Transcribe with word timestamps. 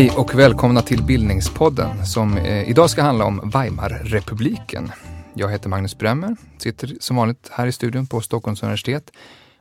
Hej 0.00 0.10
och 0.16 0.38
välkomna 0.38 0.82
till 0.82 1.02
Bildningspodden 1.02 2.06
som 2.06 2.36
eh, 2.36 2.70
idag 2.70 2.90
ska 2.90 3.02
handla 3.02 3.24
om 3.24 3.50
Weimarrepubliken. 3.54 4.90
Jag 5.34 5.50
heter 5.50 5.68
Magnus 5.68 5.98
Bremmer, 5.98 6.36
sitter 6.58 6.96
som 7.00 7.16
vanligt 7.16 7.48
här 7.52 7.66
i 7.66 7.72
studion 7.72 8.06
på 8.06 8.20
Stockholms 8.20 8.62
universitet 8.62 9.10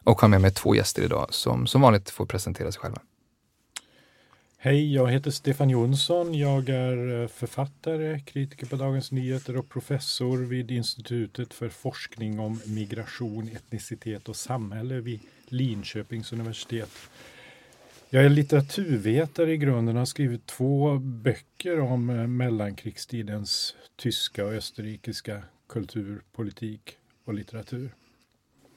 och 0.04 0.22
har 0.22 0.28
med 0.28 0.41
mig 0.41 0.52
två 0.52 0.76
gäster 0.76 1.04
idag 1.04 1.28
som 1.30 1.68
som 1.68 1.82
vanligt 1.82 2.10
får 2.10 2.26
presentera 2.26 2.72
sig 2.72 2.82
själva. 2.82 3.02
Hej, 4.58 4.94
jag 4.94 5.08
heter 5.08 5.32
Stefan 5.32 5.70
Jonsson. 5.70 6.34
Jag 6.34 6.70
är 6.70 7.21
eh, 7.21 7.28
författare, 7.28 8.20
kritiker 8.20 8.66
på 8.66 8.76
Dagens 8.76 9.12
Nyheter 9.12 9.58
och 9.58 9.70
professor 9.70 10.38
vid 10.38 10.71
Institutet 10.71 11.54
för 11.54 11.70
forskning 11.70 12.40
om 12.40 12.62
migration, 12.66 13.49
etnicitet 13.55 14.30
och 14.30 14.35
samhälle 14.35 14.99
vid 14.99 15.20
Linköpings 15.48 16.34
universitet. 16.34 16.91
Jag 18.12 18.26
är 18.26 18.30
litteraturvetare 18.30 19.54
i 19.54 19.58
grunden 19.58 19.95
och 19.95 19.99
har 20.02 20.05
skrivit 20.05 20.45
två 20.45 20.98
böcker 20.98 21.80
om 21.80 22.09
eh, 22.09 22.27
mellankrigstidens 22.27 23.76
tyska 23.95 24.45
och 24.45 24.52
österrikiska 24.52 25.44
kultur, 25.68 26.22
politik 26.32 26.98
och 27.26 27.34
litteratur. 27.34 27.91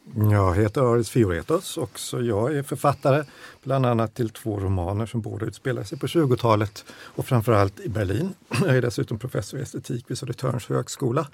Jag 0.05 0.55
heter 0.55 0.93
Aris 0.95 1.11
Fioretos 1.11 1.77
och 1.77 2.01
jag 2.13 2.57
är 2.57 2.63
författare 2.63 3.25
bland 3.63 3.87
annat 3.87 4.15
till 4.15 4.31
två 4.31 4.61
romaner 4.61 5.07
som 5.07 5.21
båda 5.21 5.47
utspelar 5.47 5.85
sig 5.85 5.99
på 5.99 6.07
20-talet 6.07 6.85
och 6.91 7.27
framförallt 7.27 7.81
i 7.81 7.89
Berlin. 7.89 8.35
Jag 8.61 8.77
är 8.77 8.83
dessutom 8.83 9.19
professor 9.19 9.61
i 9.61 9.63
estetik 9.63 10.11
vid 10.11 10.19
Södertörns 10.19 10.67
högskola 10.67 11.27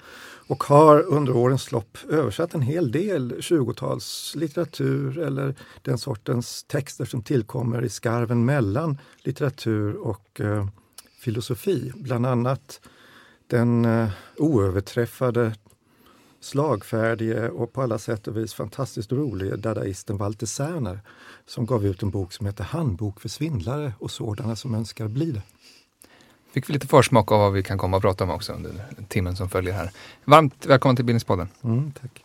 och 0.47 0.63
har 0.63 1.01
under 1.01 1.35
årens 1.35 1.71
lopp 1.71 1.97
översatt 2.09 2.53
en 2.53 2.61
hel 2.61 2.91
del 2.91 3.33
20-talslitteratur 3.33 5.19
eller 5.19 5.55
den 5.81 5.97
sortens 5.97 6.63
texter 6.63 7.05
som 7.05 7.23
tillkommer 7.23 7.85
i 7.85 7.89
skarven 7.89 8.45
mellan 8.45 8.97
litteratur 9.23 9.95
och 9.95 10.41
eh, 10.41 10.67
filosofi. 11.19 11.91
Bland 11.95 12.25
annat 12.25 12.81
den 13.47 13.85
eh, 13.85 14.09
oöverträffade 14.37 15.53
slagfärdige 16.41 17.49
och 17.49 17.73
på 17.73 17.81
alla 17.81 17.97
sätt 17.97 18.27
och 18.27 18.37
vis 18.37 18.53
fantastiskt 18.53 19.11
rolige 19.11 19.55
dadaisten 19.55 20.17
Walter 20.17 20.45
Serner 20.45 20.99
som 21.45 21.65
gav 21.65 21.85
ut 21.85 22.03
en 22.03 22.09
bok 22.09 22.33
som 22.33 22.45
heter 22.45 22.63
Handbok 22.63 23.19
för 23.21 23.29
svindlare 23.29 23.93
och 23.99 24.11
sådana 24.11 24.55
som 24.55 24.75
önskar 24.75 25.07
bli 25.07 25.31
det. 25.31 25.41
Fick 26.51 26.69
vi 26.69 26.73
lite 26.73 26.87
försmak 26.87 27.31
av 27.31 27.39
vad 27.39 27.53
vi 27.53 27.63
kan 27.63 27.77
komma 27.77 27.97
att 27.97 28.03
prata 28.03 28.23
om 28.23 28.29
också 28.29 28.53
under 28.53 28.85
timmen 29.07 29.35
som 29.35 29.49
följer 29.49 29.73
här. 29.73 29.91
Varmt 30.25 30.65
välkommen 30.65 30.95
till 30.95 31.05
Bildningspodden. 31.05 31.47
Mm, 31.63 31.91
tack. 31.91 32.23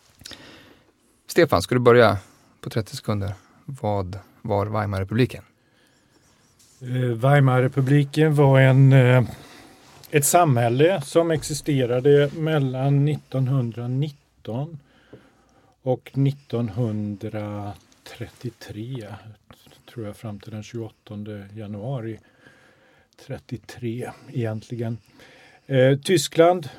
Stefan, 1.27 1.61
ska 1.61 1.75
du 1.75 1.81
börja 1.81 2.17
på 2.61 2.69
30 2.69 2.95
sekunder? 2.95 3.33
Vad 3.65 4.19
var 4.41 4.65
Weimarrepubliken? 4.65 5.43
Eh, 6.81 6.87
Weimarrepubliken 7.17 8.35
var 8.35 8.59
en, 8.59 8.93
eh, 8.93 9.23
ett 10.15 10.25
samhälle 10.25 11.01
som 11.01 11.31
existerade 11.31 12.29
mellan 12.37 13.07
1919 13.07 14.79
och 15.81 16.11
1933, 16.15 19.07
tror 19.89 20.05
jag, 20.05 20.15
fram 20.15 20.39
till 20.39 20.51
den 20.51 20.63
28 20.63 21.15
januari 21.53 22.19
33 23.27 24.11
egentligen. 24.33 24.97
Eh, 25.65 25.99
Tyskland 25.99 26.69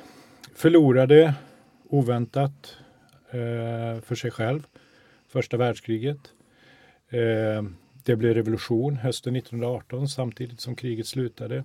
förlorade 0.55 1.33
oväntat 1.89 2.77
eh, 3.29 4.01
för 4.01 4.15
sig 4.15 4.31
själv 4.31 4.67
första 5.27 5.57
världskriget. 5.57 6.19
Eh, 7.09 7.63
det 8.03 8.15
blev 8.15 8.33
revolution 8.33 8.97
hösten 8.97 9.35
1918 9.35 10.07
samtidigt 10.07 10.61
som 10.61 10.75
kriget 10.75 11.07
slutade. 11.07 11.63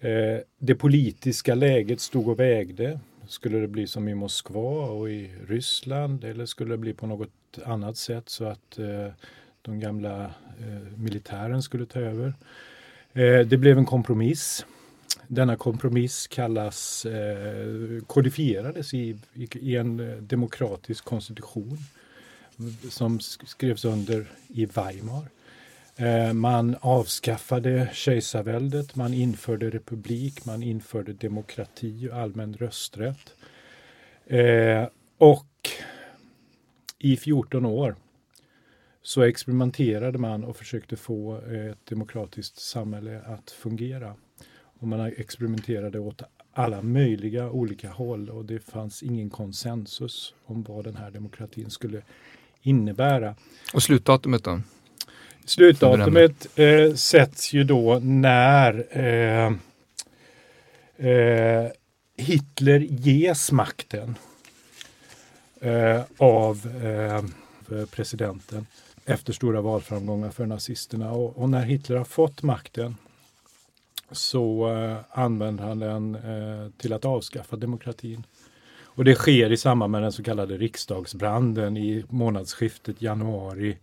Eh, 0.00 0.38
det 0.58 0.74
politiska 0.74 1.54
läget 1.54 2.00
stod 2.00 2.28
och 2.28 2.40
vägde. 2.40 3.00
Skulle 3.28 3.58
det 3.58 3.68
bli 3.68 3.86
som 3.86 4.08
i 4.08 4.14
Moskva 4.14 4.86
och 4.90 5.10
i 5.10 5.30
Ryssland 5.48 6.24
eller 6.24 6.46
skulle 6.46 6.74
det 6.74 6.78
bli 6.78 6.92
på 6.94 7.06
något 7.06 7.30
annat 7.64 7.96
sätt 7.96 8.28
så 8.28 8.44
att 8.44 8.78
eh, 8.78 9.08
de 9.62 9.80
gamla 9.80 10.24
eh, 10.24 10.98
militären 10.98 11.62
skulle 11.62 11.86
ta 11.86 12.00
över? 12.00 12.34
Det 13.48 13.60
blev 13.60 13.78
en 13.78 13.86
kompromiss. 13.86 14.66
Denna 15.28 15.56
kompromiss 15.56 16.26
kallas, 16.26 17.06
kodifierades 18.06 18.94
i, 18.94 19.16
i 19.52 19.76
en 19.76 20.16
demokratisk 20.20 21.04
konstitution 21.04 21.78
som 22.90 23.20
skrevs 23.20 23.84
under 23.84 24.26
i 24.48 24.66
Weimar. 24.66 25.28
Eh, 25.98 26.32
man 26.32 26.76
avskaffade 26.80 27.90
kejsarväldet, 27.92 28.96
man 28.96 29.14
införde 29.14 29.70
republik, 29.70 30.44
man 30.44 30.62
införde 30.62 31.12
demokrati 31.12 32.08
och 32.08 32.16
allmän 32.16 32.54
rösträtt. 32.54 33.34
Eh, 34.26 34.88
och 35.18 35.46
i 36.98 37.16
14 37.16 37.66
år 37.66 37.96
så 39.02 39.22
experimenterade 39.22 40.18
man 40.18 40.44
och 40.44 40.56
försökte 40.56 40.96
få 40.96 41.36
ett 41.36 41.86
demokratiskt 41.86 42.60
samhälle 42.60 43.20
att 43.26 43.50
fungera. 43.50 44.14
Och 44.80 44.88
man 44.88 45.00
experimenterade 45.00 45.98
åt 45.98 46.22
alla 46.52 46.82
möjliga 46.82 47.50
olika 47.50 47.90
håll 47.90 48.30
och 48.30 48.44
det 48.44 48.58
fanns 48.58 49.02
ingen 49.02 49.30
konsensus 49.30 50.34
om 50.44 50.62
vad 50.62 50.84
den 50.84 50.96
här 50.96 51.10
demokratin 51.10 51.70
skulle 51.70 52.02
innebära. 52.62 53.34
Och 53.74 53.82
slutdatumet 53.82 54.44
då? 54.44 54.60
Slutdatumet 55.46 56.58
eh, 56.58 56.94
sätts 56.94 57.52
ju 57.52 57.64
då 57.64 57.98
när 58.02 58.86
eh, 58.90 59.52
eh, 61.10 61.70
Hitler 62.16 62.80
ges 62.80 63.52
makten 63.52 64.14
eh, 65.60 66.00
av 66.18 66.68
eh, 66.84 67.24
presidenten 67.86 68.66
efter 69.04 69.32
stora 69.32 69.60
valframgångar 69.60 70.30
för 70.30 70.46
nazisterna. 70.46 71.12
Och, 71.12 71.38
och 71.38 71.50
när 71.50 71.64
Hitler 71.64 71.96
har 71.96 72.04
fått 72.04 72.42
makten 72.42 72.96
så 74.10 74.72
eh, 74.74 75.20
använder 75.20 75.64
han 75.64 75.78
den 75.78 76.14
eh, 76.14 76.70
till 76.78 76.92
att 76.92 77.04
avskaffa 77.04 77.56
demokratin. 77.56 78.26
Och 78.84 79.04
det 79.04 79.14
sker 79.14 79.52
i 79.52 79.56
samband 79.56 79.92
med 79.92 80.02
den 80.02 80.12
så 80.12 80.22
kallade 80.22 80.56
riksdagsbranden 80.56 81.76
i 81.76 82.04
månadsskiftet 82.08 83.02
januari 83.02 83.76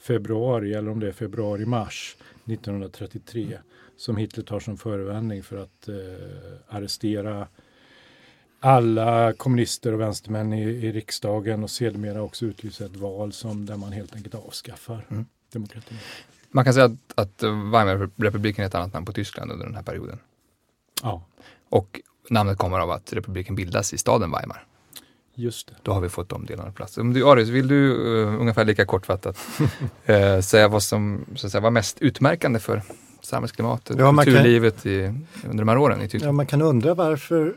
februari 0.00 0.74
eller 0.74 0.90
om 0.90 1.00
det 1.00 1.08
är 1.08 1.12
februari-mars 1.12 2.16
1933 2.44 3.58
som 3.96 4.16
Hitler 4.16 4.44
tar 4.44 4.60
som 4.60 4.76
förevändning 4.78 5.42
för 5.42 5.56
att 5.56 5.88
eh, 5.88 6.76
arrestera 6.76 7.48
alla 8.60 9.32
kommunister 9.32 9.92
och 9.92 10.00
vänstermän 10.00 10.52
i, 10.52 10.62
i 10.62 10.92
riksdagen 10.92 11.64
och 11.64 11.70
sedermera 11.70 12.22
också 12.22 12.46
utlysa 12.46 12.84
ett 12.84 12.96
val 12.96 13.32
som, 13.32 13.66
där 13.66 13.76
man 13.76 13.92
helt 13.92 14.14
enkelt 14.14 14.34
avskaffar 14.34 15.06
mm. 15.10 15.26
demokratin. 15.52 15.98
Man 16.50 16.64
kan 16.64 16.74
säga 16.74 16.86
att, 16.86 16.98
att 17.14 17.42
Weimarrepubliken 17.42 18.62
är 18.62 18.66
ett 18.68 18.74
annat 18.74 18.92
namn 18.92 19.06
på 19.06 19.12
Tyskland 19.12 19.52
under 19.52 19.66
den 19.66 19.74
här 19.74 19.82
perioden. 19.82 20.18
Ja. 21.02 21.22
Och 21.68 22.00
namnet 22.30 22.58
kommer 22.58 22.78
av 22.78 22.90
att 22.90 23.12
republiken 23.12 23.54
bildas 23.54 23.94
i 23.94 23.98
staden 23.98 24.30
Weimar. 24.30 24.66
Just 25.40 25.66
det. 25.66 25.74
Då 25.82 25.92
har 25.92 26.00
vi 26.00 26.08
fått 26.08 26.28
de 26.28 26.46
delarna 26.46 26.70
på 26.70 26.76
plats. 26.76 26.98
Om 26.98 27.12
du, 27.12 27.28
Aris, 27.28 27.48
vill 27.48 27.68
du 27.68 27.94
uh, 27.94 28.40
ungefär 28.40 28.64
lika 28.64 28.86
kortfattat 28.86 29.38
uh, 30.10 30.40
säga 30.40 30.68
vad 30.68 30.82
som 30.82 31.24
så 31.34 31.46
att 31.46 31.52
säga, 31.52 31.62
var 31.62 31.70
mest 31.70 31.98
utmärkande 32.00 32.58
för 32.58 32.82
samhällsklimatet, 33.20 33.98
ja, 33.98 34.12
kulturlivet 34.12 34.82
kan, 34.82 34.92
i, 34.92 35.14
under 35.44 35.58
de 35.58 35.68
här 35.68 35.78
åren 35.78 36.02
i 36.02 36.08
Tyskland? 36.08 36.28
Ja, 36.28 36.32
man 36.32 36.46
kan 36.46 36.62
undra 36.62 36.94
varför 36.94 37.54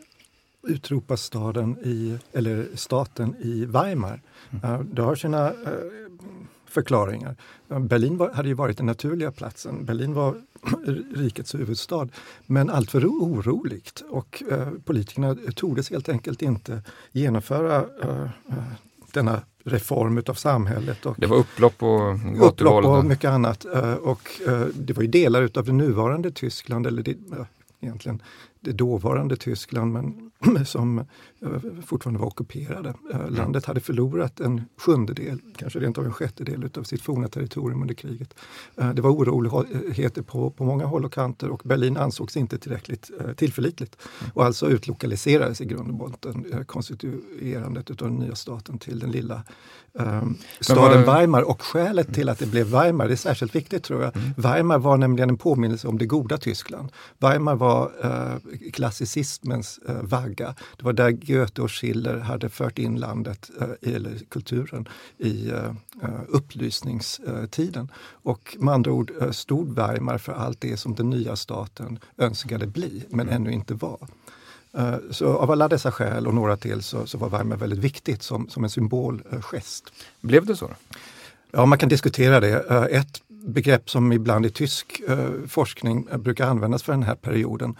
utropas 0.67 1.21
staden 1.21 1.77
i, 1.83 2.17
eller 2.33 2.67
staten 2.75 3.35
i 3.39 3.65
Weimar. 3.65 4.21
Mm. 4.49 4.73
Uh, 4.73 4.79
det 4.79 5.01
har 5.01 5.15
sina 5.15 5.49
uh, 5.49 5.55
förklaringar. 6.65 7.35
Berlin 7.67 8.17
var, 8.17 8.31
hade 8.31 8.47
ju 8.47 8.53
varit 8.53 8.77
den 8.77 8.85
naturliga 8.85 9.31
platsen. 9.31 9.85
Berlin 9.85 10.13
var 10.13 10.35
rikets 11.15 11.55
huvudstad, 11.55 12.07
men 12.45 12.69
alltför 12.69 13.05
oroligt 13.05 14.03
och 14.09 14.43
eh, 14.51 14.69
politikerna 14.85 15.35
tordes 15.55 15.89
helt 15.89 16.09
enkelt 16.09 16.41
inte 16.41 16.81
genomföra 17.11 17.85
eh, 18.03 18.27
denna 19.13 19.41
reform 19.63 20.17
utav 20.17 20.33
samhället. 20.33 21.05
Och 21.05 21.15
det 21.17 21.27
var 21.27 21.37
upplopp 21.37 21.83
och 21.83 22.47
Upplopp 22.47 22.85
och 22.85 23.05
mycket 23.05 23.29
annat. 23.29 23.65
Eh, 23.65 23.93
och 23.93 24.29
eh, 24.47 24.65
det 24.73 24.93
var 24.93 25.03
ju 25.03 25.09
delar 25.09 25.41
utav 25.41 25.65
det 25.65 25.71
nuvarande 25.71 26.31
Tyskland, 26.31 26.87
eller 26.87 27.03
det, 27.03 27.17
egentligen 27.79 28.21
det 28.59 28.71
dåvarande 28.71 29.35
Tyskland 29.35 29.93
men 29.93 30.31
som 30.65 30.99
eh, 30.99 31.05
fortfarande 31.85 32.19
var 32.19 32.27
ockuperade. 32.27 32.93
Mm. 33.13 33.33
Landet 33.33 33.65
hade 33.65 33.79
förlorat 33.79 34.39
en 34.39 34.61
sjundedel, 34.77 35.39
kanske 35.57 35.79
rent 35.79 35.97
av 35.97 36.05
en 36.05 36.13
sjättedel 36.13 36.69
av 36.77 36.83
sitt 36.83 37.01
forna 37.01 37.27
territorium 37.27 37.81
under 37.81 37.95
kriget. 37.95 38.33
Det 38.75 39.01
var 39.01 39.09
oroligheter 39.09 40.21
på, 40.21 40.49
på 40.49 40.63
många 40.63 40.85
håll 40.85 41.05
och 41.05 41.13
kanter 41.13 41.49
och 41.49 41.61
Berlin 41.65 41.97
ansågs 41.97 42.37
inte 42.37 42.57
tillräckligt 42.57 43.11
tillförlitligt. 43.37 43.97
Mm. 44.21 44.31
Och 44.33 44.45
alltså 44.45 44.69
utlokaliserades 44.69 45.61
i 45.61 45.65
grund 45.65 45.89
och 45.89 45.95
botten 45.95 46.65
konstituerandet 46.67 47.89
av 47.89 47.95
den 47.97 48.15
nya 48.15 48.35
staten 48.35 48.77
till 48.77 48.99
den 48.99 49.11
lilla 49.11 49.43
um, 49.93 50.37
staden 50.59 51.05
var... 51.05 51.15
Weimar. 51.15 51.41
Och 51.41 51.61
skälet 51.61 52.13
till 52.13 52.29
att 52.29 52.39
det 52.39 52.45
blev 52.45 52.67
Weimar, 52.67 53.07
det 53.07 53.13
är 53.13 53.15
särskilt 53.15 53.55
viktigt 53.55 53.83
tror 53.83 54.01
jag. 54.01 54.15
Mm. 54.15 54.33
Weimar 54.37 54.77
var 54.77 54.97
nämligen 54.97 55.29
en 55.29 55.37
påminnelse 55.37 55.87
om 55.87 55.97
det 55.97 56.05
goda 56.05 56.37
Tyskland. 56.37 56.91
Weimar 57.17 57.55
var 57.55 57.91
uh, 58.05 58.69
klassicismens 58.73 59.79
uh, 59.89 60.01
vagga. 60.01 60.55
Det 60.77 60.85
var 60.85 60.93
där 60.93 61.09
Goethe 61.33 61.61
och 61.61 61.71
Schiller 61.71 62.17
hade 62.17 62.49
fört 62.49 62.79
in 62.79 62.99
landet, 62.99 63.51
uh, 63.61 63.93
eller 63.93 64.17
kulturen, 64.29 64.87
i 65.17 65.51
uh, 65.51 65.73
upplysningstiden. 66.27 67.91
Och 68.05 68.57
med 68.59 68.73
andra 68.73 68.91
ord 68.91 69.11
stod 69.31 69.75
Weimar 69.75 70.17
för 70.17 70.33
allt 70.33 70.61
det 70.61 70.77
som 70.77 70.95
den 70.95 71.09
nya 71.09 71.35
staten 71.35 71.99
önskade 72.17 72.67
bli, 72.67 73.03
men 73.09 73.29
mm. 73.29 73.35
ännu 73.35 73.51
inte 73.51 73.73
var. 73.73 74.07
Eh, 74.77 74.95
så 75.11 75.37
av 75.37 75.51
alla 75.51 75.67
dessa 75.67 75.91
skäl 75.91 76.27
och 76.27 76.33
några 76.33 76.57
till 76.57 76.83
så, 76.83 77.05
så 77.05 77.17
var 77.17 77.29
Weimar 77.29 77.57
väldigt 77.57 77.79
viktigt 77.79 78.23
som, 78.23 78.49
som 78.49 78.63
en 78.63 78.69
symbolgest. 78.69 79.93
Blev 80.21 80.45
det 80.45 80.55
så? 80.55 80.69
Ja, 81.51 81.65
man 81.65 81.77
kan 81.77 81.89
diskutera 81.89 82.39
det. 82.39 82.69
Eh, 82.69 82.99
ett 82.99 83.21
begrepp 83.27 83.89
som 83.89 84.11
ibland 84.11 84.45
i 84.45 84.49
tysk 84.49 85.01
eh, 85.07 85.29
forskning 85.47 86.07
brukar 86.17 86.47
användas 86.47 86.83
för 86.83 86.93
den 86.93 87.03
här 87.03 87.15
perioden 87.15 87.75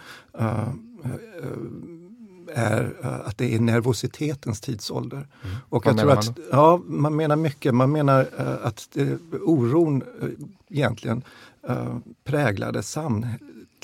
är 2.54 2.94
att 3.24 3.38
det 3.38 3.54
är 3.54 3.60
nervositetens 3.60 4.60
tidsålder. 4.60 5.16
Mm. 5.16 5.56
Och 5.68 5.86
Vad 5.86 5.94
jag 5.94 6.00
tror 6.00 6.12
att, 6.12 6.26
man 6.26 6.46
Ja, 6.50 6.80
man 6.86 7.16
menar 7.16 7.36
mycket. 7.36 7.74
Man 7.74 7.92
menar 7.92 8.28
att 8.62 8.88
det, 8.92 9.18
oron 9.42 10.02
egentligen 10.68 11.22
präglade 12.24 12.82
sam, 12.82 13.26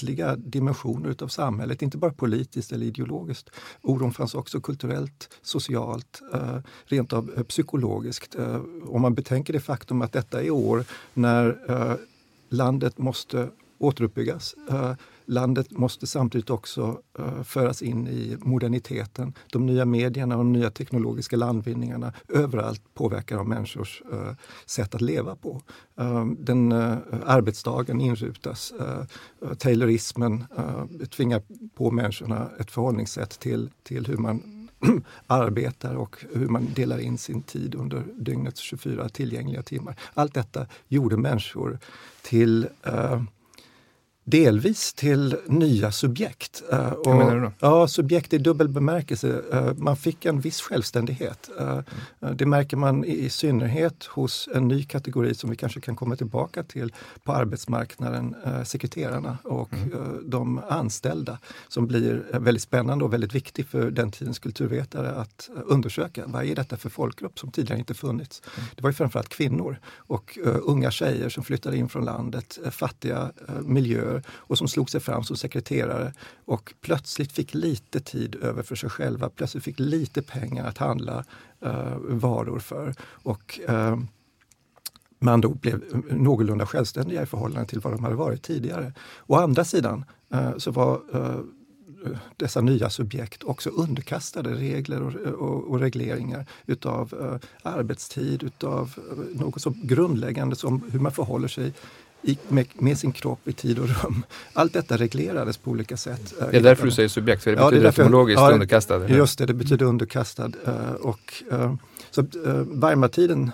samtliga 0.01 0.37
dimensioner 0.37 1.11
utav 1.11 1.29
samhället, 1.29 1.83
inte 1.83 1.99
bara 1.99 2.13
politiskt 2.13 2.73
eller 2.73 2.87
ideologiskt. 2.87 3.51
Oron 3.83 4.13
fanns 4.13 4.35
också 4.35 4.61
kulturellt, 4.61 5.29
socialt, 5.43 6.23
eh, 6.35 6.59
rent 6.85 7.13
av 7.13 7.31
eh, 7.37 7.43
psykologiskt. 7.43 8.35
Eh, 8.35 8.61
om 8.89 9.03
man 9.03 9.15
betänker 9.15 9.53
det 9.53 9.61
faktum 9.61 10.03
att 10.03 10.13
detta 10.13 10.43
är 10.43 10.51
år 10.51 10.85
när 11.15 11.59
eh, 11.69 11.97
landet 12.49 12.99
måste 12.99 13.49
återuppbyggas. 13.79 14.55
Landet 15.31 15.71
måste 15.71 16.07
samtidigt 16.07 16.51
också 16.51 17.01
uh, 17.19 17.43
föras 17.43 17.83
in 17.83 18.09
i 18.09 18.37
moderniteten. 18.41 19.35
De 19.53 19.67
nya 19.67 19.85
medierna 19.85 20.37
och 20.37 20.45
de 20.45 20.53
nya 20.53 20.71
teknologiska 20.71 21.37
landvinningarna 21.37 22.13
överallt 22.29 22.83
påverkar 22.95 23.39
av 23.39 23.49
människors 23.49 24.03
uh, 24.13 24.33
sätt 24.67 24.95
att 24.95 25.01
leva 25.01 25.37
på. 25.37 25.63
Uh, 26.01 26.27
den 26.27 26.73
arbetsdagen 27.27 28.01
inrutas. 28.01 28.73
Taylorismen 29.59 30.45
tvingar 31.11 31.43
på 31.75 31.91
människorna 31.91 32.51
ett 32.59 32.71
förhållningssätt 32.71 33.31
till, 33.41 33.71
till 33.83 34.07
hur 34.07 34.17
man 34.17 34.69
arbetar 35.27 35.95
och 35.95 36.25
hur 36.33 36.49
man 36.49 36.69
delar 36.75 36.99
in 36.99 37.19
sin 37.19 37.43
tid 37.43 37.75
under 37.75 38.05
dygnets 38.17 38.61
24 38.61 39.09
tillgängliga 39.09 39.63
timmar. 39.63 39.97
Allt 40.15 40.35
detta 40.35 40.67
gjorde 40.89 41.17
människor 41.17 41.79
till 42.23 42.69
delvis 44.25 44.93
till 44.93 45.37
nya 45.47 45.93
subjekt. 45.93 46.63
Uh, 46.73 46.93
och, 46.93 47.17
menar 47.17 47.35
du 47.35 47.41
då? 47.41 47.53
Ja, 47.61 47.89
subjekt 47.89 48.33
i 48.33 48.39
dubbel 48.39 48.69
bemärkelse. 48.69 49.29
Uh, 49.29 49.73
man 49.77 49.97
fick 49.97 50.25
en 50.25 50.41
viss 50.41 50.61
självständighet. 50.61 51.51
Mm. 51.59 51.85
Det 52.37 52.47
märker 52.47 52.77
man 52.77 53.05
i, 53.05 53.25
i, 53.25 53.31
synnerhet 53.31 54.05
hos 54.05 54.49
en 54.55 54.69
ny 54.69 54.83
kategori 54.83 55.35
som 55.35 55.51
vi 55.51 55.57
kanske 55.57 55.81
kan 55.81 55.97
komma 55.97 56.17
tillbaka 56.17 56.63
till 56.63 56.93
på 57.25 57.33
arbetsmarknaden, 57.33 58.35
sekreterarna 58.65 59.39
och 59.45 59.73
mm. 59.73 60.31
de 60.31 60.61
anställda 60.69 61.39
som 61.69 61.87
blir 61.87 62.25
väldigt 62.33 62.63
spännande 62.63 63.05
och 63.05 63.13
väldigt 63.13 63.35
viktig 63.35 63.67
för 63.67 63.91
den 63.91 64.11
tidens 64.11 64.39
kulturvetare 64.39 65.11
att 65.11 65.51
undersöka. 65.65 66.25
Vad 66.27 66.45
är 66.45 66.55
detta 66.55 66.77
för 66.77 66.89
folkgrupp 66.89 67.39
som 67.39 67.51
tidigare 67.51 67.79
inte 67.79 67.95
funnits? 67.95 68.43
Mm. 68.57 68.69
Det 68.77 68.83
var 68.83 68.91
ju 68.91 68.95
framförallt 68.95 69.29
kvinnor 69.29 69.79
och 69.97 70.39
unga 70.43 70.91
tjejer 70.91 71.29
som 71.29 71.45
flyttade 71.45 71.77
in 71.77 71.89
från 71.89 72.05
landet, 72.05 72.59
fattiga 72.71 73.33
miljöer 73.63 74.10
och 74.29 74.59
som 74.59 74.69
slog 74.69 74.91
sig 74.91 75.01
fram 75.01 75.25
som 75.25 75.37
sekreterare 75.37 76.13
och 76.45 76.75
plötsligt 76.81 77.33
fick 77.33 77.55
lite 77.55 78.01
tid 78.01 78.35
över 78.35 78.63
för 78.63 78.77
sig 78.77 78.91
själva, 78.91 79.29
plötsligt 79.29 79.65
fick 79.65 79.79
lite 79.79 80.23
pengar 80.23 80.67
att 80.67 80.79
handla 80.79 81.25
uh, 81.67 81.97
varor 82.09 82.59
för. 82.59 82.95
Och 83.03 83.61
uh, 83.69 83.99
man 85.19 85.41
då 85.41 85.49
blev 85.55 85.83
någorlunda 86.11 86.67
självständiga 86.67 87.23
i 87.23 87.27
förhållande 87.27 87.69
till 87.69 87.81
vad 87.81 87.93
de 87.93 88.05
hade 88.05 88.17
varit 88.17 88.43
tidigare. 88.43 88.93
Å 89.27 89.35
andra 89.35 89.65
sidan 89.65 90.05
uh, 90.35 90.59
så 90.59 90.71
var 90.71 91.01
dessa 92.37 92.61
nya 92.61 92.91
subjekt 92.91 93.45
också 93.45 93.71
underkastade 93.71 94.55
regler 94.55 95.03
och, 95.03 95.15
och, 95.15 95.71
och 95.71 95.81
regleringar 95.81 96.47
utav 96.67 97.15
uh, 97.15 97.37
arbetstid, 97.63 98.43
utav 98.43 98.99
uh, 99.13 99.41
något 99.41 99.63
så 99.63 99.75
grundläggande 99.83 100.57
som 100.57 100.83
hur 100.91 101.01
man 101.01 101.13
förhåller 101.13 101.49
sig 101.49 101.73
med, 102.49 102.67
med, 102.75 102.99
sin 102.99 103.13
kropp 103.13 103.49
i 103.49 103.53
tid 103.53 103.79
och 103.79 103.89
rum. 103.89 104.25
Allt 104.53 104.73
detta 104.73 104.97
reglerades 104.97 105.57
på 105.57 105.71
olika 105.71 105.97
sätt. 105.97 106.35
Det 106.51 106.57
är 106.57 106.61
därför 106.61 106.85
du 106.85 106.91
säger 106.91 107.09
subjekt, 107.09 107.43
för 107.43 107.51
det 107.51 107.57
betyder 107.57 107.73
ja, 107.73 107.79
det 107.79 107.85
därför, 107.87 108.03
etymologiskt 108.03 108.41
ja, 108.41 108.53
underkastad? 108.53 109.09
Just 109.09 109.39
det, 109.39 109.47
det 109.47 109.55
betyder 109.55 109.87
underkastad. 109.87 110.51
Uh, 110.69 110.93
och, 111.01 111.43
uh, 111.53 111.75
så 112.11 112.27
Weimartiden 112.67 113.53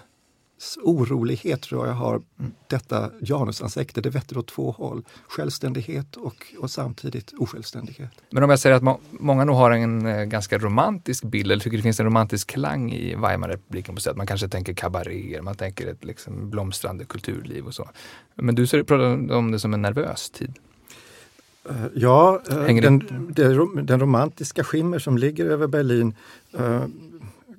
orolighet 0.83 1.63
tror 1.63 1.87
jag 1.87 1.95
har 1.95 2.23
detta 2.67 3.11
janusansikte. 3.21 4.01
Det 4.01 4.11
vetter 4.11 4.39
åt 4.39 4.47
två 4.47 4.71
håll. 4.71 5.05
Självständighet 5.29 6.17
och, 6.17 6.47
och 6.59 6.71
samtidigt 6.71 7.33
osjälvständighet. 7.39 8.11
Men 8.31 8.43
om 8.43 8.51
jag 8.51 8.59
säger 8.59 8.77
att 8.77 8.83
må 8.83 9.01
många 9.11 9.45
nog 9.45 9.57
har 9.57 9.71
en 9.71 10.07
eh, 10.07 10.25
ganska 10.25 10.59
romantisk 10.59 11.25
bild, 11.25 11.53
eller 11.53 11.63
tycker 11.63 11.77
det 11.77 11.83
finns 11.83 12.01
en 12.01 12.07
romantisk 12.07 12.51
klang 12.51 12.93
i 12.93 13.15
Weimarrepubliken 13.15 13.95
på 13.95 14.01
sätt. 14.01 14.17
Man 14.17 14.27
kanske 14.27 14.49
tänker 14.49 14.75
kabaréer, 14.75 15.43
man 15.43 15.55
tänker 15.55 15.87
ett 15.87 16.05
liksom 16.05 16.51
blomstrande 16.51 17.05
kulturliv 17.05 17.67
och 17.67 17.75
så. 17.75 17.91
Men 18.35 18.55
du 18.55 18.67
pratar 18.67 19.33
om 19.33 19.51
det 19.51 19.59
som 19.59 19.75
en 19.75 19.83
nervös 19.83 20.31
tid. 20.31 20.55
Uh, 21.71 21.87
ja, 21.95 22.41
uh, 22.51 22.81
den, 22.81 22.99
den, 23.31 23.87
den, 23.87 24.01
romantiska 24.01 24.65
skimmer 24.65 24.99
som 24.99 25.19
ligger 25.19 25.47
över 25.47 25.67
Berlin 25.67 26.15
uh, 26.61 26.85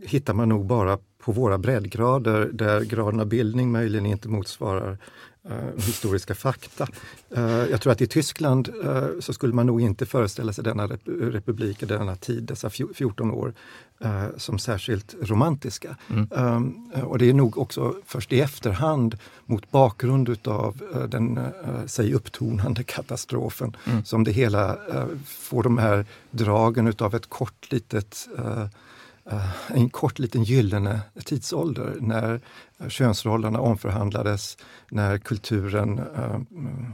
hittar 0.06 0.34
man 0.34 0.50
nog 0.50 0.66
bara 0.66 0.98
på 1.28 1.34
våra 1.34 1.58
breddgrader 1.58 2.50
där 2.54 2.82
graden 2.82 3.20
av 3.20 3.26
bildning 3.26 3.72
möjligen 3.72 4.06
inte 4.06 4.30
motsvarar 4.30 4.98
uh, 5.50 5.86
historiska 5.86 6.36
fakta. 6.36 6.88
Uh, 7.38 7.44
jag 7.44 7.82
tror 7.82 7.94
att 7.94 8.02
i 8.02 8.08
Tyskland 8.08 8.70
uh, 8.86 9.20
så 9.20 9.34
skulle 9.34 9.54
man 9.54 9.66
nog 9.66 9.82
inte 9.82 10.06
föreställa 10.06 10.54
sig 10.54 10.64
denna 10.64 10.88
rep 10.88 11.02
republik, 11.06 11.80
denna 11.88 12.16
tid, 12.16 12.44
dessa 12.44 12.70
14 12.70 13.32
år, 13.32 13.54
som 14.38 14.60
särskilt 14.60 15.16
romantiska. 15.22 15.98
Mm. 16.10 16.28
Um, 16.32 16.92
och 17.04 17.18
det 17.18 17.30
är 17.30 17.34
nog 17.34 17.58
också 17.58 17.96
först 18.06 18.34
i 18.34 18.42
efterhand 18.42 19.18
mot 19.46 19.72
bakgrund 19.72 20.30
utav 20.30 20.82
den 21.10 21.40
sig 21.86 22.14
upptonande 22.14 22.84
katastrofen 22.96 23.76
mm. 23.86 24.06
som 24.06 24.24
det 24.24 24.32
hela 24.32 24.78
får 25.26 25.64
de 25.64 25.78
här 25.78 26.06
dragen 26.32 26.88
utav 26.88 27.16
ett 27.16 27.30
kort 27.30 27.72
litet 27.72 28.28
Eh, 28.38 28.68
Eh, 29.32 29.72
en 29.72 29.90
kort 29.90 30.20
liten 30.20 30.44
gyllene 30.44 31.02
tidsålder 31.26 31.98
när 32.00 32.42
eh, 32.78 32.88
könsrollerna 32.90 33.60
omförhandlades, 33.60 34.58
när 34.90 35.18
kulturen 35.18 36.00
uh, 36.00 36.40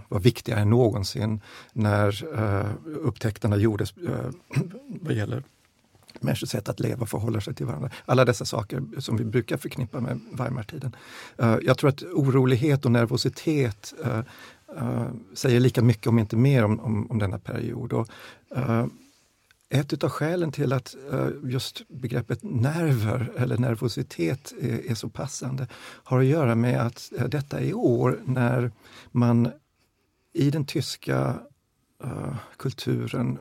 var 0.07 0.19
viktigare 0.19 0.59
än 0.59 0.69
någonsin, 0.69 1.41
när 1.73 2.23
uh, 2.39 2.71
upptäckterna 2.85 3.57
gjordes 3.57 3.93
uh, 3.97 4.29
vad 5.01 5.13
gäller 5.13 5.43
människors 6.19 6.49
sätt 6.49 6.69
att 6.69 6.79
leva 6.79 7.01
och 7.01 7.09
förhålla 7.09 7.41
sig 7.41 7.53
till 7.53 7.65
varandra. 7.65 7.89
Alla 8.05 8.25
dessa 8.25 8.45
saker 8.45 8.83
som 8.99 9.17
vi 9.17 9.23
brukar 9.23 9.57
förknippa 9.57 9.99
med 9.99 10.19
Weimartiden. 10.31 10.95
Uh, 11.41 11.57
jag 11.61 11.77
tror 11.77 11.89
att 11.89 12.03
orolighet 12.03 12.85
och 12.85 12.91
nervositet 12.91 13.93
säger 15.33 15.59
lika 15.59 15.81
mycket, 15.81 16.07
om 16.07 16.19
inte 16.19 16.35
mer, 16.35 16.63
om, 16.63 16.79
om, 16.79 17.11
om 17.11 17.19
denna 17.19 17.39
period. 17.39 17.93
Och, 17.93 18.07
ett 19.73 20.03
av 20.03 20.09
skälen 20.09 20.51
till 20.51 20.73
att 20.73 20.95
eh, 21.11 21.27
just 21.43 21.87
begreppet 21.87 22.43
nerver 22.43 23.31
eller 23.37 23.57
nervositet 23.57 24.53
är, 24.61 24.95
så 24.95 25.09
passande 25.09 25.67
har 26.03 26.19
att 26.19 26.25
göra 26.25 26.55
med 26.55 26.81
att 26.81 27.11
eh, 27.17 27.25
detta 27.25 27.59
är 27.59 27.73
år 27.73 28.19
när 28.25 28.71
man 29.11 29.51
i 30.33 30.51
den 30.51 30.65
tyska 30.65 31.39
eh, 32.03 32.35
kulturen, 32.57 33.37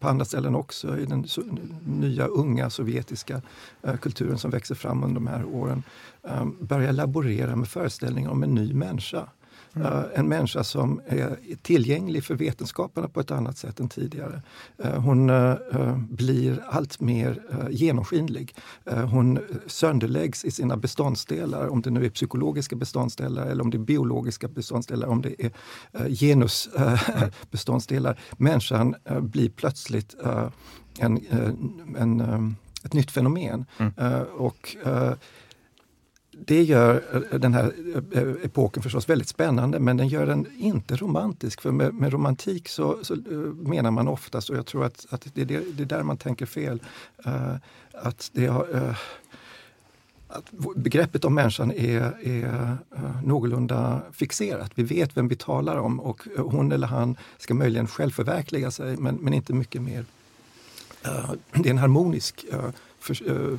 på 0.00 0.08
andra 0.08 0.24
ställen 0.24 0.54
också, 0.54 0.98
i 0.98 1.04
den 1.04 1.26
nya 1.86 2.26
unga 2.26 2.70
sovjetiska 2.70 3.42
kulturen 4.00 4.38
som 4.38 4.50
växer 4.50 4.74
fram 4.74 5.02
under 5.02 5.14
de 5.14 5.26
här 5.26 5.44
åren, 5.44 5.82
börjar 6.60 6.92
laborera 6.92 7.56
med 7.56 7.68
föreställningar 7.68 8.30
om 8.30 8.42
en 8.42 8.54
ny 8.54 8.74
människa. 8.74 9.28
Mm. 9.74 9.92
Uh, 9.92 10.04
en 10.14 10.28
människa 10.28 10.64
som 10.64 11.00
är 11.06 11.36
tillgänglig 11.62 12.24
för 12.24 12.34
vetenskaperna 12.34 13.08
på 13.08 13.20
ett 13.20 13.30
annat 13.30 13.58
sätt 13.58 13.80
än 13.80 13.88
tidigare. 13.88 14.42
Uh, 14.84 14.90
hon 14.90 15.30
uh, 15.30 15.98
blir 15.98 16.62
allt 16.68 17.00
mer 17.00 17.42
genomskinlig. 17.70 18.54
hon 19.12 19.38
sönderläggs 19.66 20.44
i 20.44 20.50
sina 20.50 20.76
beståndsdelar, 20.76 21.68
om 21.68 21.82
det 21.82 21.90
nu 21.90 22.04
är 22.04 22.10
psykologiska 22.10 22.76
beståndsdelar 22.76 23.46
eller 23.46 23.62
om 23.62 23.70
det 23.70 23.76
är 23.76 23.78
biologiska 23.78 24.48
beståndsdelar, 24.48 25.08
om 25.08 25.22
det 25.22 25.44
är 25.44 25.50
genusbeståndsdelar. 26.08 28.20
Människan 28.36 28.94
blir 29.20 29.50
plötsligt 29.50 30.14
en, 30.98 31.20
en, 31.96 32.56
ett 32.84 32.92
nytt 32.92 33.10
fenomen. 33.10 33.64
Mm. 33.78 33.92
och 34.36 34.76
det 36.44 36.62
gör 36.62 37.02
eh, 37.12 37.38
den 37.38 37.54
här 37.54 37.72
eh, 38.12 38.22
eh, 38.22 38.28
epoken 38.42 38.82
förstås 38.82 39.08
väldigt 39.08 39.28
spännande 39.28 39.78
men 39.78 39.96
den 39.96 40.08
gör 40.08 40.26
den 40.26 40.46
inte 40.58 40.96
romantisk. 40.96 41.60
För 41.60 41.72
med, 41.72 41.94
med 41.94 42.12
romantik 42.12 42.68
så, 42.68 42.98
så, 43.02 43.16
menar 43.56 43.90
man 43.90 44.08
oftast, 44.08 44.50
och 44.50 44.56
jag 44.56 44.66
tror 44.66 44.84
att, 44.84 45.06
att 45.10 45.26
det, 45.34 45.44
det, 45.44 45.60
det, 45.72 45.82
är 45.82 45.86
där 45.86 46.02
man 46.02 46.16
tänker 46.16 46.46
fel, 46.46 46.82
uh, 47.26 47.54
att 47.92 48.30
det 48.32 48.46
har, 48.46 48.74
uh, 48.74 48.96
att 50.28 50.50
begreppet 50.76 51.24
om 51.24 51.34
människan 51.34 51.72
är, 51.72 52.14
är 52.22 52.44
uh, 52.96 53.24
någorlunda 53.24 54.02
fixerat. 54.12 54.72
Vi 54.74 54.82
vet 54.82 55.16
vem 55.16 55.28
vi 55.28 55.36
talar 55.36 55.76
om 55.76 56.00
och 56.00 56.22
hon 56.36 56.72
eller 56.72 56.86
han 56.86 57.16
ska 57.38 57.54
möjligen 57.54 57.86
självförverkliga 57.86 58.70
sig 58.70 58.96
men, 58.96 59.14
men 59.14 59.34
inte 59.34 59.52
mycket 59.52 59.82
mer. 59.82 60.04
Eh, 61.04 61.30
det 61.52 61.68
är 61.68 61.70
en 61.70 61.78
harmonisk 61.78 62.44
eh, 62.52 62.70
för, 63.00 63.30
eh, 63.30 63.58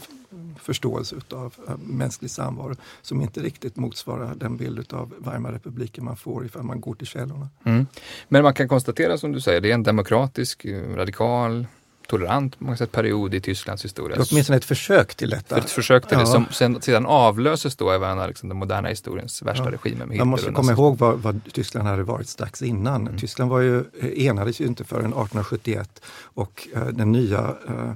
förståelse 0.59 1.15
av 1.31 1.53
mänsklig 1.85 2.31
samvaro 2.31 2.75
som 3.01 3.21
inte 3.21 3.39
riktigt 3.39 3.75
motsvarar 3.75 4.35
den 4.35 4.57
bild 4.57 4.93
av 4.93 5.13
Weimarrepubliken 5.17 6.05
man 6.05 6.17
får 6.17 6.45
ifall 6.45 6.63
man 6.63 6.81
går 6.81 6.95
till 6.95 7.07
källorna. 7.07 7.49
Mm. 7.63 7.85
Men 8.27 8.43
man 8.43 8.53
kan 8.53 8.67
konstatera 8.67 9.17
som 9.17 9.31
du 9.31 9.41
säger, 9.41 9.61
det 9.61 9.69
är 9.69 9.73
en 9.73 9.83
demokratisk, 9.83 10.65
radikal, 10.95 11.67
tolerant 12.09 12.59
på 12.59 12.63
många 12.63 12.77
sätt 12.77 12.91
period 12.91 13.33
i 13.33 13.39
Tysklands 13.39 13.85
historia. 13.85 14.17
Åtminstone 14.31 14.57
ett 14.57 14.65
försök 14.65 15.15
till 15.15 15.29
detta. 15.29 15.57
Ett 15.57 15.69
försök 15.69 16.07
till 16.07 16.17
ja. 16.17 16.19
det 16.19 16.27
som 16.27 16.45
sen, 16.51 16.81
sedan 16.81 17.05
avlöses 17.05 17.75
då 17.75 17.91
av 17.91 18.27
liksom, 18.27 18.49
den 18.49 18.57
moderna 18.57 18.89
historiens 18.89 19.41
värsta 19.41 19.65
ja. 19.65 19.71
regimer. 19.71 20.05
Man 20.05 20.27
måste 20.27 20.51
komma 20.51 20.71
ihåg 20.71 20.97
vad, 20.97 21.19
vad, 21.19 21.41
Tyskland 21.53 21.87
hade 21.87 22.03
varit 22.03 22.27
strax 22.27 22.61
innan. 22.61 23.01
Mm. 23.01 23.17
Tyskland 23.17 23.51
var 23.51 23.59
ju, 23.59 23.77
eh, 23.77 24.27
enades 24.27 24.61
ju 24.61 24.65
inte 24.65 24.83
förrän 24.83 25.05
1871 25.05 26.01
och 26.21 26.67
uh, 26.75 26.85
den 26.87 27.11
nya 27.11 27.41
uh, 27.69 27.93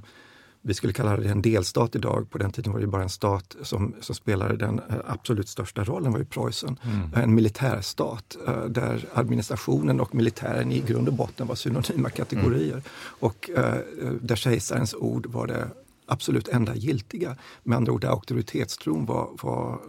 vi 0.66 0.74
skulle 0.74 0.94
kalla 0.94 1.18
det 1.18 1.30
en 1.30 1.42
delstat 1.42 1.96
idag. 1.96 2.30
På 2.30 2.38
den 2.38 2.52
tiden 2.52 2.74
var 2.74 2.80
det 2.80 2.88
bara 2.88 3.04
en 3.04 3.10
stat 3.10 3.56
som, 3.62 3.96
som 4.02 4.16
spelade 4.16 4.58
den 4.58 4.80
eh, 4.80 4.96
absolut 5.08 5.50
största 5.50 5.84
rollen 5.84 6.12
var 6.12 6.20
ju 6.20 6.26
Preussen. 6.26 6.80
Mm. 6.84 7.10
En 7.14 7.36
militärstat 7.36 8.38
eh, 8.48 8.66
där 8.66 9.06
administrationen 9.14 10.00
och 10.00 10.16
militären 10.16 10.72
i 10.72 10.82
grund 10.82 11.08
och 11.08 11.14
botten 11.14 11.48
var 11.48 11.56
synonyma 11.56 12.10
kategorier. 12.10 12.72
Mm. 12.72 12.84
Och 13.20 13.50
eh, 13.50 13.76
där 14.22 14.36
kejsarens 14.36 14.94
ord 14.94 15.26
var 15.26 15.48
det 15.48 15.68
absolut 16.06 16.48
enda 16.48 16.76
giltiga. 16.76 17.36
Med 17.64 17.78
andra 17.78 17.92
ord, 17.92 18.02
där 18.02 18.10
auktoritetstron 18.10 19.06
var, 19.06 19.30
var 19.42 19.80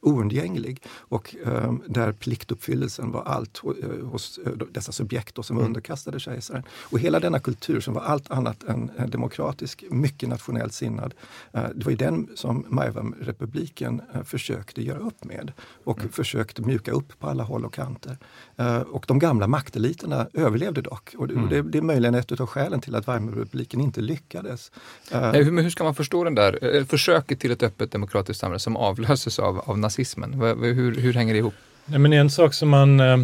oundgänglig 0.00 0.82
och 0.88 1.36
eh, 1.46 1.72
där 1.86 2.12
pliktuppfyllelsen 2.12 3.10
var 3.10 3.22
allt 3.22 3.60
eh, 3.64 4.06
hos 4.06 4.38
eh, 4.46 4.52
dessa 4.70 4.92
subjekt 4.92 5.34
då, 5.34 5.42
som 5.42 5.56
var 5.56 5.62
mm. 5.62 5.70
underkastade 5.70 6.20
kejsaren. 6.20 6.62
Och 6.70 6.98
hela 6.98 7.20
denna 7.20 7.38
kultur 7.38 7.80
som 7.80 7.94
var 7.94 8.02
allt 8.02 8.30
annat 8.30 8.62
än 8.62 8.90
demokratisk, 9.08 9.84
mycket 9.90 10.28
nationellt 10.28 10.72
sinnad, 10.72 11.14
eh, 11.52 11.62
det 11.74 11.84
var 11.84 11.90
ju 11.90 11.96
den 11.96 12.28
som 12.34 12.64
Maivam-republiken 12.68 14.02
eh, 14.14 14.22
försökte 14.22 14.82
göra 14.82 14.98
upp 14.98 15.24
med 15.24 15.52
och 15.84 15.98
mm. 15.98 16.12
försökte 16.12 16.62
mjuka 16.62 16.92
upp 16.92 17.18
på 17.18 17.26
alla 17.28 17.42
håll 17.42 17.64
och 17.64 17.74
kanter. 17.74 18.18
Eh, 18.56 18.80
och 18.80 19.04
de 19.08 19.18
gamla 19.18 19.46
makteliterna 19.46 20.28
överlevde 20.34 20.82
dock 20.82 21.14
och 21.18 21.28
det, 21.28 21.34
mm. 21.34 21.48
det, 21.48 21.62
det 21.62 21.78
är 21.78 21.82
möjligen 21.82 22.14
ett 22.14 22.40
av 22.40 22.46
skälen 22.46 22.80
till 22.80 22.94
att 22.94 23.08
Weimarrepubliken 23.08 23.80
inte 23.80 24.00
lyckades. 24.00 24.72
Nej, 25.12 25.44
hur, 25.44 25.62
hur 25.62 25.70
ska 25.70 25.84
man 25.84 25.94
förstå 25.94 26.24
den 26.24 26.34
där 26.34 26.84
försöket 26.84 27.40
till 27.40 27.50
ett 27.50 27.62
öppet 27.62 27.92
demokratiskt 27.92 28.40
samhälle 28.40 28.58
som 28.58 28.76
avlöses 28.76 29.38
av, 29.38 29.58
av 29.58 29.78
nazismen? 29.88 30.32
Hur, 30.34 31.00
hur 31.00 31.12
hänger 31.12 31.34
det 31.34 31.38
ihop? 31.38 31.54
Nej, 31.86 31.98
men 31.98 32.12
en 32.12 32.30
sak 32.30 32.54
som 32.54 32.68
man, 32.68 33.00
eh, 33.00 33.18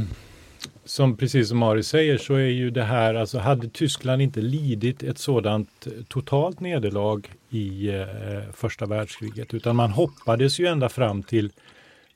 som 0.84 1.16
precis 1.16 1.48
som 1.48 1.62
Ari 1.62 1.82
säger, 1.82 2.18
så 2.18 2.34
är 2.34 2.48
ju 2.48 2.70
det 2.70 2.82
här, 2.82 3.14
alltså 3.14 3.38
hade 3.38 3.68
Tyskland 3.68 4.22
inte 4.22 4.40
lidit 4.40 5.02
ett 5.02 5.18
sådant 5.18 5.86
totalt 6.08 6.60
nederlag 6.60 7.20
i 7.50 7.88
eh, 7.88 8.04
första 8.52 8.86
världskriget, 8.86 9.54
utan 9.54 9.76
man 9.76 9.90
hoppades 9.90 10.58
ju 10.58 10.66
ända 10.66 10.88
fram 10.88 11.22
till 11.22 11.50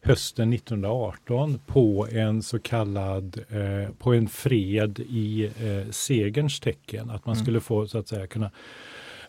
hösten 0.02 0.52
1918 0.52 1.60
på 1.66 2.08
en 2.12 2.42
så 2.42 2.58
kallad, 2.58 3.40
eh, 3.48 3.90
på 3.98 4.14
en 4.14 4.28
fred 4.28 5.00
i 5.08 5.44
eh, 5.44 5.90
segerns 5.90 6.60
tecken, 6.60 7.10
att 7.10 7.26
man 7.26 7.34
mm. 7.34 7.44
skulle 7.44 7.60
få 7.60 7.86
så 7.86 7.98
att 7.98 8.08
säga 8.08 8.26
kunna 8.26 8.50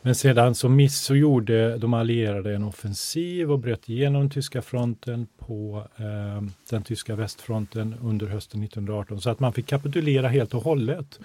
men 0.10 0.16
sedan 0.16 0.56
så, 0.56 0.70
miss, 0.70 1.00
så 1.00 1.16
gjorde 1.16 1.78
de 1.78 1.94
allierade 1.94 2.56
en 2.56 2.64
offensiv 2.64 3.52
och 3.52 3.60
bröt 3.60 3.90
igenom 3.90 4.30
tyska 4.30 4.62
fronten 4.62 5.28
på 5.38 5.88
eh, 5.98 6.44
den 6.70 6.84
tyska 6.84 7.16
västfronten 7.16 7.96
under 8.02 8.28
hösten 8.28 8.64
1918 8.64 9.22
så 9.22 9.30
att 9.30 9.40
man 9.40 9.54
fick 9.54 9.68
kapitulera 9.68 10.28
helt 10.28 10.54
och 10.54 10.64
hållet. 10.64 11.20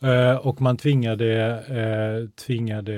Mm. 0.00 0.30
Uh, 0.30 0.36
och 0.36 0.60
man 0.60 0.76
tvingade, 0.76 1.58
uh, 1.70 2.28
tvingade 2.28 2.94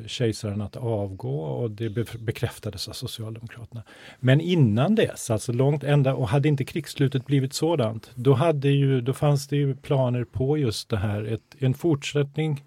uh, 0.00 0.06
kejsaren 0.06 0.60
att 0.60 0.76
avgå 0.76 1.40
och 1.40 1.70
det 1.70 1.90
be 1.90 2.04
bekräftades 2.18 2.88
av 2.88 2.92
Socialdemokraterna. 2.92 3.82
Men 4.20 4.40
innan 4.40 4.94
dess, 4.94 5.30
alltså 5.30 5.52
långt 5.52 5.84
ända, 5.84 6.14
och 6.14 6.28
hade 6.28 6.48
inte 6.48 6.64
krigsslutet 6.64 7.26
blivit 7.26 7.54
sådant, 7.54 8.10
då, 8.14 8.34
hade 8.34 8.68
ju, 8.68 9.00
då 9.00 9.12
fanns 9.12 9.48
det 9.48 9.56
ju 9.56 9.74
planer 9.74 10.24
på 10.24 10.58
just 10.58 10.88
det 10.88 10.96
här, 10.96 11.24
ett, 11.24 11.56
en 11.58 11.74
fortsättning 11.74 12.62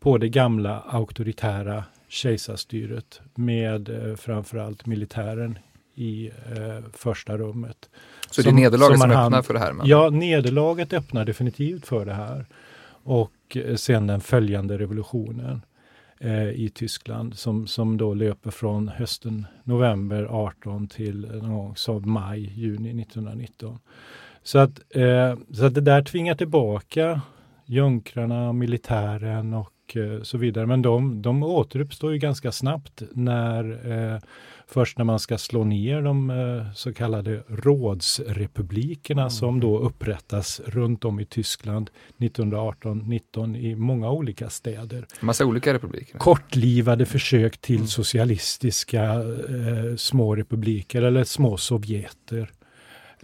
på 0.00 0.18
det 0.18 0.28
gamla 0.28 0.80
auktoritära 0.80 1.84
kejsarstyret 2.08 3.20
med 3.34 3.88
eh, 3.88 4.16
framförallt 4.16 4.86
militären 4.86 5.58
i 5.94 6.26
eh, 6.26 6.84
första 6.92 7.38
rummet. 7.38 7.90
Så 8.30 8.42
som, 8.42 8.56
det 8.56 8.60
är 8.60 8.64
nederlaget 8.64 9.00
som, 9.00 9.10
som 9.10 9.20
öppnar 9.20 9.42
för 9.42 9.54
det 9.54 9.60
här? 9.60 9.72
Men... 9.72 9.86
Ja, 9.86 10.10
nederlaget 10.10 10.92
öppnar 10.92 11.24
definitivt 11.24 11.86
för 11.86 12.04
det 12.04 12.14
här. 12.14 12.46
Och 12.88 13.56
eh, 13.56 13.74
sen 13.74 14.06
den 14.06 14.20
följande 14.20 14.78
revolutionen 14.78 15.62
eh, 16.20 16.48
i 16.48 16.70
Tyskland 16.74 17.38
som, 17.38 17.66
som 17.66 17.96
då 17.96 18.14
löper 18.14 18.50
från 18.50 18.88
hösten 18.88 19.46
november 19.64 20.24
18 20.24 20.88
till 20.88 21.20
någon 21.20 21.54
gång 21.54 21.76
så 21.76 22.00
maj, 22.00 22.52
juni 22.54 23.02
1919. 23.02 23.78
Så 24.42 24.58
att, 24.58 24.96
eh, 24.96 25.36
så 25.52 25.64
att 25.64 25.74
det 25.74 25.80
där 25.80 26.02
tvingar 26.02 26.34
tillbaka 26.34 27.20
junkrarna, 27.66 28.52
militären 28.52 29.54
och 29.54 29.72
och 29.86 29.96
eh, 29.96 30.22
så 30.22 30.38
vidare. 30.38 30.66
Men 30.66 30.82
de, 30.82 31.22
de 31.22 31.42
återuppstår 31.42 32.12
ju 32.12 32.18
ganska 32.18 32.52
snabbt 32.52 33.02
när 33.12 33.92
eh, 34.14 34.20
först 34.66 34.98
när 34.98 35.04
man 35.04 35.18
ska 35.18 35.38
slå 35.38 35.64
ner 35.64 36.02
de 36.02 36.30
eh, 36.30 36.72
så 36.74 36.92
kallade 36.92 37.42
rådsrepublikerna 37.48 39.22
mm. 39.22 39.30
som 39.30 39.60
då 39.60 39.78
upprättas 39.78 40.60
runt 40.66 41.04
om 41.04 41.20
i 41.20 41.24
Tyskland 41.24 41.90
1918-19 42.18 43.56
i 43.56 43.74
många 43.74 44.10
olika 44.10 44.50
städer. 44.50 45.06
Massa 45.20 45.44
olika 45.44 45.74
republiker? 45.74 46.18
Kortlivade 46.18 47.06
försök 47.06 47.58
till 47.58 47.76
mm. 47.76 47.86
socialistiska 47.86 49.04
eh, 49.04 49.96
små 49.96 50.36
republiker 50.36 51.02
eller 51.02 51.24
små 51.24 51.56
sovjeter. 51.56 52.50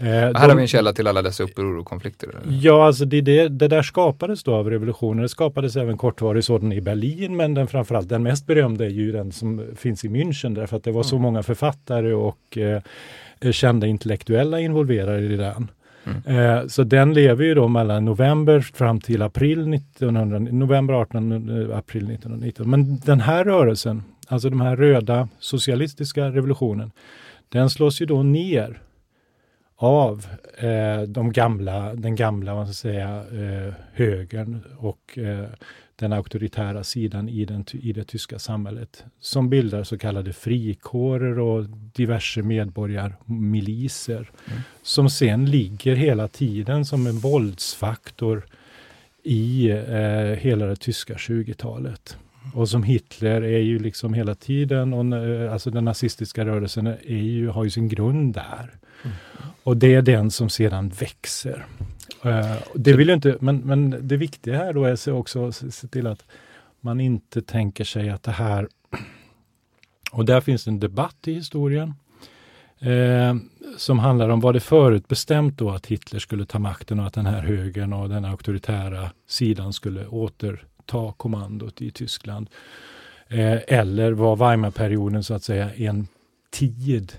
Eh, 0.03 0.09
här 0.09 0.33
de, 0.33 0.39
har 0.39 0.55
vi 0.55 0.63
en 0.63 0.69
källa 0.69 0.93
till 0.93 1.07
alla 1.07 1.23
dessa 1.23 1.43
uppror 1.43 1.79
och 1.79 1.87
konflikter. 1.87 2.29
Ja, 2.49 2.87
alltså 2.87 3.05
det, 3.05 3.21
det, 3.21 3.49
det, 3.49 3.69
där 3.69 3.83
skapades 3.83 4.43
då 4.43 4.55
av 4.55 4.71
revolutionen. 4.71 5.23
Det 5.23 5.29
skapades 5.29 5.77
även 5.77 5.99
kortvarig 5.99 6.45
sådan 6.45 6.73
i 6.73 6.81
Berlin, 6.81 7.37
men 7.37 7.55
den 7.55 7.67
framförallt 7.67 8.09
den 8.09 8.23
mest 8.23 8.47
berömda 8.47 8.85
är 8.85 8.89
ju 8.89 9.13
den 9.13 9.33
som 9.33 9.67
finns 9.77 10.05
i 10.05 10.09
München 10.09 10.55
därför 10.55 10.77
att 10.77 10.85
det 10.85 10.91
var 10.91 11.01
mm. 11.01 11.05
så 11.05 11.19
många 11.19 11.43
författare 11.43 12.13
och 12.13 12.59
eh, 12.59 12.83
kända 13.53 13.87
intellektuella 13.87 14.61
involverade 14.61 15.21
i 15.23 15.37
den. 15.37 15.71
Mm. 16.05 16.39
Eh, 16.39 16.67
så 16.67 16.85
den 16.85 17.15
lever 17.15 17.45
ju 17.45 17.55
då 17.55 17.69
mellan 17.69 18.05
november 18.05 18.61
fram 18.61 19.01
till 19.01 19.23
april 19.23 19.75
1900, 19.75 20.39
november 20.39 20.95
18, 20.95 21.33
eh, 21.33 21.79
april 21.79 22.03
1919. 22.03 22.71
Men 22.71 22.99
den 22.99 23.21
här 23.21 23.45
rörelsen, 23.45 24.03
alltså 24.29 24.51
de 24.51 24.61
här 24.61 24.77
röda 24.77 25.29
socialistiska 25.39 26.31
revolutionen, 26.31 26.91
den 27.49 27.71
slås 27.71 28.01
ju 28.01 28.07
då 28.07 28.23
ner 28.23 28.81
av 29.83 30.27
eh, 30.59 31.03
de 31.03 31.33
gamla, 31.33 31.95
den 31.95 32.17
gamla 32.17 32.55
man 32.55 32.67
ska 32.67 32.73
säga, 32.73 33.17
eh, 33.17 33.75
högern 33.93 34.61
och 34.79 35.19
eh, 35.19 35.47
den 35.97 36.13
auktoritära 36.13 36.85
sidan 36.85 37.29
i, 37.29 37.45
den, 37.45 37.65
i 37.73 37.93
det 37.93 38.05
tyska 38.05 38.39
samhället 38.39 39.05
som 39.21 39.51
bildar 39.51 39.85
så 39.85 39.99
kallade 39.99 40.33
frikårer 40.33 41.39
och 41.39 41.65
diverse 41.95 42.43
medborgarmiliser 42.43 44.31
mm. 44.51 44.61
som 44.83 45.11
sen 45.11 45.51
ligger 45.51 45.95
hela 45.95 46.29
tiden 46.29 46.85
som 46.85 47.07
en 47.07 47.19
våldsfaktor 47.19 48.47
i 49.23 49.71
eh, 49.71 50.39
hela 50.39 50.67
det 50.67 50.77
tyska 50.77 51.15
20-talet. 51.15 52.17
Och 52.55 52.69
som 52.69 52.83
Hitler 52.83 53.43
är 53.43 53.59
ju 53.59 53.79
liksom 53.79 54.15
hela 54.15 54.35
tiden, 54.35 54.93
och, 54.93 55.53
alltså 55.53 55.71
den 55.71 55.85
nazistiska 55.85 56.45
rörelsen 56.45 56.87
är 56.87 57.23
ju, 57.23 57.49
har 57.49 57.65
ju 57.65 57.71
sin 57.71 57.89
grund 57.89 58.35
där. 58.35 58.71
Och 59.63 59.77
det 59.77 59.95
är 59.95 60.03
den 60.03 60.31
som 60.31 60.49
sedan 60.49 60.89
växer. 60.89 61.67
Uh, 62.27 62.57
det 62.75 62.93
vill 62.93 63.11
inte, 63.11 63.37
men, 63.41 63.57
men 63.57 64.09
det 64.09 64.17
viktiga 64.17 64.57
här 64.57 64.73
då 64.73 64.85
är 64.85 65.13
också 65.13 65.49
att 65.49 65.55
se 65.55 65.89
till 65.89 66.07
att 66.07 66.25
man 66.81 67.01
inte 67.01 67.43
tänker 67.43 67.85
sig 67.85 68.11
att 68.11 68.23
det 68.23 68.31
här... 68.31 68.69
Och 70.13 70.25
där 70.25 70.41
finns 70.41 70.67
en 70.67 70.81
debatt 70.81 71.29
i 71.29 71.35
historien 71.35 71.95
eh, 72.79 73.37
som 73.77 73.99
handlar 73.99 74.29
om, 74.29 74.41
var 74.41 74.53
det 74.53 74.61
förutbestämt 74.61 75.59
då 75.59 75.71
att 75.71 75.87
Hitler 75.87 76.21
skulle 76.21 76.47
ta 76.47 76.59
makten 76.59 77.01
och 77.01 77.07
att 77.07 77.15
den 77.15 77.27
här 77.27 77.41
högern 77.41 77.93
och 77.93 78.09
den 78.09 78.25
auktoritära 78.25 79.11
sidan 79.27 79.73
skulle 79.73 80.07
återta 80.07 81.13
kommandot 81.17 81.83
i 81.83 81.91
Tyskland? 81.91 82.51
Eh, 83.29 83.59
eller 83.67 84.13
var 84.13 84.37
Weimarperioden 84.37 85.25
så 85.25 85.35
att 85.35 85.45
säga 85.45 85.75
en 85.75 86.07
tid 86.51 87.13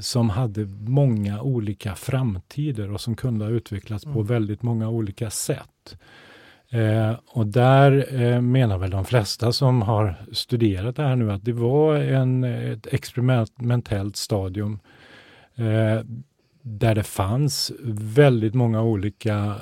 som 0.00 0.30
hade 0.30 0.66
många 0.86 1.42
olika 1.42 1.94
framtider 1.94 2.92
och 2.92 3.00
som 3.00 3.16
kunde 3.16 3.44
ha 3.44 3.52
utvecklats 3.52 4.04
mm. 4.04 4.14
på 4.14 4.22
väldigt 4.22 4.62
många 4.62 4.88
olika 4.88 5.30
sätt. 5.30 5.96
Eh, 6.70 7.12
och 7.26 7.46
där 7.46 8.20
eh, 8.22 8.40
menar 8.40 8.78
väl 8.78 8.90
de 8.90 9.04
flesta 9.04 9.52
som 9.52 9.82
har 9.82 10.14
studerat 10.32 10.96
det 10.96 11.02
här 11.02 11.16
nu 11.16 11.32
att 11.32 11.44
det 11.44 11.52
var 11.52 11.96
en, 11.96 12.44
ett 12.44 12.86
experimentellt 12.86 14.16
stadium 14.16 14.78
eh, 15.54 16.00
där 16.62 16.94
det 16.94 17.02
fanns 17.02 17.72
väldigt 17.94 18.54
många 18.54 18.82
olika 18.82 19.54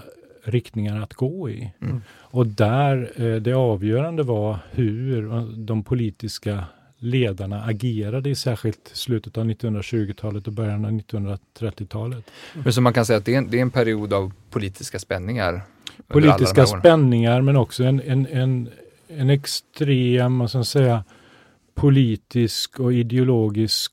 riktningar 0.44 1.02
att 1.02 1.14
gå 1.14 1.50
i. 1.50 1.72
Mm. 1.80 2.02
Och 2.10 2.46
där 2.46 3.12
eh, 3.16 3.36
det 3.36 3.52
avgörande 3.52 4.22
var 4.22 4.58
hur 4.70 5.44
de 5.66 5.84
politiska 5.84 6.64
ledarna 6.98 7.64
agerade 7.64 8.30
i 8.30 8.34
särskilt 8.34 8.90
slutet 8.92 9.38
av 9.38 9.44
1920-talet 9.44 10.46
och 10.46 10.52
början 10.52 10.84
av 10.84 10.90
1930-talet. 10.90 12.30
Men 12.52 12.72
så 12.72 12.80
man 12.80 12.92
kan 12.92 13.06
säga 13.06 13.16
att 13.16 13.24
det 13.24 13.34
är 13.34 13.38
en, 13.38 13.50
det 13.50 13.58
är 13.58 13.62
en 13.62 13.70
period 13.70 14.12
av 14.12 14.32
politiska 14.50 14.98
spänningar? 14.98 15.60
Politiska 16.06 16.66
spänningar 16.66 17.40
men 17.40 17.56
också 17.56 17.84
en, 17.84 18.00
en, 18.00 18.26
en, 18.26 18.68
en 19.08 19.30
extrem, 19.30 20.38
vad 20.38 20.50
ska 20.50 20.64
säga, 20.64 21.04
politisk 21.74 22.80
och 22.80 22.92
ideologisk 22.92 23.92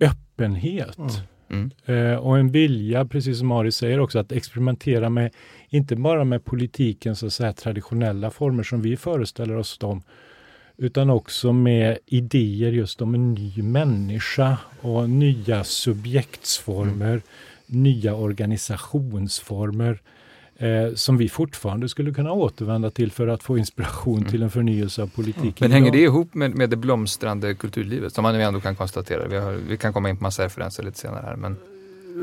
öppenhet. 0.00 0.98
Mm. 0.98 1.10
Mm. 1.52 1.70
Eh, 1.84 2.18
och 2.18 2.38
en 2.38 2.50
vilja, 2.50 3.04
precis 3.04 3.38
som 3.38 3.52
Ari 3.52 3.72
säger 3.72 4.00
också, 4.00 4.18
att 4.18 4.32
experimentera 4.32 5.10
med, 5.10 5.30
inte 5.68 5.96
bara 5.96 6.24
med 6.24 6.44
politikens 6.44 7.18
så 7.18 7.26
att 7.26 7.32
säga, 7.32 7.52
traditionella 7.52 8.30
former 8.30 8.62
som 8.62 8.82
vi 8.82 8.96
föreställer 8.96 9.56
oss 9.56 9.78
dem, 9.78 10.02
utan 10.76 11.10
också 11.10 11.52
med 11.52 11.98
idéer 12.06 12.72
just 12.72 13.02
om 13.02 13.14
en 13.14 13.34
ny 13.34 13.62
människa 13.62 14.58
och 14.80 15.10
nya 15.10 15.64
subjektsformer, 15.64 17.10
mm. 17.10 17.22
nya 17.66 18.14
organisationsformer 18.14 20.00
eh, 20.56 20.94
som 20.94 21.16
vi 21.16 21.28
fortfarande 21.28 21.88
skulle 21.88 22.14
kunna 22.14 22.32
återvända 22.32 22.90
till 22.90 23.12
för 23.12 23.28
att 23.28 23.42
få 23.42 23.58
inspiration 23.58 24.18
mm. 24.18 24.30
till 24.30 24.42
en 24.42 24.50
förnyelse 24.50 25.02
av 25.02 25.06
politiken. 25.06 25.54
Men 25.58 25.72
hänger 25.72 25.92
det 25.92 26.02
ihop 26.02 26.34
med, 26.34 26.54
med 26.54 26.70
det 26.70 26.76
blomstrande 26.76 27.54
kulturlivet 27.54 28.14
som 28.14 28.22
man 28.22 28.34
ändå 28.34 28.60
kan 28.60 28.76
konstatera? 28.76 29.28
Vi, 29.28 29.36
har, 29.36 29.52
vi 29.52 29.76
kan 29.76 29.92
komma 29.92 30.10
in 30.10 30.16
på 30.16 30.22
massa 30.22 30.44
referenser 30.44 30.82
lite 30.82 30.98
senare 30.98 31.22
här. 31.26 31.36
Men... 31.36 31.56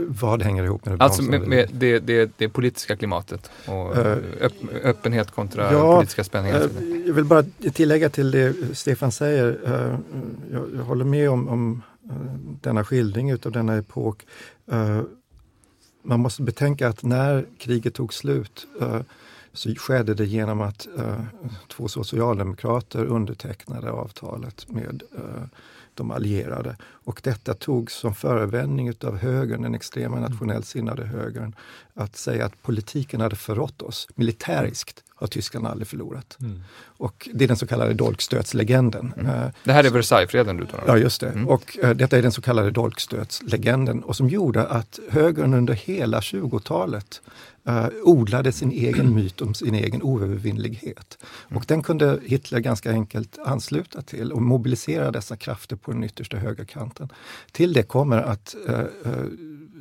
Vad 0.08 0.41
hänger 0.41 0.63
ihop 0.63 0.86
med 0.86 0.98
det 0.98 1.03
Alltså 1.03 1.22
med, 1.22 1.41
med 1.41 1.69
det, 1.74 2.00
det, 2.00 2.31
det, 2.38 2.50
politiska 2.50 2.96
klimatet 2.96 3.51
och 3.65 3.98
uh, 3.98 4.05
öpp, 4.41 4.53
öppenhet 4.84 5.31
kontra 5.31 5.74
ja, 5.74 5.96
politiska 5.96 6.24
spänningar. 6.24 6.62
Uh, 6.62 7.08
jag 7.08 7.13
vill 7.13 7.25
bara 7.25 7.43
tillägga 7.74 8.10
till 8.10 8.31
det 8.31 8.77
Stefan 8.77 9.12
säger. 9.12 9.48
Uh, 9.48 10.00
jag, 10.51 10.65
jag, 10.75 10.84
håller 10.84 11.05
med 11.05 11.29
om, 11.29 11.48
om 11.48 11.81
denna 12.62 12.84
skildring 12.84 13.29
utav 13.29 13.51
denna 13.51 13.77
epok 13.77 14.25
man 16.03 16.19
måste 16.19 16.41
betänka 16.41 16.88
att 16.88 17.03
när 17.03 17.46
kriget 17.58 17.93
tog 17.93 18.13
slut 18.13 18.67
så 19.53 19.75
skedde 19.75 20.13
det 20.13 20.25
genom 20.25 20.62
att 20.62 20.88
uh, 20.98 21.24
två 21.68 21.88
socialdemokrater 21.88 23.06
undertecknade 23.06 23.91
avtalet 23.91 24.70
med 24.70 25.03
uh, 25.15 25.44
de 25.94 26.12
allierade. 26.12 26.75
Och 26.82 27.22
detta 27.24 27.53
togs 27.53 27.94
som 27.94 28.15
förevändning 28.15 28.88
utav 28.88 29.18
högern, 29.18 29.62
den 29.62 29.75
extrema 29.75 30.20
nationellt 30.20 30.65
sinnade 30.65 31.06
högern, 31.06 31.56
att 31.94 32.15
säga 32.15 32.46
att 32.46 32.63
politiken 32.63 33.22
hade 33.22 33.36
förrått 33.36 33.82
oss 33.82 34.08
militäriskt 34.15 35.03
har 35.15 35.27
tyskarna 35.27 35.70
aldrig 35.70 35.88
förlorat. 35.88 36.38
Mm. 36.41 36.63
Och 36.82 37.29
det 37.34 37.44
är 37.44 37.48
den 37.48 37.58
så 37.58 37.68
kallade 37.68 37.94
dolkstötslegenden. 37.94 39.13
Mm. 39.18 39.32
Eh, 39.32 39.50
det 39.63 39.74
här 39.74 39.84
är 39.84 39.89
Versaillesfreden 39.89 40.58
du 40.58 40.65
talar 40.65 40.84
om? 40.84 40.89
Ja, 40.89 40.98
just 40.98 41.21
det. 41.21 41.30
Mm. 41.30 41.47
Och 41.47 41.78
uh, 41.84 41.89
detta 41.89 42.17
är 42.17 42.21
den 42.21 42.32
så 42.32 42.41
kallade 42.41 42.71
dolkstötslegenden 42.71 44.04
och 44.04 44.15
som 44.15 44.30
gjorde 44.30 44.67
att 44.67 45.00
högern 45.10 45.54
under 45.54 45.74
hela 45.74 46.19
20-talet 46.19 47.21
uh, 47.69 47.88
odlade 48.03 48.51
sin 48.51 48.71
egen 48.71 49.13
myt 49.15 49.41
om 49.41 49.53
sin 49.53 49.75
egen 49.75 50.03
oövervinnlighet. 50.03 51.17
Mm. 51.49 51.58
Och 51.58 51.65
den 51.67 51.84
kunde 51.84 52.19
Hitler 52.25 52.60
ganska 52.60 52.91
enkelt 52.91 53.38
ansluta 53.45 54.01
till 54.01 54.32
och 54.32 54.41
mobilisera 54.41 55.12
dessa 55.12 55.36
krafter 55.36 55.75
på 55.75 55.91
den 55.91 56.03
yttersta 56.03 56.38
högerkanten. 56.38 57.10
Till 57.51 57.73
det 57.73 57.84
kommer 57.84 58.17
att 58.17 58.55
uh, 58.69 59.23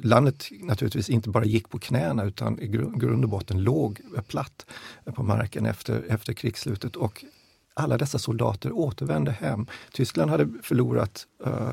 landet 0.02 0.48
naturligtvis 0.60 1.08
inte 1.08 1.30
bara 1.30 1.44
gick 1.44 1.68
på 1.68 1.78
knäna 1.78 2.24
utan 2.24 2.60
i 2.60 2.66
grund 2.68 3.24
och 3.24 3.30
botten 3.30 3.62
låg 3.62 4.00
platt 4.28 4.66
på 5.04 5.22
marken 5.22 5.66
efter, 5.66 6.04
efter 6.08 6.32
krigsslutet. 6.32 6.96
Och 6.96 7.24
alla 7.74 7.98
dessa 7.98 8.18
soldater 8.18 8.72
återvände 8.72 9.30
hem. 9.30 9.66
Tyskland 9.92 10.30
hade 10.30 10.48
förlorat 10.62 11.26
uh, 11.46 11.70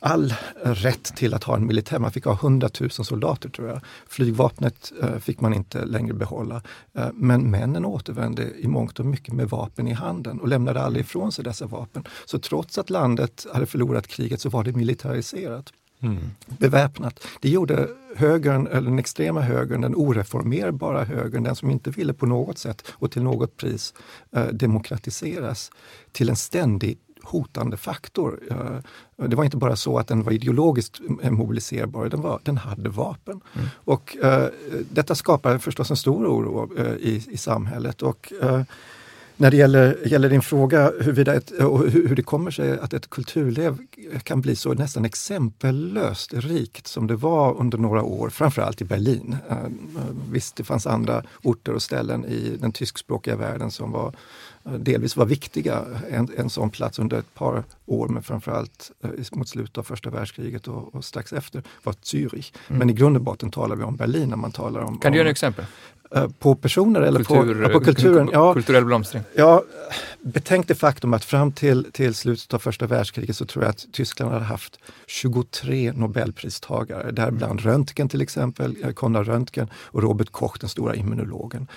all 0.00 0.34
rätt 0.62 1.04
till 1.04 1.34
att 1.34 1.44
ha 1.44 1.56
en 1.56 1.66
militär. 1.66 1.98
Man 1.98 2.12
fick 2.12 2.24
ha 2.24 2.32
100 2.32 2.68
000 2.80 2.90
soldater 2.90 3.48
tror 3.48 3.68
jag. 3.68 3.80
Flygvapnet 4.08 4.92
uh, 5.02 5.18
fick 5.18 5.40
man 5.40 5.54
inte 5.54 5.84
längre 5.84 6.14
behålla. 6.14 6.62
Uh, 6.98 7.08
men 7.14 7.50
männen 7.50 7.84
återvände 7.84 8.50
i 8.58 8.68
mångt 8.68 9.00
och 9.00 9.06
mycket 9.06 9.34
med 9.34 9.48
vapen 9.48 9.88
i 9.88 9.92
handen 9.92 10.40
och 10.40 10.48
lämnade 10.48 10.82
aldrig 10.82 11.04
ifrån 11.04 11.32
sig 11.32 11.44
dessa 11.44 11.66
vapen. 11.66 12.04
Så 12.24 12.38
trots 12.38 12.78
att 12.78 12.90
landet 12.90 13.46
hade 13.52 13.66
förlorat 13.66 14.06
kriget 14.06 14.40
så 14.40 14.48
var 14.48 14.64
det 14.64 14.72
militariserat. 14.72 15.72
Mm. 16.00 16.30
Beväpnat. 16.46 17.26
Det 17.40 17.48
gjorde 17.48 17.88
högern, 18.16 18.66
eller 18.66 18.90
den 18.90 18.98
extrema 18.98 19.40
högern, 19.40 19.80
den 19.80 19.94
oreformerbara 19.94 21.04
högern, 21.04 21.42
den 21.42 21.56
som 21.56 21.70
inte 21.70 21.90
ville 21.90 22.14
på 22.14 22.26
något 22.26 22.58
sätt 22.58 22.82
och 22.92 23.10
till 23.10 23.22
något 23.22 23.56
pris 23.56 23.94
eh, 24.32 24.46
demokratiseras, 24.46 25.70
till 26.12 26.28
en 26.28 26.36
ständig 26.36 26.98
hotande 27.26 27.76
faktor. 27.76 28.40
Eh, 28.50 29.26
det 29.26 29.36
var 29.36 29.44
inte 29.44 29.56
bara 29.56 29.76
så 29.76 29.98
att 29.98 30.08
den 30.08 30.22
var 30.22 30.32
ideologiskt 30.32 31.00
mobiliserbar, 31.30 32.08
den, 32.08 32.20
var, 32.20 32.40
den 32.42 32.56
hade 32.56 32.88
vapen. 32.88 33.40
Mm. 33.54 33.68
Och 33.84 34.16
eh, 34.22 34.48
detta 34.90 35.14
skapade 35.14 35.58
förstås 35.58 35.90
en 35.90 35.96
stor 35.96 36.26
oro 36.26 36.70
eh, 36.78 36.94
i, 36.94 37.24
i 37.30 37.36
samhället. 37.36 38.02
Och, 38.02 38.32
eh, 38.42 38.62
när 39.38 39.50
det 39.50 39.56
gäller, 39.56 40.08
gäller 40.08 40.30
din 40.30 40.42
fråga 40.42 40.92
huruvida 41.00 41.34
ett, 41.34 41.50
och 41.50 41.90
hur 41.90 42.16
det 42.16 42.22
kommer 42.22 42.50
sig 42.50 42.78
att 42.78 42.94
ett 42.94 43.10
kulturliv 43.10 43.76
kan 44.22 44.40
bli 44.40 44.56
så 44.56 44.74
nästan 44.74 45.04
exempellöst 45.04 46.34
rikt 46.34 46.86
som 46.86 47.06
det 47.06 47.16
var 47.16 47.60
under 47.60 47.78
några 47.78 48.02
år, 48.02 48.30
framförallt 48.30 48.80
i 48.80 48.84
Berlin. 48.84 49.36
Visst, 50.30 50.56
det 50.56 50.64
fanns 50.64 50.86
andra 50.86 51.22
orter 51.42 51.72
och 51.72 51.82
ställen 51.82 52.24
i 52.24 52.56
den 52.60 52.72
tyskspråkiga 52.72 53.36
världen 53.36 53.70
som 53.70 53.92
var 53.92 54.14
delvis 54.78 55.16
var 55.16 55.26
viktiga. 55.26 55.84
En, 56.10 56.30
en 56.36 56.50
sån 56.50 56.70
plats 56.70 56.98
under 56.98 57.18
ett 57.18 57.34
par 57.34 57.64
år, 57.86 58.08
men 58.08 58.22
framförallt 58.22 58.90
uh, 59.04 59.10
mot 59.32 59.48
slutet 59.48 59.78
av 59.78 59.82
första 59.82 60.10
världskriget 60.10 60.68
och, 60.68 60.94
och 60.94 61.04
strax 61.04 61.32
efter, 61.32 61.62
var 61.82 61.92
Zürich. 61.92 62.52
Mm. 62.68 62.78
Men 62.78 62.90
i 62.90 62.92
grund 62.92 63.16
och 63.16 63.22
botten 63.22 63.50
talar 63.50 63.76
vi 63.76 63.84
om 63.84 63.96
Berlin 63.96 64.28
när 64.28 64.36
man 64.36 64.52
talar 64.52 64.80
om... 64.80 64.98
Kan 64.98 65.12
du 65.12 65.18
ge 65.18 65.24
ett 65.24 65.30
exempel? 65.30 65.64
Eh, 66.14 66.28
på 66.38 66.54
personer 66.54 67.00
eller 67.00 67.24
Kultur, 67.24 67.64
på, 67.64 67.72
på 67.72 67.84
kulturen? 67.84 68.30
Ja, 68.32 68.54
kulturell 68.54 68.84
blomstring? 68.84 69.22
Ja, 69.34 69.62
betänk 70.20 70.68
det 70.68 70.74
faktum 70.74 71.14
att 71.14 71.24
fram 71.24 71.52
till, 71.52 71.92
till 71.92 72.14
slutet 72.14 72.54
av 72.54 72.58
första 72.58 72.86
världskriget 72.86 73.36
så 73.36 73.44
tror 73.44 73.64
jag 73.64 73.70
att 73.70 73.86
Tyskland 73.92 74.32
hade 74.32 74.44
haft 74.44 74.78
23 75.06 75.92
nobelpristagare, 75.92 77.10
däribland 77.10 77.60
Röntgen 77.60 78.08
till 78.08 78.20
exempel, 78.20 78.76
eh, 78.84 78.92
Konrad 78.92 79.26
Röntgen 79.26 79.68
och 79.74 80.02
Robert 80.02 80.30
Koch, 80.30 80.58
den 80.60 80.68
stora 80.68 80.94
immunologen. 80.94 81.68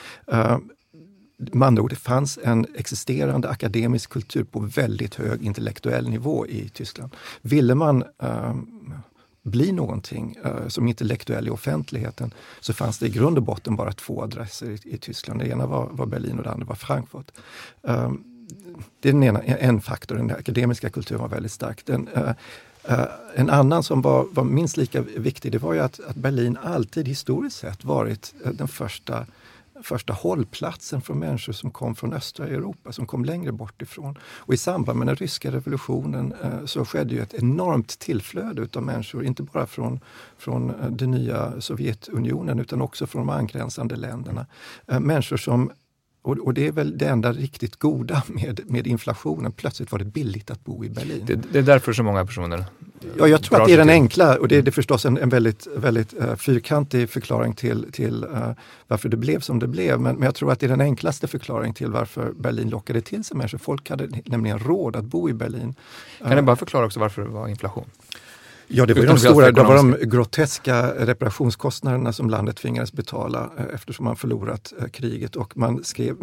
Med 1.40 1.68
andra 1.68 1.84
ord, 1.84 1.90
det 1.90 1.96
fanns 1.96 2.40
en 2.44 2.68
existerande 2.76 3.50
akademisk 3.50 4.10
kultur 4.10 4.44
på 4.44 4.60
väldigt 4.60 5.16
hög 5.16 5.44
intellektuell 5.44 6.10
nivå 6.10 6.48
i 6.48 6.70
Tyskland. 6.70 7.16
Ville 7.42 7.76
man 7.76 8.04
eh, 8.24 8.56
bli 9.44 9.72
någonting 9.72 10.38
eh, 10.44 10.68
som 10.68 10.88
intellektuell 10.88 11.48
i 11.48 11.50
offentligheten 11.50 12.34
så 12.60 12.74
fanns 12.74 13.00
det 13.00 13.06
i 13.06 13.10
grund 13.10 13.38
och 13.38 13.44
botten 13.44 13.76
bara 13.76 13.92
två 13.92 14.24
adresser 14.24 14.70
i, 14.70 14.80
i 14.84 14.98
Tyskland. 14.98 15.40
Det 15.40 15.48
ena 15.48 15.66
var, 15.66 15.90
var, 15.92 16.06
Berlin 16.06 16.38
och 16.38 16.44
det 16.44 16.52
andra 16.52 16.66
var 16.66 16.76
Frankfurt. 16.76 17.32
Eh, 17.84 18.12
det 19.00 19.10
är 19.10 19.14
den 19.14 19.24
ena, 19.24 19.42
en 19.42 19.82
faktor, 19.82 20.16
den 20.16 20.32
akademiska 20.32 20.90
kulturen 20.90 21.22
var 21.22 21.30
väldigt 21.30 21.52
stark. 21.52 21.86
Den, 21.86 22.08
uh, 22.08 22.32
Uh, 22.90 23.06
en 23.36 23.50
annan 23.50 23.84
som 23.84 24.02
var, 24.02 24.28
var, 24.32 24.44
minst 24.44 24.78
lika 24.78 25.02
viktig, 25.02 25.52
det 25.52 25.58
var 25.58 25.74
ju 25.74 25.80
att, 25.80 26.00
att 26.08 26.16
Berlin 26.16 26.58
alltid 26.64 27.08
historiskt 27.08 27.58
sett 27.58 27.84
varit 27.84 28.34
uh, 28.46 28.52
den 28.52 28.68
första 28.68 29.26
första 29.84 30.14
hållplatsen 30.14 31.02
för 31.02 31.14
människor 31.14 31.54
som 31.54 31.72
kom 31.72 31.96
från 31.96 32.14
östra 32.14 32.48
Europa, 32.48 32.92
som 32.92 33.06
kom 33.06 33.26
längre 33.26 33.52
bort 33.52 33.82
ifrån. 33.82 34.18
Och 34.24 34.54
i 34.54 34.58
samband 34.58 35.00
med 35.00 35.08
den 35.08 35.16
ryska 35.16 35.52
revolutionen 35.52 36.34
eh, 36.44 36.66
så 36.66 36.86
skedde 36.86 37.16
ju 37.16 37.22
ett 37.22 37.34
enormt 37.34 38.00
tillflöde 38.00 38.62
utav 38.62 38.84
människor, 38.84 39.26
inte 39.26 39.44
bara 39.44 39.68
från, 39.68 40.00
från 40.38 40.70
eh, 40.70 40.90
den 40.90 41.12
nya 41.12 41.62
Sovjetunionen 41.62 42.60
utan 42.60 42.82
också 42.82 43.08
från 43.08 43.28
de 43.28 43.30
angränsande 43.30 43.96
länderna. 43.96 44.46
Eh, 44.88 45.00
människor 45.00 45.38
som 45.38 45.72
och, 46.22 46.38
och, 46.38 46.54
det 46.54 46.68
är 46.68 46.72
väl 46.72 46.98
det 46.98 47.08
enda 47.08 47.32
riktigt 47.32 47.76
goda 47.76 48.24
med, 48.28 48.62
med 48.66 48.88
inflationen. 48.88 49.52
Plötsligt 49.52 49.92
var 49.92 50.00
det 50.00 50.06
billigt 50.06 50.52
att 50.52 50.66
bo 50.66 50.86
i 50.86 50.90
Berlin. 50.90 51.24
Det, 51.26 51.36
det 51.36 51.60
är 51.60 51.64
därför 51.64 51.94
så 51.94 52.04
många 52.04 52.26
personer 52.26 52.66
Ja, 53.18 53.28
jag 53.28 53.44
tror 53.44 53.62
att 53.62 53.68
det 53.68 53.74
är 53.74 53.78
den 53.78 53.90
enkla 53.90 54.38
och 54.38 54.48
det 54.48 54.56
är 54.56 54.62
det 54.62 54.72
förstås 54.72 55.06
en, 55.06 55.18
en 55.18 55.30
väldigt, 55.30 55.68
väldigt 55.76 56.14
uh, 56.14 56.36
fyrkantig 56.36 57.10
förklaring 57.10 57.54
till, 57.54 57.92
till 57.92 58.24
uh, 58.24 58.52
varför 58.88 59.10
det 59.10 59.18
blev 59.18 59.40
som 59.40 59.60
det 59.60 59.68
blev. 59.68 60.00
Men, 60.00 60.16
men, 60.16 60.24
jag 60.24 60.36
tror 60.36 60.52
att 60.52 60.60
det 60.60 60.66
är 60.66 60.70
den 60.70 60.82
enklaste 60.82 61.28
förklaringen 61.28 61.74
till 61.74 61.92
varför 61.92 62.32
Berlin 62.32 62.70
lockade 62.70 63.02
till 63.02 63.24
sig 63.24 63.38
människor. 63.38 63.58
Folk 63.58 63.90
hade 63.90 64.22
nämligen 64.26 64.60
råd 64.60 64.96
att 64.96 65.06
bo 65.06 65.30
i 65.30 65.34
Berlin. 65.34 65.76
Kan 66.18 66.36
du 66.36 66.42
bara 66.42 66.56
förklara 66.56 66.86
också 66.86 67.00
varför 67.00 67.22
det 67.22 67.30
var 67.30 67.48
inflation? 67.48 67.86
Ja, 68.72 68.86
det 68.86 68.94
var 68.94 69.06
de 69.06 69.20
stora, 69.20 69.52
det 69.52 69.64
var 69.64 69.76
de 69.76 69.98
groteska 70.02 71.06
reparationskostnaderna 71.06 72.14
som 72.14 72.30
landet 72.30 72.58
tvingades 72.58 72.94
betala 72.94 73.50
eh, 73.58 73.66
eftersom 73.74 74.06
man 74.06 74.16
förlorat 74.16 74.74
eh, 74.80 74.88
kriget 74.88 75.36
och 75.36 75.58
man 75.58 75.84
skrev, 75.84 76.16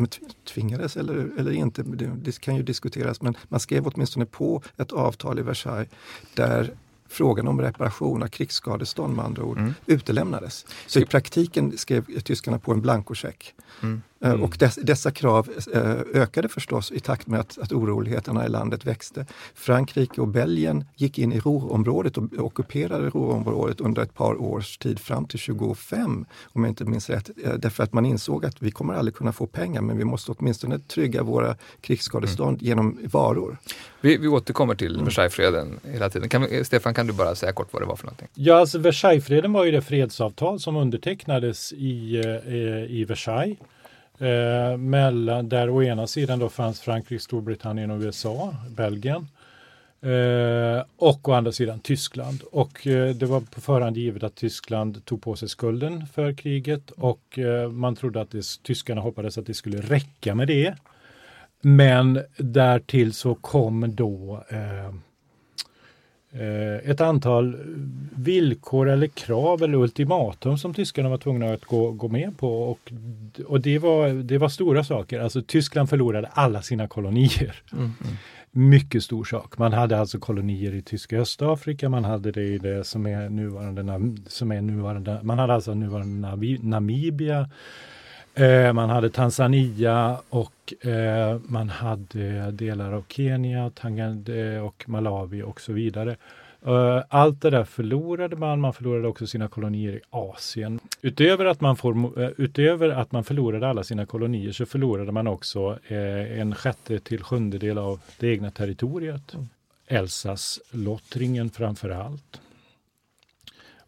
tvingades 0.54 0.96
eller, 0.96 1.28
eller 1.38 1.52
inte, 1.52 1.82
det, 1.82 2.10
det 2.22 2.40
kan 2.40 2.56
ju 2.56 2.62
diskuteras, 2.62 3.22
men 3.22 3.36
man 3.48 3.60
skrev 3.60 3.86
åtminstone 3.86 4.26
på 4.26 4.62
ett 4.76 4.92
avtal 4.92 5.38
i 5.38 5.42
Versailles 5.42 5.88
där 6.34 6.70
frågan 7.08 7.48
om 7.48 7.60
reparation 7.60 8.22
av 8.22 8.26
krigsskadestånd 8.26 9.16
med 9.16 9.24
andra 9.24 9.42
ord 9.42 9.58
mm. 9.58 9.74
utelämnades. 9.86 10.66
Så 10.86 11.00
i 11.00 11.04
praktiken 11.04 11.78
skrev 11.78 12.20
tyskarna 12.20 12.58
på 12.58 12.72
en 12.72 12.80
blankocheck. 12.80 13.54
Mm. 13.82 14.02
Eh, 14.20 14.30
mm. 14.30 14.42
Och 14.42 14.56
dess, 14.58 14.78
dessa 14.82 15.10
krav 15.10 15.48
eh, 15.74 16.22
ökade 16.22 16.48
förstås 16.48 16.92
i 16.92 17.00
takt 17.00 17.26
med 17.26 17.40
att, 17.40 17.58
att 17.58 17.72
oroligheterna 17.72 18.46
i 18.46 18.48
landet 18.48 18.86
växte. 18.86 19.26
Frankrike 19.54 20.20
och 20.20 20.28
Belgien 20.28 20.84
gick 20.96 21.18
in 21.18 21.32
i 21.32 21.40
Ruhrområdet 21.40 22.16
och 22.16 22.24
ockuperade 22.38 23.10
Ruhrområdet 23.10 23.80
under 23.80 24.02
ett 24.02 24.14
par 24.14 24.40
års 24.40 24.78
tid, 24.78 24.98
fram 24.98 25.26
till 25.26 25.38
25 25.38 26.26
om 26.44 26.64
jag 26.64 26.70
inte 26.70 26.84
minns 26.84 27.10
rätt. 27.10 27.30
Eh, 27.44 27.52
därför 27.52 27.84
att 27.84 27.92
man 27.92 28.06
insåg 28.06 28.46
att 28.46 28.62
vi 28.62 28.70
kommer 28.70 28.94
aldrig 28.94 29.14
kunna 29.14 29.32
få 29.32 29.46
pengar 29.46 29.80
men 29.80 29.98
vi 29.98 30.04
måste 30.04 30.32
åtminstone 30.32 30.78
trygga 30.78 31.22
våra 31.22 31.56
krigsskadestånd 31.80 32.56
mm. 32.56 32.68
genom 32.68 32.98
varor. 33.04 33.58
Vi, 34.00 34.16
vi 34.16 34.28
återkommer 34.28 34.74
till 34.74 34.94
mm. 34.94 35.04
Versaillesfreden 35.04 35.80
hela 35.84 36.10
tiden. 36.10 36.28
Kan, 36.28 36.64
Stefan, 36.64 36.94
kan 36.94 37.06
du 37.06 37.12
bara 37.12 37.34
säga 37.34 37.52
kort 37.52 37.68
vad 37.72 37.82
det 37.82 37.86
var 37.86 37.96
för 37.96 38.04
någonting? 38.04 38.28
Ja, 38.34 38.56
alltså 38.56 38.78
Versaillesfreden 38.78 39.52
var 39.52 39.64
ju 39.64 39.70
det 39.70 39.82
fredsavtal 39.82 40.60
som 40.60 40.76
undertecknades 40.76 41.72
i, 41.72 42.22
i 42.88 43.04
Versailles 43.04 43.58
Eh, 44.18 44.76
mellan, 44.76 45.48
där 45.48 45.70
å 45.70 45.82
ena 45.82 46.06
sidan 46.06 46.38
då 46.38 46.48
fanns 46.48 46.80
Frankrike, 46.80 47.22
Storbritannien 47.22 47.90
och 47.90 48.00
USA, 48.00 48.54
Belgien. 48.70 49.28
Eh, 50.00 50.84
och 50.96 51.28
å 51.28 51.32
andra 51.32 51.52
sidan 51.52 51.80
Tyskland. 51.80 52.42
Och 52.52 52.86
eh, 52.86 53.14
det 53.14 53.26
var 53.26 53.40
på 53.40 53.60
förhand 53.60 53.96
givet 53.96 54.22
att 54.22 54.34
Tyskland 54.34 55.04
tog 55.04 55.22
på 55.22 55.36
sig 55.36 55.48
skulden 55.48 56.06
för 56.06 56.32
kriget 56.32 56.90
och 56.90 57.38
eh, 57.38 57.70
man 57.70 57.96
trodde 57.96 58.20
att 58.20 58.30
det, 58.30 58.44
tyskarna 58.62 59.00
hoppades 59.00 59.38
att 59.38 59.46
det 59.46 59.54
skulle 59.54 59.80
räcka 59.80 60.34
med 60.34 60.48
det. 60.48 60.74
Men 61.60 62.20
därtill 62.36 63.12
så 63.12 63.34
kom 63.34 63.94
då 63.94 64.44
eh, 64.48 64.94
ett 66.84 67.00
antal 67.00 67.56
villkor 68.16 68.88
eller 68.88 69.06
krav 69.06 69.62
eller 69.62 69.78
ultimatum 69.78 70.58
som 70.58 70.74
tyskarna 70.74 71.08
var 71.08 71.18
tvungna 71.18 71.52
att 71.52 71.64
gå, 71.64 71.92
gå 71.92 72.08
med 72.08 72.38
på. 72.38 72.62
Och, 72.62 72.92
och 73.46 73.60
det, 73.60 73.78
var, 73.78 74.08
det 74.08 74.38
var 74.38 74.48
stora 74.48 74.84
saker. 74.84 75.20
Alltså 75.20 75.42
Tyskland 75.42 75.90
förlorade 75.90 76.28
alla 76.32 76.62
sina 76.62 76.88
kolonier. 76.88 77.62
Mm, 77.72 77.84
mm. 77.84 78.16
Mycket 78.50 79.02
stor 79.02 79.24
sak. 79.24 79.58
Man 79.58 79.72
hade 79.72 79.98
alltså 79.98 80.18
kolonier 80.18 80.74
i 80.74 80.82
tyska 80.82 81.18
Östafrika, 81.18 81.88
man 81.88 82.04
hade 82.04 82.32
det 82.32 82.42
i 82.42 82.58
det 82.58 82.84
som 82.84 83.06
är 83.06 83.28
nuvarande, 83.28 84.16
som 84.26 84.52
är 84.52 84.60
nuvarande 84.60 85.20
man 85.22 85.38
hade 85.38 85.54
alltså 85.54 85.74
nuvarande 85.74 86.58
Namibia. 86.62 87.50
Eh, 88.38 88.72
man 88.72 88.90
hade 88.90 89.10
Tanzania 89.10 90.20
och 90.28 90.86
eh, 90.86 91.38
man 91.44 91.68
hade 91.68 92.50
delar 92.50 92.92
av 92.92 93.04
Kenya, 93.08 93.70
Tanganyika 93.70 94.62
och 94.62 94.88
Malawi 94.88 95.42
och 95.42 95.60
så 95.60 95.72
vidare. 95.72 96.16
Eh, 96.66 97.02
allt 97.08 97.42
det 97.42 97.50
där 97.50 97.64
förlorade 97.64 98.36
man. 98.36 98.60
Man 98.60 98.72
förlorade 98.72 99.08
också 99.08 99.26
sina 99.26 99.48
kolonier 99.48 99.92
i 99.92 100.00
Asien. 100.10 100.80
Utöver 101.02 101.44
att 101.44 101.60
man, 101.60 101.76
får, 101.76 102.22
eh, 102.22 102.30
utöver 102.36 102.88
att 102.88 103.12
man 103.12 103.24
förlorade 103.24 103.68
alla 103.68 103.84
sina 103.84 104.06
kolonier 104.06 104.52
så 104.52 104.66
förlorade 104.66 105.12
man 105.12 105.26
också 105.26 105.78
eh, 105.88 106.40
en 106.40 106.54
sjätte 106.54 106.98
till 106.98 107.22
sjundedel 107.22 107.78
av 107.78 108.00
det 108.18 108.28
egna 108.28 108.50
territoriet. 108.50 109.34
Mm. 109.34 109.48
Elsass-lottringen 109.86 111.50
framför 111.50 111.90
allt. 111.90 112.40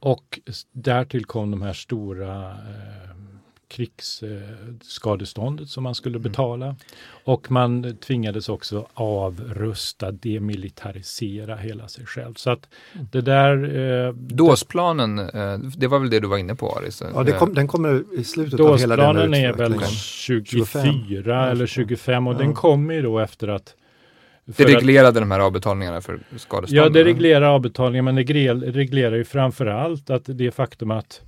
Och 0.01 0.41
därtill 0.73 1.25
kom 1.25 1.51
de 1.51 1.63
här 1.63 1.73
stora 1.73 2.51
eh, 2.51 3.19
krigsskadeståndet 3.69 5.69
som 5.69 5.85
man 5.85 5.95
skulle 5.95 6.17
mm. 6.17 6.23
betala. 6.23 6.67
Mm. 6.67 6.77
Och 7.25 7.51
man 7.51 7.97
tvingades 7.97 8.49
också 8.49 8.87
avrusta, 8.95 10.11
demilitarisera 10.11 11.57
hela 11.57 11.89
sig 11.89 12.07
själv. 12.07 12.35
Så 12.35 12.51
att 12.51 12.69
mm. 12.95 13.07
det 13.13 13.21
där... 13.21 13.75
Eh, 14.07 14.13
Dåsplanen, 14.13 15.19
eh, 15.19 15.59
det 15.59 15.87
var 15.87 15.99
väl 15.99 16.11
det 16.11 16.21
du 16.21 16.29
var 16.29 16.39
inne 16.39 16.55
på 16.55 16.73
Aris? 16.73 17.03
Ja, 17.15 17.25
kom, 17.39 17.55
den 17.55 17.69
kommer 17.69 18.19
i 18.19 18.25
slutet 18.25 18.61
av 18.61 18.79
hela 18.79 18.97
denna 18.97 19.13
Dåsplanen 19.13 19.35
är 19.35 19.53
väl 19.53 19.81
24 19.89 20.67
25. 20.67 20.85
eller 21.31 21.67
25 21.67 22.27
och 22.27 22.35
ja. 22.35 22.39
den 22.39 22.55
kommer 22.55 22.95
ju 22.95 23.03
då 23.03 23.19
efter 23.19 23.49
att 23.49 23.75
det 24.57 24.65
reglerade 24.65 25.09
att, 25.09 25.15
de 25.15 25.31
här 25.31 25.41
avbetalningarna 25.41 26.01
för 26.01 26.21
skadestånd? 26.37 26.79
Ja, 26.79 26.89
det 26.89 27.05
reglerar 27.05 27.55
avbetalningar, 27.55 28.03
men 28.03 28.15
det 28.15 28.23
reglerar 28.23 29.17
ju 29.17 29.25
framför 29.25 29.67
allt 29.67 30.11
att 30.11 30.23
det 30.27 30.51
faktum 30.51 30.91
att 30.91 31.21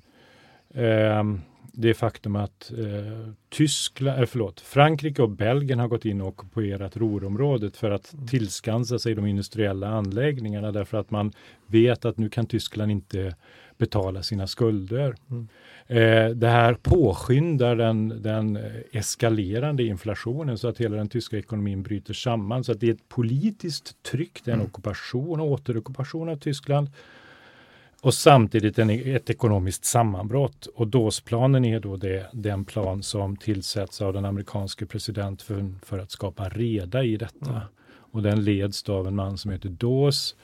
eh, 0.74 1.24
det 1.72 1.94
faktum 1.94 2.37
att 2.37 2.72
eh, 2.78 3.33
Tyskland, 3.48 4.20
äh, 4.20 4.26
förlåt, 4.26 4.61
Frankrike 4.61 5.22
och 5.22 5.30
Belgien 5.30 5.78
har 5.78 5.88
gått 5.88 6.04
in 6.04 6.20
och 6.20 6.28
ockuperat 6.28 6.96
Ruhrområdet 6.96 7.76
för 7.76 7.90
att 7.90 8.12
mm. 8.12 8.26
tillskansa 8.26 8.98
sig 8.98 9.14
de 9.14 9.26
industriella 9.26 9.88
anläggningarna 9.88 10.72
därför 10.72 10.98
att 10.98 11.11
man 11.11 11.33
vet 11.66 12.04
att 12.04 12.18
nu 12.18 12.28
kan 12.28 12.46
Tyskland 12.46 12.92
inte 12.92 13.35
betala 13.78 14.22
sina 14.22 14.46
skulder. 14.46 15.14
Mm. 15.30 15.48
Eh, 15.87 16.30
det 16.37 16.48
här 16.48 16.74
påskyndar 16.74 17.76
den, 17.76 18.22
den 18.22 18.59
eskalerande 18.92 19.83
inflationen 19.83 20.59
så 20.59 20.68
att 20.68 20.78
hela 20.78 20.96
den 20.96 21.09
tyska 21.09 21.38
ekonomin 21.38 21.83
bryter 21.83 22.14
samman. 22.14 22.64
Så 22.64 22.72
att 22.72 22.80
det 22.80 22.88
är 22.88 22.92
ett 22.92 23.09
politiskt 23.09 24.02
tryck, 24.02 24.40
det 24.44 24.50
är 24.50 24.54
en 24.54 24.61
mm. 24.61 24.70
ockupation 24.72 25.40
och 25.40 25.50
återockupation 25.50 26.28
av 26.28 26.37
Tyskland 26.37 26.88
och 28.00 28.14
samtidigt 28.14 28.78
en, 28.78 28.90
ett 28.90 29.30
ekonomiskt 29.30 29.84
sammanbrott. 29.84 30.66
Och 30.66 30.88
DÅS-planen 30.88 31.64
är 31.64 31.80
då 31.80 31.96
det, 31.96 32.26
den 32.32 32.64
plan 32.64 33.02
som 33.02 33.36
tillsätts 33.36 34.02
av 34.02 34.12
den 34.12 34.24
amerikanske 34.24 34.86
presidenten 34.86 35.46
för, 35.46 35.86
för 35.86 35.98
att 35.98 36.10
skapa 36.10 36.48
reda 36.48 37.04
i 37.04 37.16
detta. 37.16 37.50
Mm. 37.50 37.62
Och 38.12 38.22
den 38.22 38.44
leds 38.44 38.82
då 38.82 38.94
av 38.94 39.06
en 39.06 39.16
man 39.16 39.38
som 39.38 39.50
heter 39.50 39.68
Dawes 39.68 40.34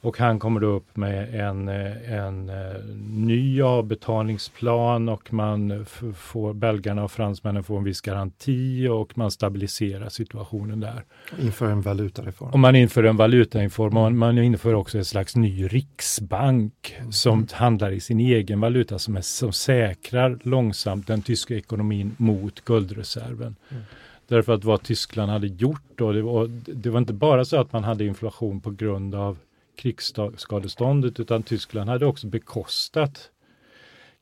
och 0.00 0.18
han 0.18 0.38
kommer 0.38 0.60
då 0.60 0.66
upp 0.66 0.96
med 0.96 1.34
en, 1.34 1.68
eh, 1.68 2.12
en, 2.12 2.48
eh, 2.48 2.84
ny 3.10 3.62
avbetalningsplan 3.62 5.08
och 5.08 5.32
man 5.32 5.86
får, 6.16 6.54
belgarna 6.54 7.04
och 7.04 7.12
fransmännen 7.12 7.64
får 7.64 7.78
en 7.78 7.84
viss 7.84 8.00
garanti 8.00 8.88
och 8.88 9.18
man 9.18 9.30
stabiliserar 9.30 10.08
situationen 10.08 10.80
där. 10.80 11.04
Inför 11.40 11.70
en 11.70 11.80
valutareform. 11.80 12.50
Och 12.50 12.58
man 12.58 12.76
inför 12.76 13.04
en 13.04 13.16
valutareform 13.16 13.96
och 13.96 14.12
man 14.12 14.38
inför 14.38 14.74
också 14.74 14.98
en 14.98 15.04
slags 15.04 15.36
ny 15.36 15.66
riksbank 15.66 16.94
mm. 16.98 17.12
som 17.12 17.46
handlar 17.52 17.90
i 17.90 18.00
sin 18.00 18.20
egen 18.20 18.60
valuta 18.60 18.98
som, 18.98 19.16
är, 19.16 19.20
som 19.20 19.52
säkrar 19.52 20.38
långsamt 20.42 21.06
den 21.06 21.22
tyska 21.22 21.54
ekonomin 21.54 22.14
mot 22.18 22.64
guldreserven. 22.64 23.56
Mm. 23.68 23.82
Därför 24.28 24.54
att 24.54 24.64
vad 24.64 24.82
Tyskland 24.82 25.30
hade 25.30 25.46
gjort 25.46 25.82
då, 25.94 26.12
det 26.12 26.22
var, 26.22 26.46
det 26.66 26.90
var 26.90 26.98
inte 26.98 27.12
bara 27.12 27.44
så 27.44 27.60
att 27.60 27.72
man 27.72 27.84
hade 27.84 28.04
inflation 28.04 28.60
på 28.60 28.70
grund 28.70 29.14
av 29.14 29.38
krigsskadeståndet 29.76 31.20
utan 31.20 31.42
Tyskland 31.42 31.90
hade 31.90 32.06
också 32.06 32.26
bekostat 32.26 33.30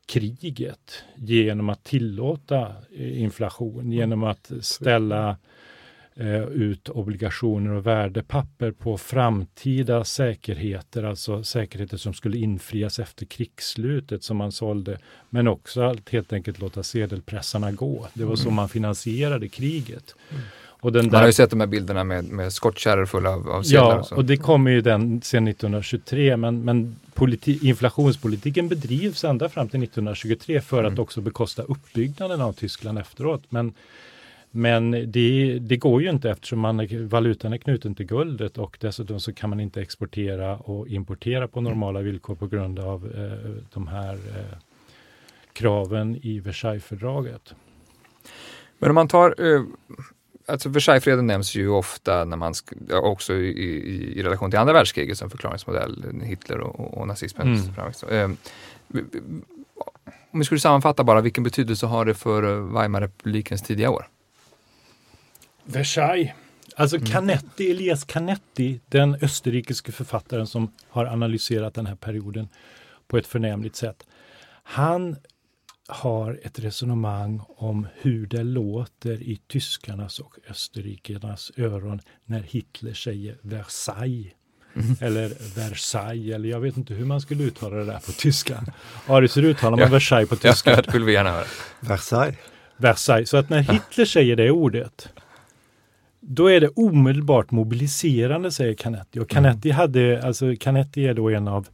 kriget 0.05 1.03
genom 1.15 1.69
att 1.69 1.83
tillåta 1.83 2.75
eh, 2.95 3.21
inflation, 3.21 3.91
genom 3.91 4.23
att 4.23 4.51
ställa 4.61 5.37
eh, 6.15 6.43
ut 6.43 6.89
obligationer 6.89 7.71
och 7.71 7.85
värdepapper 7.85 8.71
på 8.71 8.97
framtida 8.97 10.03
säkerheter, 10.03 11.03
alltså 11.03 11.43
säkerheter 11.43 11.97
som 11.97 12.13
skulle 12.13 12.37
infrias 12.37 12.99
efter 12.99 13.25
krigsslutet 13.25 14.23
som 14.23 14.37
man 14.37 14.51
sålde, 14.51 14.99
men 15.29 15.47
också 15.47 15.81
att 15.81 16.09
helt 16.09 16.33
enkelt 16.33 16.59
låta 16.59 16.83
sedelpressarna 16.83 17.71
gå. 17.71 18.07
Det 18.13 18.25
var 18.25 18.35
så 18.35 18.43
mm. 18.43 18.55
man 18.55 18.69
finansierade 18.69 19.47
kriget. 19.47 20.15
Mm. 20.29 20.43
Och 20.85 20.91
den 20.91 21.05
där... 21.05 21.11
Man 21.11 21.21
har 21.21 21.27
ju 21.27 21.33
sett 21.33 21.49
de 21.49 21.59
här 21.59 21.67
bilderna 21.67 22.03
med, 22.03 22.25
med 22.25 22.53
skottkärror 22.53 23.05
fulla 23.05 23.29
av, 23.29 23.49
av 23.49 23.63
sedlar. 23.63 23.89
Ja, 23.89 23.99
och, 23.99 24.11
och 24.11 24.25
det 24.25 24.37
kommer 24.37 24.71
ju 24.71 24.81
den 24.81 25.21
sedan 25.21 25.47
1923, 25.47 26.37
men, 26.37 26.61
men 26.61 26.95
politi 27.13 27.67
inflationspolitiken 27.67 28.67
bedrivs 28.67 29.23
ända 29.23 29.49
fram 29.49 29.69
till 29.69 29.83
1923 29.83 30.61
för 30.61 30.79
mm. 30.79 30.93
att 30.93 30.99
också 30.99 31.21
bekosta 31.21 31.63
uppbyggnaden 31.63 32.41
av 32.41 32.53
Tyskland 32.53 32.99
efteråt. 32.99 33.43
Men, 33.49 33.73
men 34.51 34.91
det, 34.91 35.59
det 35.59 35.77
går 35.77 36.01
ju 36.01 36.09
inte 36.09 36.29
eftersom 36.29 36.59
man, 36.59 36.87
valutan 37.07 37.53
är 37.53 37.57
knuten 37.57 37.95
till 37.95 38.05
guldet 38.05 38.57
och 38.57 38.77
dessutom 38.81 39.19
så 39.19 39.33
kan 39.33 39.49
man 39.49 39.59
inte 39.59 39.81
exportera 39.81 40.57
och 40.57 40.87
importera 40.87 41.47
på 41.47 41.61
normala 41.61 42.01
villkor 42.01 42.35
på 42.35 42.47
grund 42.47 42.79
av 42.79 43.05
eh, 43.05 43.63
de 43.73 43.87
här 43.87 44.13
eh, 44.13 44.57
kraven 45.53 46.19
i 46.21 46.39
Versaillesfördraget. 46.39 47.55
Men 48.79 48.89
om 48.89 48.95
man 48.95 49.07
tar 49.07 49.55
eh, 49.55 49.63
Alltså 50.47 50.69
Versaillesfreden 50.69 51.27
nämns 51.27 51.55
ju 51.55 51.69
ofta 51.69 52.25
när 52.25 52.37
man 52.37 52.53
också 52.91 53.33
i, 53.33 53.47
i, 53.47 54.19
i, 54.19 54.23
relation 54.23 54.49
till 54.49 54.59
andra 54.59 54.73
världskriget 54.73 55.17
som 55.17 55.29
förklaringsmodell, 55.29 56.21
Hitler 56.23 56.59
och, 56.59 56.97
och 56.97 57.07
nazismens 57.07 57.61
mm. 57.61 57.73
framväxt. 57.73 58.03
Eh, 58.03 58.29
om 60.31 60.39
vi 60.39 60.45
skulle 60.45 60.59
sammanfatta 60.59 61.03
bara, 61.03 61.21
vilken 61.21 61.43
betydelse 61.43 61.85
har 61.85 62.05
det 62.05 62.13
för 62.13 62.41
Weimarrepublikens 62.73 63.61
tidiga 63.61 63.89
år? 63.89 64.07
Versailles. 65.63 66.31
Alltså 66.75 66.97
mm. 66.97 67.07
Canetti, 67.07 67.71
Elias 67.71 68.03
Canetti, 68.03 68.79
den 68.85 69.17
österrikiske 69.21 69.91
författaren 69.91 70.47
som 70.47 70.71
har 70.89 71.05
analyserat 71.05 71.73
den 71.73 71.85
här 71.85 71.95
perioden 71.95 72.49
på 73.07 73.17
ett 73.17 73.27
förnämligt 73.27 73.75
sätt. 73.75 74.03
Han 74.63 75.15
har 75.87 76.39
ett 76.43 76.59
resonemang 76.59 77.41
om 77.47 77.87
hur 78.01 78.27
det 78.27 78.43
låter 78.43 79.23
i 79.23 79.39
tyskarnas 79.47 80.19
och 80.19 80.35
österrikarnas 80.49 81.51
öron 81.57 81.99
när 82.25 82.41
Hitler 82.41 82.93
säger 82.93 83.37
Versailles. 83.41 84.33
Mm. 84.75 84.95
Eller 85.01 85.29
Versailles, 85.55 86.35
eller 86.35 86.49
jag 86.49 86.59
vet 86.59 86.77
inte 86.77 86.93
hur 86.93 87.05
man 87.05 87.21
skulle 87.21 87.43
uttala 87.43 87.75
det 87.75 87.85
där 87.85 87.99
på 87.99 88.11
tyska. 88.11 88.63
Aris, 89.07 89.37
hur 89.37 89.43
uttalar 89.43 89.77
man 89.77 89.79
ja. 89.79 89.87
Versailles 89.87 90.29
på 90.29 90.35
tyska? 90.35 90.71
Ja, 90.71 90.81
det 90.81 90.93
vill 90.93 91.03
vi 91.03 91.13
gärna 91.13 91.31
höra. 91.31 91.45
Versailles. 91.79 92.37
Versailles. 92.77 93.29
Så 93.29 93.37
att 93.37 93.49
när 93.49 93.61
Hitler 93.61 94.05
säger 94.05 94.35
det 94.35 94.51
ordet, 94.51 95.09
då 96.19 96.47
är 96.47 96.61
det 96.61 96.67
omedelbart 96.67 97.51
mobiliserande, 97.51 98.51
säger 98.51 98.73
Canetti. 98.73 99.19
Och 99.19 99.29
Canetti, 99.29 99.69
mm. 99.69 99.77
hade, 99.77 100.23
alltså 100.23 100.55
Canetti 100.59 101.07
är 101.07 101.13
då 101.13 101.29
en 101.29 101.47
av 101.47 101.67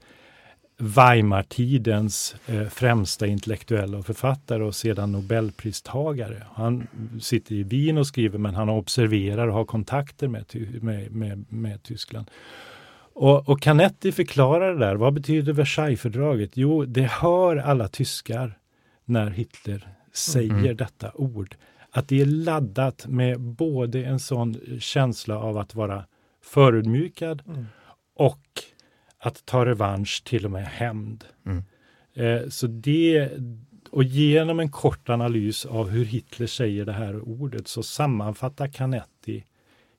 Weimartidens 0.81 2.35
eh, 2.47 2.67
främsta 2.67 3.27
intellektuella 3.27 3.97
och 3.97 4.05
författare 4.05 4.63
och 4.63 4.75
sedan 4.75 5.11
Nobelpristagare. 5.11 6.43
Han 6.53 6.87
sitter 7.21 7.55
i 7.55 7.63
Wien 7.63 7.97
och 7.97 8.07
skriver 8.07 8.37
men 8.37 8.55
han 8.55 8.69
observerar 8.69 9.47
och 9.47 9.53
har 9.53 9.65
kontakter 9.65 10.27
med, 10.27 10.45
med, 10.81 11.11
med, 11.11 11.45
med 11.49 11.83
Tyskland. 11.83 12.31
Och, 13.13 13.49
och 13.49 13.61
Canetti 13.61 14.11
förklarar 14.11 14.73
det 14.73 14.79
där. 14.79 14.95
Vad 14.95 15.13
betyder 15.13 15.53
Versaillesfördraget? 15.53 16.51
Jo, 16.53 16.85
det 16.85 17.03
hör 17.03 17.57
alla 17.57 17.87
tyskar 17.87 18.57
när 19.05 19.29
Hitler 19.29 19.87
säger 20.13 20.49
mm. 20.49 20.77
detta 20.77 21.11
ord. 21.15 21.55
Att 21.91 22.07
det 22.07 22.21
är 22.21 22.25
laddat 22.25 23.05
med 23.07 23.39
både 23.39 24.03
en 24.03 24.19
sån 24.19 24.79
känsla 24.79 25.37
av 25.37 25.57
att 25.57 25.75
vara 25.75 26.05
förödmjukad 26.43 27.41
mm. 27.47 27.65
och 28.15 28.39
att 29.21 29.45
ta 29.45 29.65
revansch, 29.65 30.23
till 30.25 30.45
och 30.45 30.51
med 30.51 30.65
hämnd. 30.65 31.23
Mm. 31.45 31.63
Eh, 32.13 32.49
så 32.49 32.67
det, 32.67 33.29
och 33.89 34.03
genom 34.03 34.59
en 34.59 34.71
kort 34.71 35.09
analys 35.09 35.65
av 35.65 35.89
hur 35.89 36.05
Hitler 36.05 36.47
säger 36.47 36.85
det 36.85 36.91
här 36.91 37.29
ordet 37.29 37.67
så 37.67 37.83
sammanfattar 37.83 38.67
Canetti 38.67 39.45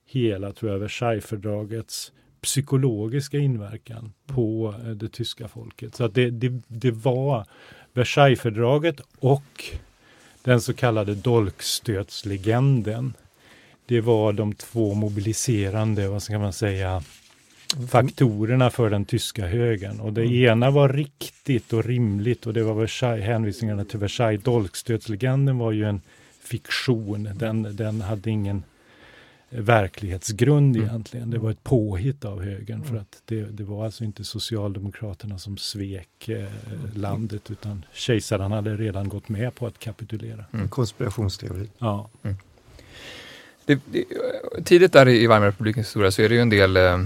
hela, 0.05 0.53
tror 0.53 0.71
jag, 0.71 0.79
Versaillesfördragets 0.79 2.11
psykologiska 2.41 3.37
inverkan 3.37 4.13
på 4.25 4.75
eh, 4.85 4.91
det 4.91 5.09
tyska 5.09 5.47
folket. 5.47 5.95
Så 5.95 6.03
att 6.03 6.13
det, 6.13 6.29
det, 6.29 6.61
det 6.67 6.91
var 6.91 7.45
Versaillesfördraget 7.93 9.01
och 9.19 9.63
den 10.43 10.61
så 10.61 10.73
kallade 10.73 11.15
dolkstötslegenden. 11.15 13.13
Det 13.85 14.01
var 14.01 14.33
de 14.33 14.53
två 14.53 14.93
mobiliserande, 14.93 16.07
vad 16.07 16.23
ska 16.23 16.39
man 16.39 16.53
säga, 16.53 17.03
faktorerna 17.89 18.69
för 18.69 18.89
den 18.89 19.05
tyska 19.05 19.47
högern. 19.47 19.99
Och 19.99 20.13
det 20.13 20.21
mm. 20.21 20.33
ena 20.33 20.71
var 20.71 20.89
riktigt 20.89 21.73
och 21.73 21.85
rimligt 21.85 22.47
och 22.47 22.53
det 22.53 22.63
var 22.63 22.73
Versailles, 22.73 23.25
hänvisningarna 23.25 23.85
till 23.85 23.99
Versailles. 23.99 24.43
Dolkstötslegenden 24.43 25.57
var 25.57 25.71
ju 25.71 25.85
en 25.85 26.01
fiktion. 26.43 27.29
Den, 27.35 27.75
den 27.75 28.01
hade 28.01 28.29
ingen 28.29 28.63
verklighetsgrund 29.49 30.75
mm. 30.75 30.87
egentligen. 30.87 31.29
Det 31.29 31.37
var 31.37 31.51
ett 31.51 31.63
påhitt 31.63 32.25
av 32.25 32.43
högern 32.43 32.77
mm. 32.77 32.87
för 32.87 32.97
att 32.97 33.21
det, 33.25 33.41
det 33.43 33.63
var 33.63 33.85
alltså 33.85 34.03
inte 34.03 34.23
Socialdemokraterna 34.23 35.37
som 35.37 35.57
svek 35.57 36.29
eh, 36.29 36.45
landet 36.95 37.51
utan 37.51 37.85
kejsaren 37.93 38.51
hade 38.51 38.77
redan 38.77 39.09
gått 39.09 39.29
med 39.29 39.55
på 39.55 39.67
att 39.67 39.79
kapitulera. 39.79 40.45
Mm. 40.53 40.69
Konspirationsteori. 40.69 41.69
Ja. 41.77 42.09
Mm. 42.23 42.37
Det, 43.65 43.79
det, 43.85 44.05
tidigt 44.63 44.93
där 44.93 45.09
i 45.09 45.27
Weimarrepublikens 45.27 45.87
historia 45.87 46.11
så 46.11 46.21
är 46.21 46.29
det 46.29 46.35
ju 46.35 46.41
en 46.41 46.49
del 46.49 46.77
eh, 46.77 47.03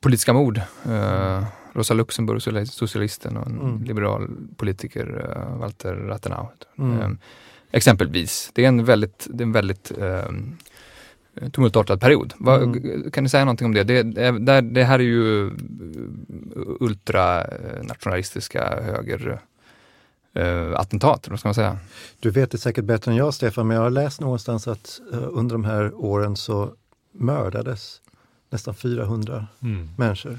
politiska 0.00 0.32
mord. 0.32 0.60
Eh, 0.84 1.44
Rosa 1.72 1.94
Luxemburg, 1.94 2.68
socialisten 2.68 3.36
och 3.36 3.46
en 3.46 3.60
mm. 3.60 3.84
liberal 3.84 4.30
politiker, 4.56 5.36
eh, 5.36 5.58
Walter 5.58 5.94
Rathenau. 5.94 6.48
Mm. 6.78 7.00
Eh, 7.00 7.10
exempelvis. 7.70 8.50
Det 8.54 8.64
är 8.64 8.68
en 8.68 8.84
väldigt, 8.84 9.26
det 9.30 9.42
är 9.42 9.46
en 9.46 9.52
väldigt 9.52 9.92
ehm, 10.00 10.56
tumultartad 11.52 12.00
period. 12.00 12.34
Vad, 12.38 12.62
mm. 12.62 13.10
Kan 13.10 13.24
ni 13.24 13.30
säga 13.30 13.44
någonting 13.44 13.64
om 13.64 13.74
det? 13.74 13.84
Det, 13.84 14.02
det, 14.02 14.60
det 14.60 14.84
här 14.84 14.98
är 14.98 15.02
ju 15.02 15.50
ultranationalistiska 16.80 18.82
höger 18.82 19.40
uh, 20.38 20.76
attentat, 20.76 21.28
vad 21.28 21.38
ska 21.38 21.48
man 21.48 21.54
säga? 21.54 21.78
Du 22.20 22.30
vet 22.30 22.50
det 22.50 22.58
säkert 22.58 22.84
bättre 22.84 23.10
än 23.10 23.16
jag 23.16 23.34
Stefan, 23.34 23.66
men 23.66 23.76
jag 23.76 23.84
har 23.84 23.90
läst 23.90 24.20
någonstans 24.20 24.68
att 24.68 25.00
uh, 25.12 25.28
under 25.32 25.54
de 25.54 25.64
här 25.64 25.94
åren 25.94 26.36
så 26.36 26.72
mördades 27.12 28.00
nästan 28.50 28.74
400 28.74 29.46
mm. 29.60 29.88
människor 29.96 30.38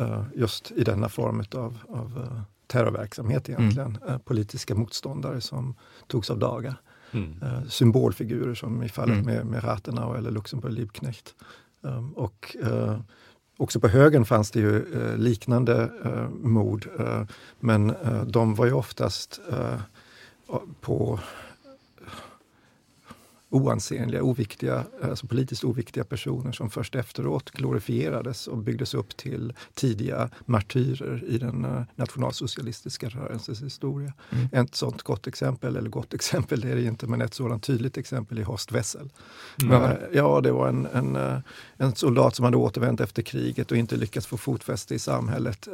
uh, 0.00 0.22
just 0.34 0.70
i 0.70 0.84
denna 0.84 1.08
form 1.08 1.44
av, 1.54 1.78
av 1.88 2.18
uh, 2.18 2.40
terrorverksamhet 2.66 3.48
egentligen. 3.48 3.98
Mm. 4.02 4.14
Uh, 4.14 4.18
politiska 4.18 4.74
motståndare 4.74 5.40
som 5.40 5.74
togs 6.06 6.30
av 6.30 6.38
daga. 6.38 6.76
Mm. 7.12 7.34
symbolfigurer 7.68 8.54
som 8.54 8.82
i 8.82 8.88
fallet 8.88 9.14
mm. 9.14 9.26
med, 9.26 9.46
med 9.46 9.64
Rathenau 9.64 10.16
eller 10.16 10.30
Luxemburg 10.30 10.72
Liebknecht. 10.72 11.34
Um, 11.80 12.12
och 12.12 12.56
Också 13.56 13.80
på 13.80 13.88
högen 13.88 14.24
fanns 14.24 14.50
det 14.50 14.60
ju 14.60 14.84
liknande 15.16 15.90
mord, 16.30 16.88
men 17.60 17.94
de 18.26 18.54
var 18.54 18.66
ju 18.66 18.72
oftast 18.72 19.40
på 20.80 21.20
oansenliga, 23.50 24.22
oviktiga, 24.22 24.84
alltså 25.02 25.26
politiskt 25.26 25.64
oviktiga 25.64 26.04
personer 26.04 26.52
som 26.52 26.70
först 26.70 26.94
efteråt 26.94 27.50
glorifierades 27.50 28.46
och 28.46 28.58
byggdes 28.58 28.94
upp 28.94 29.16
till 29.16 29.52
tidiga 29.74 30.30
martyrer 30.46 31.24
i 31.24 31.38
den 31.38 31.64
uh, 31.64 31.82
nationalsocialistiska 31.96 33.08
rörelsens 33.08 33.62
historia. 33.62 34.12
Mm. 34.30 34.48
Ett 34.52 34.74
sånt 34.74 35.02
gott 35.02 35.26
exempel, 35.26 35.76
eller 35.76 35.90
gott 35.90 36.14
exempel 36.20 36.60
det 36.60 36.68
är 36.68 36.76
det 36.76 36.82
inte, 36.82 37.06
men 37.06 37.20
ett 37.20 37.34
sådant 37.34 37.62
tydligt 37.62 37.98
exempel 37.98 38.38
är 38.38 38.44
Horst 38.44 38.72
Wessel. 38.72 39.10
Mm. 39.62 39.82
Uh, 39.82 39.90
ja, 40.12 40.40
det 40.40 40.52
var 40.52 40.68
en, 40.68 40.86
en, 40.86 41.16
uh, 41.16 41.38
en, 41.76 41.94
soldat 41.94 42.36
som 42.36 42.44
hade 42.44 42.56
återvänt 42.56 43.00
efter 43.00 43.22
kriget 43.22 43.70
och 43.70 43.76
inte 43.76 43.96
lyckats 43.96 44.26
få 44.26 44.36
fotfäste 44.36 44.94
i 44.94 44.98
samhället. 44.98 45.68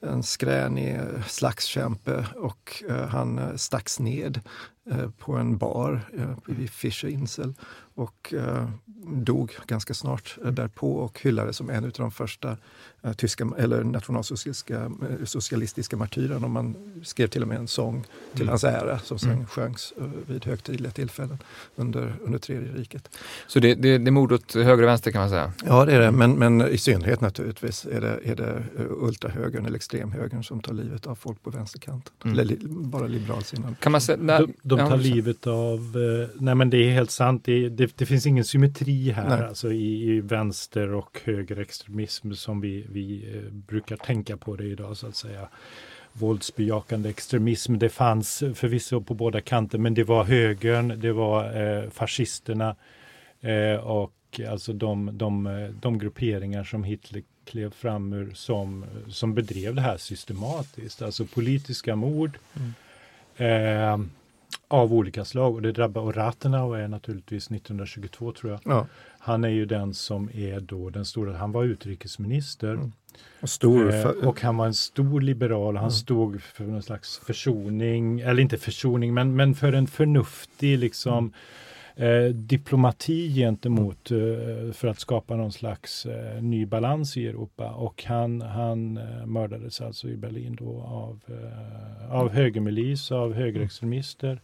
en 0.00 0.22
skränig 0.22 1.00
slagskämpe 1.26 2.26
och 2.36 2.82
han 3.08 3.58
stacks 3.58 4.00
ned 4.00 4.40
Eh, 4.81 4.81
Eh, 4.90 5.10
på 5.18 5.36
en 5.36 5.58
bar 5.58 6.00
eh, 6.14 6.30
vid 6.46 6.70
Fischer 6.70 7.08
Insel 7.08 7.54
och 7.94 8.34
eh, 8.36 8.68
dog 9.04 9.56
ganska 9.66 9.94
snart 9.94 10.38
därpå 10.44 10.92
och 10.92 11.20
hyllades 11.20 11.56
som 11.56 11.70
en 11.70 11.84
av 11.84 11.90
de 11.90 12.10
första 12.10 12.56
tyska 13.16 13.48
eller 13.58 13.84
nationalsocialistiska 13.84 14.90
socialistiska 15.24 15.96
martyrerna. 15.96 16.48
Man 16.48 16.76
skrev 17.02 17.26
till 17.26 17.42
och 17.42 17.48
med 17.48 17.58
en 17.58 17.68
sång 17.68 18.04
till 18.32 18.42
mm. 18.42 18.48
hans 18.48 18.64
ära 18.64 18.98
som 18.98 19.18
sen 19.18 19.30
mm. 19.32 19.46
sjöngs 19.46 19.92
vid 20.26 20.44
högtidliga 20.44 20.92
tillfällen 20.92 21.38
under, 21.76 22.14
under 22.24 22.38
Tredje 22.38 22.72
riket. 22.72 23.08
Så 23.46 23.60
det, 23.60 23.74
det, 23.74 23.98
det 23.98 24.08
är 24.08 24.10
mord 24.10 24.32
åt 24.32 24.54
höger 24.54 24.82
och 24.82 24.88
vänster 24.88 25.10
kan 25.10 25.20
man 25.20 25.30
säga? 25.30 25.52
Ja, 25.64 25.84
det 25.84 25.92
är 25.92 26.00
det, 26.00 26.10
men, 26.10 26.32
men 26.32 26.68
i 26.68 26.78
synnerhet 26.78 27.20
naturligtvis 27.20 27.84
är 27.84 28.00
det, 28.00 28.20
är 28.24 28.36
det 28.36 28.64
ultrahögern 28.88 29.66
eller 29.66 29.76
extremhögern 29.76 30.44
som 30.44 30.60
tar 30.60 30.72
livet 30.72 31.06
av 31.06 31.14
folk 31.14 31.42
på 31.42 31.50
vänsterkanten. 31.50 32.12
Mm. 32.24 32.38
Eller 32.38 32.44
li, 32.44 32.58
bara 32.66 33.06
liberalsinnade. 33.06 33.74
Kan 33.80 33.92
man 33.92 34.00
säga, 34.00 34.16
de, 34.16 34.52
de 34.62 34.78
tar 34.78 34.96
livet 34.96 35.46
av, 35.46 35.78
eh, 35.78 36.28
nej 36.40 36.54
men 36.54 36.70
det 36.70 36.76
är 36.76 36.92
helt 36.92 37.10
sant, 37.10 37.42
det, 37.44 37.68
det, 37.68 37.81
det 37.96 38.06
finns 38.06 38.26
ingen 38.26 38.44
symmetri 38.44 39.10
här 39.10 39.42
alltså 39.48 39.72
i, 39.72 40.10
i, 40.10 40.20
vänster 40.20 40.94
och 40.94 41.20
högerextremism 41.24 42.32
som 42.32 42.60
vi, 42.60 42.86
vi 42.88 43.34
eh, 43.34 43.52
brukar 43.52 43.96
tänka 43.96 44.36
på 44.36 44.56
det 44.56 44.64
idag 44.64 44.96
så 44.96 45.06
att 45.06 45.16
säga. 45.16 45.48
våldsbejakande 46.12 47.10
extremism. 47.10 47.78
Det 47.78 47.88
fanns 47.88 48.38
förvisso 48.54 49.00
på 49.00 49.14
båda 49.14 49.40
kanter, 49.40 49.78
men 49.78 49.94
det 49.94 50.04
var 50.04 50.24
högern, 50.24 51.00
det 51.00 51.12
var 51.12 51.62
eh, 51.62 51.90
fascisterna 51.90 52.76
eh, 53.40 53.76
och 53.76 54.40
alltså 54.50 54.72
de, 54.72 55.18
de, 55.18 55.68
de 55.82 55.98
grupperingar 55.98 56.64
som 56.64 56.84
Hitler 56.84 57.22
klev 57.44 57.70
fram 57.70 58.12
ur 58.12 58.30
som, 58.34 58.84
som 59.08 59.34
bedrev 59.34 59.74
det 59.74 59.80
här 59.80 59.96
systematiskt. 59.96 61.02
Alltså 61.02 61.26
politiska 61.26 61.96
mord 61.96 62.38
mm. 62.56 64.10
Av 64.72 64.94
olika 64.94 65.24
slag. 65.24 65.54
Och 65.54 65.62
det 65.62 65.72
drabbar, 65.72 66.02
och 66.02 66.16
Rathenau 66.16 66.74
är 66.74 66.88
naturligtvis 66.88 67.50
1922 67.50 68.32
tror 68.32 68.52
jag. 68.52 68.60
Ja. 68.64 68.86
Han 69.18 69.44
är 69.44 69.48
ju 69.48 69.66
den 69.66 69.94
som 69.94 70.30
är 70.34 70.60
då 70.60 70.90
den 70.90 71.04
stora, 71.04 71.36
han 71.36 71.52
var 71.52 71.64
utrikesminister. 71.64 72.74
Mm. 72.74 72.92
Och, 73.40 73.48
stor 73.48 73.94
eh, 73.94 74.06
och 74.06 74.40
han 74.40 74.56
var 74.56 74.66
en 74.66 74.74
stor 74.74 75.20
liberal, 75.20 75.76
han 75.76 75.84
mm. 75.84 75.90
stod 75.90 76.42
för 76.42 76.64
någon 76.64 76.82
slags 76.82 77.18
försoning, 77.18 78.20
eller 78.20 78.42
inte 78.42 78.58
försoning, 78.58 79.14
men, 79.14 79.36
men 79.36 79.54
för 79.54 79.72
en 79.72 79.86
förnuftig 79.86 80.78
liksom 80.78 81.32
mm. 81.96 82.26
eh, 82.26 82.34
diplomati 82.34 83.34
gentemot 83.34 84.10
eh, 84.10 84.72
för 84.72 84.86
att 84.86 85.00
skapa 85.00 85.36
någon 85.36 85.52
slags 85.52 86.06
eh, 86.06 86.42
ny 86.42 86.66
balans 86.66 87.16
i 87.16 87.26
Europa. 87.26 87.70
Och 87.70 88.04
han, 88.04 88.40
han 88.40 88.96
eh, 88.96 89.26
mördades 89.26 89.80
alltså 89.80 90.08
i 90.08 90.16
Berlin 90.16 90.56
då 90.60 90.82
av, 90.82 91.20
eh, 91.28 92.14
av 92.14 92.30
högermilis, 92.30 93.12
av 93.12 93.34
högerextremister. 93.34 94.40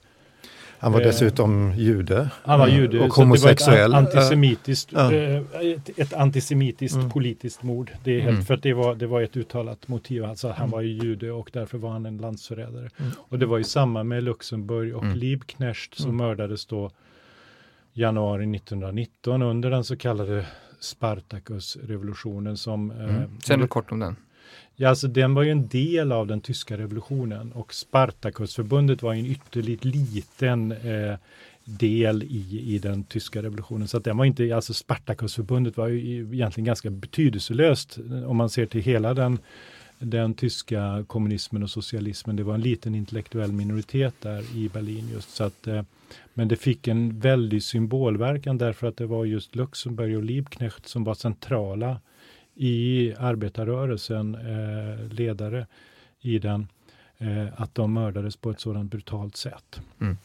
Han 0.81 0.93
var 0.93 1.01
dessutom 1.01 1.73
jude. 1.77 2.31
Han 2.43 2.61
var 2.61 2.69
jude. 2.69 3.01
Och 3.01 3.13
homosexuell. 3.13 3.91
Det 3.91 3.97
var 3.97 4.03
ett 4.03 4.15
antisemitiskt, 4.15 4.93
ja. 4.93 5.13
ett, 5.13 5.99
ett 5.99 6.13
antisemitiskt 6.13 6.97
mm. 6.97 7.11
politiskt 7.11 7.63
mord. 7.63 7.91
Det 8.05 8.11
är 8.11 8.21
helt, 8.21 8.35
mm. 8.35 8.45
För 8.45 8.57
det 8.57 8.73
var, 8.73 8.95
det 8.95 9.07
var 9.07 9.23
ett 9.23 9.37
uttalat 9.37 9.89
motiv. 9.89 10.25
Alltså, 10.25 10.49
han 10.49 10.57
mm. 10.57 10.71
var 10.71 10.81
ju 10.81 10.89
jude 10.89 11.33
och 11.33 11.51
därför 11.53 11.79
var 11.79 11.91
han 11.91 12.07
en 12.07 12.19
landsförrädare. 12.19 12.91
Mm. 12.97 13.13
Och 13.19 13.39
det 13.39 13.47
var 13.47 13.59
ju 13.59 13.65
samma 13.65 14.05
med 14.05 14.23
Luxemburg 14.23 14.97
och 14.97 15.03
mm. 15.03 15.19
Liebknecht 15.19 15.95
som 15.95 16.11
mm. 16.11 16.17
mördades 16.17 16.67
då 16.67 16.91
januari 17.93 18.57
1919 18.57 19.43
under 19.43 19.71
den 19.71 19.85
så 19.85 19.97
kallade 19.97 20.47
Spartacus-revolutionen 20.81 22.57
som... 22.57 22.91
Mm. 22.91 23.17
Eh, 23.17 23.23
Säg 23.45 23.57
något 23.57 23.71
kort 23.71 23.93
om 23.93 23.99
den. 23.99 24.17
Ja, 24.77 24.89
alltså 24.89 25.09
den 25.09 25.35
var 25.35 25.43
ju 25.43 25.51
en 25.51 25.69
del 25.69 26.13
av 26.13 26.27
den 26.27 26.41
tyska 26.41 26.79
revolutionen 26.79 27.53
och 27.53 27.75
Spartakusförbundet 27.75 29.03
var 29.03 29.15
en 29.15 29.27
ytterligt 29.27 29.85
liten 29.85 30.73
eh, 30.73 31.15
del 31.65 32.23
i, 32.23 32.75
i 32.75 32.79
den 32.79 33.05
tyska 33.05 33.43
revolutionen. 33.43 33.89
Så 33.89 33.97
att 33.97 34.05
den 34.05 34.17
var 34.17 34.25
inte, 34.25 34.57
alltså 34.57 34.75
Spartakusförbundet 34.75 35.77
var 35.77 35.89
ju 35.89 36.21
egentligen 36.35 36.65
ganska 36.65 36.91
betydelselöst 36.91 37.99
eh, 38.11 38.31
om 38.31 38.37
man 38.37 38.51
ser 38.51 38.67
till 38.67 38.81
hela 38.81 39.15
den, 39.15 39.39
den 39.99 40.35
tyska 40.35 41.05
kommunismen 41.07 41.63
och 41.63 41.71
socialismen. 41.71 42.37
Det 42.37 42.43
var 42.43 42.55
en 42.55 42.61
liten 42.61 42.95
intellektuell 42.95 43.53
minoritet 43.53 44.15
där 44.21 44.57
i 44.57 44.69
Berlin 44.69 45.09
just. 45.13 45.31
Så 45.31 45.45
att, 45.45 45.67
eh, 45.67 45.83
men 46.35 46.49
det 46.49 46.57
fick 46.57 46.89
en 46.89 47.21
väldig 47.21 47.63
symbolverkan 47.63 48.59
därför 48.59 48.87
att 48.87 48.97
det 48.97 49.07
var 49.07 49.25
just 49.25 49.57
Luxemburg 49.57 50.17
och 50.17 50.23
Liebknecht 50.23 50.89
som 50.89 51.05
var 51.05 51.15
centrala 51.15 52.01
i 52.59 53.15
arbetarrörelsen, 53.19 54.35
eh, 54.35 55.13
ledare 55.13 55.67
i 56.21 56.39
den, 56.39 56.69
eh, 57.19 57.47
att 57.57 57.75
de 57.75 57.93
mördades 57.93 58.37
på 58.37 58.51
ett 58.51 58.61
sådant 58.61 58.91
brutalt 58.91 59.37
sätt. 59.37 59.81
Mm. 60.01 60.17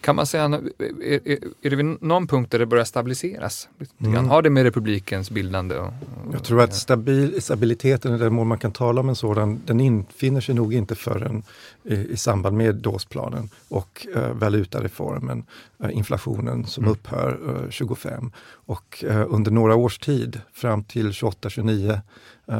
Kan 0.00 0.16
man 0.16 0.26
säga, 0.26 0.44
är, 0.44 1.28
är, 1.62 1.70
det 1.70 1.76
vid 1.76 2.02
någon 2.02 2.26
punkt 2.26 2.50
där 2.50 2.58
det 2.58 2.66
börjar 2.66 2.84
stabiliseras? 2.84 3.68
Mm. 4.00 4.28
Har 4.28 4.42
det 4.42 4.50
med 4.50 4.62
republikens 4.64 5.30
bildande 5.30 5.76
och, 5.76 5.86
och, 5.86 6.34
Jag 6.34 6.44
tror 6.44 6.60
att 6.60 6.74
stabil, 6.74 7.42
stabiliteten, 7.42 8.14
i 8.14 8.18
den 8.18 8.34
mån 8.34 8.46
man 8.46 8.58
kan 8.58 8.72
tala 8.72 9.00
om 9.00 9.08
en 9.08 9.16
sådan, 9.16 9.60
den 9.66 9.80
infinner 9.80 10.40
sig 10.40 10.54
nog 10.54 10.74
inte 10.74 10.94
förrän 10.94 11.42
i, 11.84 11.94
i 11.94 12.16
samband 12.16 12.56
med 12.56 12.74
dåsplanen 12.74 13.48
och 13.68 14.06
eh, 14.14 14.32
valutareformen, 14.32 15.44
eh, 15.82 15.96
inflationen 15.96 16.66
som 16.66 16.84
mm. 16.84 16.92
upphör 16.92 17.40
eh, 17.64 17.70
25. 17.70 18.32
Och 18.52 19.04
eh, 19.08 19.26
under 19.28 19.50
några 19.50 19.74
års 19.74 19.98
tid, 19.98 20.40
fram 20.52 20.84
till 20.84 21.10
28-29, 21.10 21.90
eh, 21.90 21.98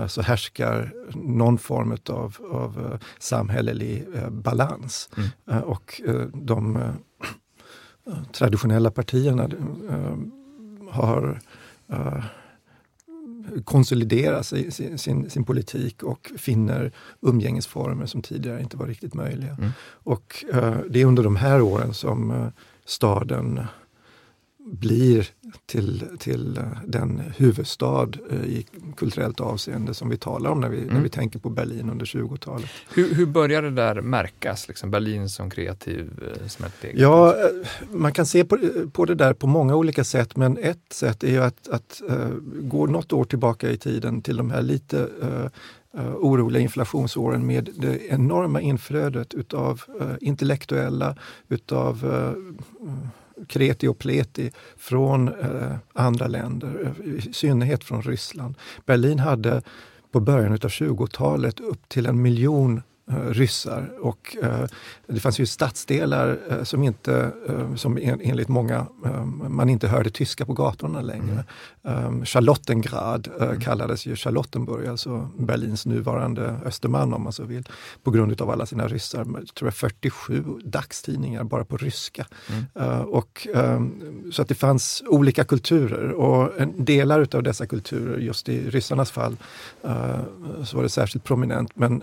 så 0.09 0.23
härskar 0.23 0.93
någon 1.15 1.59
form 1.59 1.97
av, 2.09 2.37
av 2.51 2.93
eh, 2.93 3.09
samhällelig 3.19 4.07
balans. 4.31 5.11
Mm. 5.17 5.63
och 5.63 6.01
de 6.33 6.79
traditionella 8.33 8.91
partierna 8.91 9.51
har 10.91 11.41
konsolidera 13.65 14.43
sin, 14.43 14.99
sin, 14.99 15.31
sin, 15.31 15.45
politik 15.45 16.03
och 16.03 16.31
finner 16.37 16.93
umgängesformer 17.21 18.07
som 18.07 18.23
tidigare 18.23 18.61
inte 18.61 18.77
var 18.77 18.87
riktigt 18.87 19.15
möjliga. 19.15 19.57
Mm. 19.59 19.71
Och 19.83 20.45
det 20.91 21.01
är 21.01 21.05
under 21.05 21.23
de 21.23 21.37
här 21.37 21.61
åren 21.61 21.95
som 21.95 22.51
staden 22.85 23.61
blir 24.71 25.29
till, 25.67 26.05
till 26.19 26.59
eh, 26.59 26.65
den 26.87 27.23
huvudstad 27.37 28.09
eh, 28.31 28.45
i 28.45 28.67
kulturellt 28.97 29.41
avseende 29.41 29.95
som 29.95 30.09
vi 30.09 30.17
talar 30.17 30.51
om 30.51 30.61
när 30.61 30.69
vi, 30.69 30.83
mm. 30.83 30.95
när 30.95 31.01
vi 31.01 31.09
tänker 31.09 31.39
på 31.39 31.51
Berlin 31.51 31.91
under 31.91 32.07
20-talet. 32.07 32.71
Hur, 32.95 33.15
hur 33.15 33.27
börjar 33.27 33.63
det 33.63 33.71
där 33.71 34.01
märkas, 34.01 34.69
liksom 34.69 34.91
Berlin 34.91 35.29
som 35.29 35.51
kreativ 35.51 36.11
eh, 36.41 36.49
smältdeg? 36.49 36.95
Ja, 36.99 37.37
man 37.91 38.13
kan 38.13 38.27
se 38.27 38.45
på, 38.45 38.59
på 38.93 39.05
det 39.05 39.15
där 39.15 39.33
på 39.33 39.47
många 39.47 39.77
olika 39.77 40.05
sätt 40.05 40.37
men 40.37 40.59
ett 40.59 40.93
sätt 40.93 41.25
är 41.25 41.31
ju 41.31 41.43
att, 41.43 41.69
att 41.69 42.03
uh, 42.11 42.29
gå 42.61 42.87
något 42.87 43.13
år 43.13 43.25
tillbaka 43.25 43.71
i 43.71 43.77
tiden 43.77 44.23
till 44.23 44.37
de 44.37 44.51
här 44.51 44.63
lite 44.63 44.97
uh, 45.23 45.47
uh, 45.99 46.15
oroliga 46.17 46.63
inflationsåren 46.63 47.47
med 47.47 47.71
det 47.77 48.07
enorma 48.07 48.61
inflödet 48.61 49.35
utav 49.35 49.83
uh, 50.01 50.13
intellektuella, 50.21 51.17
utav 51.49 52.05
uh, 52.05 52.33
kreti 53.49 53.89
och 53.89 53.99
pleti 53.99 54.51
från 54.77 55.29
eh, 55.29 55.77
andra 55.93 56.27
länder, 56.27 56.95
eh, 57.05 57.15
i 57.15 57.33
synnerhet 57.33 57.85
från 57.85 58.03
Ryssland. 58.03 58.55
Berlin 58.87 59.19
hade 59.19 59.63
på 60.13 60.21
början 60.21 60.53
av 60.53 60.59
20-talet 60.59 61.61
upp 61.61 61.89
till 61.89 62.07
en 62.07 62.23
miljon 62.23 62.83
ryssar. 63.11 63.91
Och 64.01 64.37
eh, 64.43 64.65
det 65.07 65.21
fanns 65.21 65.39
ju 65.39 65.47
stadsdelar 65.47 66.39
eh, 66.51 66.63
som 66.63 66.83
inte, 66.83 67.33
som 67.77 67.99
enligt 68.03 68.49
många, 68.49 68.87
man 69.49 69.69
inte 69.69 69.89
hörde 69.89 70.11
tyska 70.11 70.47
på 70.47 70.53
gatorna 70.53 71.01
längre. 71.01 71.45
Mm. 71.85 72.27
Charlottengrad 72.27 73.29
mm. 73.41 73.61
kallades 73.61 74.07
ju 74.07 74.17
Charlottenburg, 74.17 74.87
alltså 74.87 75.29
Berlins 75.39 75.87
nuvarande 75.87 76.57
Östermalm 76.65 77.15
om 77.15 77.23
man 77.23 77.33
så 77.33 77.45
vill, 77.45 77.65
på 78.03 78.11
grund 78.11 78.41
av 78.41 78.51
alla 78.51 78.67
sina 78.67 78.89
ryssar. 78.89 79.19
Jag 79.19 79.55
tror 79.55 79.67
jag 79.67 79.75
47 79.75 80.45
dagstidningar 80.65 81.45
bara 81.45 81.65
på 81.65 81.77
ryska. 81.77 82.27
Mm. 82.49 83.05
Och, 83.05 83.47
så 84.33 84.43
att 84.43 84.49
det 84.49 84.55
fanns 84.55 85.03
olika 85.07 85.45
kulturer 85.45 86.11
och 86.11 86.67
delar 86.77 87.27
av 87.35 87.43
dessa 87.43 87.67
kulturer, 87.67 88.19
just 88.19 88.49
i 88.49 88.71
ryssarnas 88.71 89.11
fall, 89.11 89.37
så 90.65 90.77
var 90.77 90.83
det 90.83 90.89
särskilt 90.89 91.25
prominent, 91.25 91.77
men 91.77 92.03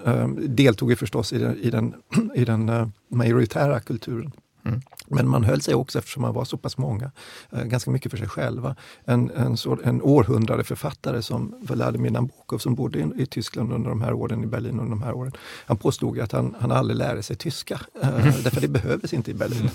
deltog 0.55 0.91
förstås 0.97 1.33
i 1.33 1.37
den, 1.37 1.57
i 1.57 1.69
den, 1.69 1.93
i 2.35 2.45
den 2.45 2.69
uh, 2.69 2.87
majoritära 3.09 3.79
kulturen. 3.79 4.31
Mm. 4.65 4.81
Men 5.07 5.27
man 5.27 5.43
höll 5.43 5.61
sig 5.61 5.75
också, 5.75 5.99
eftersom 5.99 6.21
man 6.21 6.33
var 6.33 6.45
så 6.45 6.57
pass 6.57 6.77
många, 6.77 7.11
uh, 7.53 7.63
ganska 7.63 7.91
mycket 7.91 8.11
för 8.11 8.17
sig 8.17 8.27
själva. 8.27 8.75
En, 9.05 9.31
en, 9.31 9.57
så, 9.57 9.77
en 9.83 10.01
århundrade 10.01 10.63
författare 10.63 11.21
som 11.21 11.55
Vladimir 11.61 12.11
Nabokov 12.11 12.57
som 12.57 12.75
bodde 12.75 12.99
i, 12.99 13.05
i, 13.17 13.25
Tyskland 13.25 13.73
under 13.73 13.89
de 13.89 14.01
här 14.01 14.13
åren, 14.13 14.43
i 14.43 14.47
Berlin 14.47 14.79
under 14.79 14.89
de 14.89 15.01
här 15.01 15.13
åren. 15.13 15.31
Han 15.65 15.77
påstod 15.77 16.19
att 16.19 16.31
han, 16.31 16.55
han 16.59 16.71
aldrig 16.71 16.97
lärde 16.97 17.23
sig 17.23 17.35
tyska, 17.35 17.79
uh, 18.03 18.09
därför 18.43 18.61
det 18.61 18.67
behövdes 18.67 19.13
inte 19.13 19.31
i 19.31 19.33
Berlin. 19.33 19.69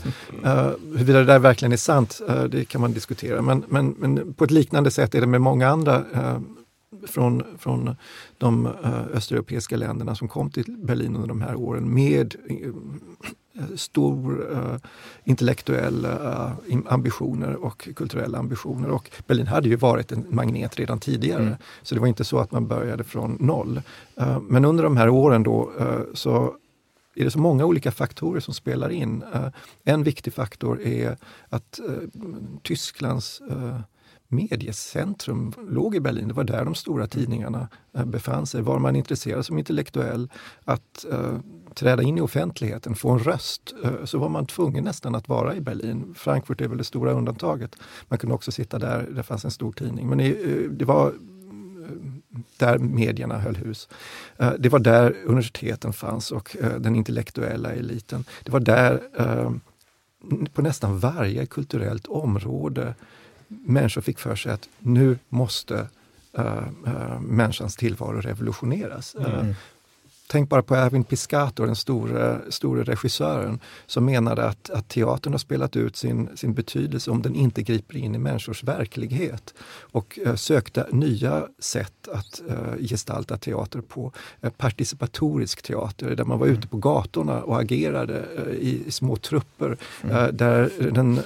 Uh, 0.44 0.70
huruvida 0.92 1.18
det 1.18 1.24
där 1.24 1.38
verkligen 1.38 1.72
är 1.72 1.76
sant, 1.76 2.20
det 2.48 2.64
kan 2.64 2.80
man 2.80 2.92
diskutera. 2.92 3.42
Men, 3.42 3.64
men, 3.68 3.94
men, 3.98 4.34
på 4.34 4.44
ett 4.44 4.50
liknande 4.50 4.90
sätt 4.90 5.14
är 5.14 5.20
det 5.20 5.26
med 5.26 5.40
många 5.40 5.68
andra 5.68 6.04
från, 7.06 7.44
från 7.58 7.96
de 8.38 8.66
uh, 8.66 9.06
östeuropeiska 9.12 9.76
länderna 9.76 10.14
som 10.14 10.28
kom 10.28 10.50
till 10.50 10.76
Berlin 10.78 11.16
under 11.16 11.28
de 11.28 11.40
här 11.40 11.54
åren 11.54 11.94
med 11.94 12.34
uh, 12.50 12.74
stor 13.76 14.40
uh, 14.52 14.76
intellektuella 15.24 16.56
uh, 16.68 16.78
ambitioner 16.86 17.64
och 17.64 17.88
kulturella 17.96 18.38
ambitioner. 18.38 18.90
Och 18.90 19.10
Berlin 19.26 19.46
hade 19.46 19.68
ju 19.68 19.76
varit 19.76 20.12
en 20.12 20.26
magnet 20.28 20.78
redan 20.78 21.00
tidigare, 21.00 21.42
mm. 21.42 21.54
så 21.82 21.94
det 21.94 22.00
var 22.00 22.08
inte 22.08 22.24
så 22.24 22.38
att 22.38 22.52
man 22.52 22.66
började 22.66 23.04
från 23.04 23.36
noll. 23.40 23.82
Uh, 24.20 24.40
men 24.40 24.64
under 24.64 24.84
de 24.84 24.96
här 24.96 25.08
åren 25.08 25.42
då 25.42 25.72
så 26.14 26.56
är 27.14 27.24
det 27.24 27.30
så 27.30 27.38
många 27.38 27.64
olika 27.64 27.92
faktorer 27.92 28.40
som 28.40 28.54
spelar 28.54 28.90
in. 28.90 29.24
en 29.84 30.02
viktig 30.02 30.32
faktor 30.32 30.80
är 30.80 31.16
att 31.48 31.80
Tysklands 32.62 33.42
mediecentrum 34.32 35.52
låg 35.68 35.94
i 35.94 36.00
Berlin. 36.00 36.28
Det 36.28 36.34
var 36.34 36.44
där 36.44 36.64
de 36.64 36.74
stora 36.74 37.06
tidningarna 37.06 37.68
eh, 37.94 38.04
befann 38.04 38.46
sig. 38.46 38.62
Var 38.62 38.78
man 38.78 38.96
intresserad 38.96 39.46
som 39.46 39.58
intellektuell 39.58 40.30
att 40.64 41.06
uh, 41.12 41.38
träda 41.74 42.02
in 42.02 42.18
i 42.18 42.20
offentligheten, 42.20 42.94
få 42.94 43.10
en 43.10 43.18
röst, 43.18 43.74
uh, 43.84 44.04
så 44.04 44.18
var 44.18 44.28
man 44.28 44.46
tvungen 44.46 44.84
nästan 44.84 45.14
att 45.14 45.28
vara 45.28 45.56
i 45.56 45.60
Berlin. 45.60 46.14
Frankfurt 46.16 46.60
är 46.60 46.68
väl 46.68 46.78
det 46.78 46.84
stora 46.84 47.12
undantaget. 47.12 47.76
Man 48.08 48.18
kunde 48.18 48.34
också 48.34 48.52
sitta 48.52 48.78
där, 48.78 49.08
det 49.16 49.22
fanns 49.22 49.44
en 49.44 49.50
stor 49.50 49.72
tidning. 49.72 50.08
Men 50.08 50.20
uh, 50.20 50.70
det 50.70 50.84
var 50.84 51.12
där 52.56 52.78
medierna 52.78 53.38
höll 53.38 53.56
hus. 53.56 53.88
Det 54.58 54.68
var 54.68 54.78
där 54.78 55.16
universiteten 55.24 55.92
fanns 55.92 56.30
och 56.30 56.56
den 56.78 56.96
intellektuella 56.96 57.72
eliten. 57.72 58.24
Det 58.44 58.52
var 58.52 58.60
där 58.60 59.00
på 60.52 60.62
nästan 60.62 60.98
varje 60.98 61.46
kulturellt 61.46 62.06
område 62.06 62.94
människor 63.64 64.00
fick 64.00 64.18
för 64.18 64.36
sig 64.36 64.52
att 64.52 64.68
nu 64.78 65.18
måste 65.28 65.86
uh, 66.38 67.20
människans 67.20 67.76
tillvaro 67.76 68.20
revolutioneras. 68.20 69.14
Mm. 69.14 69.54
Tänk 70.32 70.48
bara 70.48 70.62
på 70.62 70.74
Erwin 70.74 71.04
Piscator, 71.04 71.66
den 71.66 71.76
store, 71.76 72.40
store 72.48 72.82
regissören, 72.82 73.60
som 73.86 74.04
menade 74.04 74.44
att, 74.44 74.70
att 74.70 74.88
teatern 74.88 75.32
har 75.32 75.38
spelat 75.38 75.76
ut 75.76 75.96
sin, 75.96 76.28
sin 76.34 76.54
betydelse 76.54 77.10
om 77.10 77.22
den 77.22 77.34
inte 77.34 77.62
griper 77.62 77.96
in 77.96 78.14
i 78.14 78.18
människors 78.18 78.64
verklighet 78.64 79.54
och 79.80 80.18
uh, 80.26 80.34
sökte 80.34 80.86
nya 80.92 81.46
sätt 81.58 82.08
att 82.12 82.42
uh, 82.50 82.86
gestalta 82.88 83.36
teater 83.36 83.80
på. 83.80 84.12
Uh, 84.44 84.50
participatorisk 84.50 85.62
teater, 85.62 86.16
där 86.16 86.24
man 86.24 86.38
var 86.38 86.46
mm. 86.46 86.58
ute 86.58 86.68
på 86.68 86.76
gatorna 86.76 87.42
och 87.42 87.60
agerade 87.60 88.24
i, 88.60 88.86
i, 88.86 88.90
små 88.90 89.16
trupper, 89.16 89.76
mm. 90.02 90.36
där 90.36 90.90
den 90.92 91.20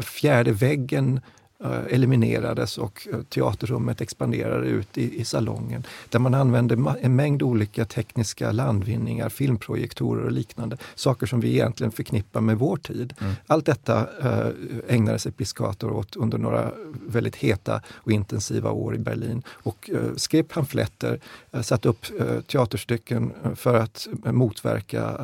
fjärde 0.00 0.52
väggen 0.52 1.20
Eh, 1.20 1.37
eliminerades 1.64 2.78
och 2.78 3.08
eh, 3.12 3.20
teaterrummet 3.22 4.00
expanderade 4.00 4.66
ut 4.66 4.98
i, 4.98 5.20
i 5.20 5.24
salongen 5.24 5.84
där 6.08 6.18
man 6.18 6.34
använde 6.34 6.94
en 7.00 7.16
mängd 7.16 7.42
olika 7.42 7.84
tekniska 7.84 8.52
landvinningar, 8.52 9.28
filmprojektorer 9.28 10.24
och 10.24 10.32
liknande. 10.32 10.76
Saker 10.94 11.26
som 11.26 11.40
vi 11.40 11.52
egentligen 11.52 11.92
förknippar 11.92 12.40
med 12.40 12.58
vår 12.58 12.76
tid. 12.76 13.14
Mm. 13.20 13.34
Allt 13.46 13.66
detta 13.66 14.06
äh, 14.22 14.46
ägnade 14.88 15.18
sig 15.18 15.32
Piscator 15.32 15.92
åt 15.92 16.16
under 16.16 16.38
några 16.38 16.72
väldigt 17.08 17.36
heta 17.36 17.80
och 17.88 18.12
intensiva 18.12 18.70
år 18.70 18.94
i 18.94 18.98
Berlin 18.98 19.42
och 19.48 19.90
skrev 20.16 20.42
pamfletter, 20.42 21.20
satte 21.62 21.88
upp 21.88 22.06
teaterstycken 22.46 23.32
för 23.56 23.74
att 23.74 24.08
motverka 24.24 25.20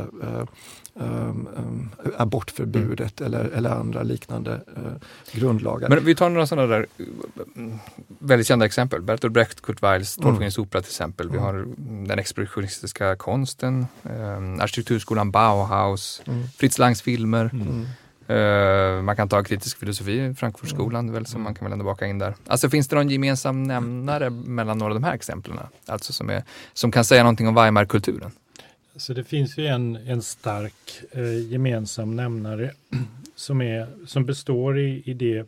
um, 0.95 1.49
um, 1.57 1.90
abortförbudet 2.16 3.20
mm. 3.20 3.34
eller, 3.34 3.51
eller 3.51 3.70
andra 3.70 4.03
liknande 4.03 4.51
uh, 4.51 4.92
grundlagar. 5.32 5.88
Men 5.88 6.05
vi 6.05 6.14
tar 6.14 6.30
några 6.30 6.47
sådana 6.47 6.66
där 6.66 6.86
mm, 7.57 7.78
väldigt 8.18 8.47
kända 8.47 8.66
exempel. 8.66 9.03
Bertolt 9.03 9.32
Brecht, 9.32 9.61
Kurt 9.62 9.82
Weils 9.82 10.16
Tolkningens 10.16 10.59
mm. 10.59 10.66
opera 10.66 10.82
till 10.82 10.90
exempel. 10.90 11.30
Vi 11.30 11.36
mm. 11.36 11.45
har 11.45 11.66
den 12.07 12.18
expressionistiska 12.18 13.16
konsten, 13.16 13.86
um, 14.03 14.61
arkitekturskolan 14.61 15.30
Bauhaus, 15.30 16.22
mm. 16.26 16.45
Fritz 16.57 16.78
Langs 16.78 17.03
filmer. 17.03 17.51
Uh, 18.30 19.03
man 19.03 19.16
kan 19.16 19.28
ta 19.28 19.42
kritisk 19.42 19.78
filosofi, 19.78 20.34
Frankfurtskolan, 20.34 21.12
väl, 21.12 21.26
som 21.26 21.42
man 21.42 21.55
kan 21.55 21.64
väl 21.64 21.72
ändå 21.72 21.84
baka 21.84 22.07
in 22.07 22.18
där. 22.18 22.34
Alltså 22.47 22.70
finns 22.70 22.88
det 22.88 22.97
någon 22.97 23.09
gemensam 23.09 23.62
nämnare 23.62 24.30
mellan 24.30 24.78
några 24.78 24.95
av 24.95 25.01
de 25.01 25.07
här 25.07 25.14
exemplen? 25.14 25.59
Alltså 25.86 26.12
som, 26.12 26.30
är, 26.30 26.42
som 26.72 26.90
kan 26.90 27.05
säga 27.05 27.22
någonting 27.22 27.49
om 27.49 27.55
Weimarkulturen? 27.55 28.30
Så 28.97 29.12
det 29.12 29.24
finns 29.24 29.59
ju 29.59 29.66
en, 29.66 29.97
en 29.97 30.22
stark 30.22 31.03
eh, 31.11 31.53
gemensam 31.53 32.16
nämnare 32.16 32.72
som, 33.34 33.62
är, 33.62 33.88
som 34.07 34.24
består 34.24 34.78
i, 34.78 35.03
i 35.07 35.14
det 35.14 35.47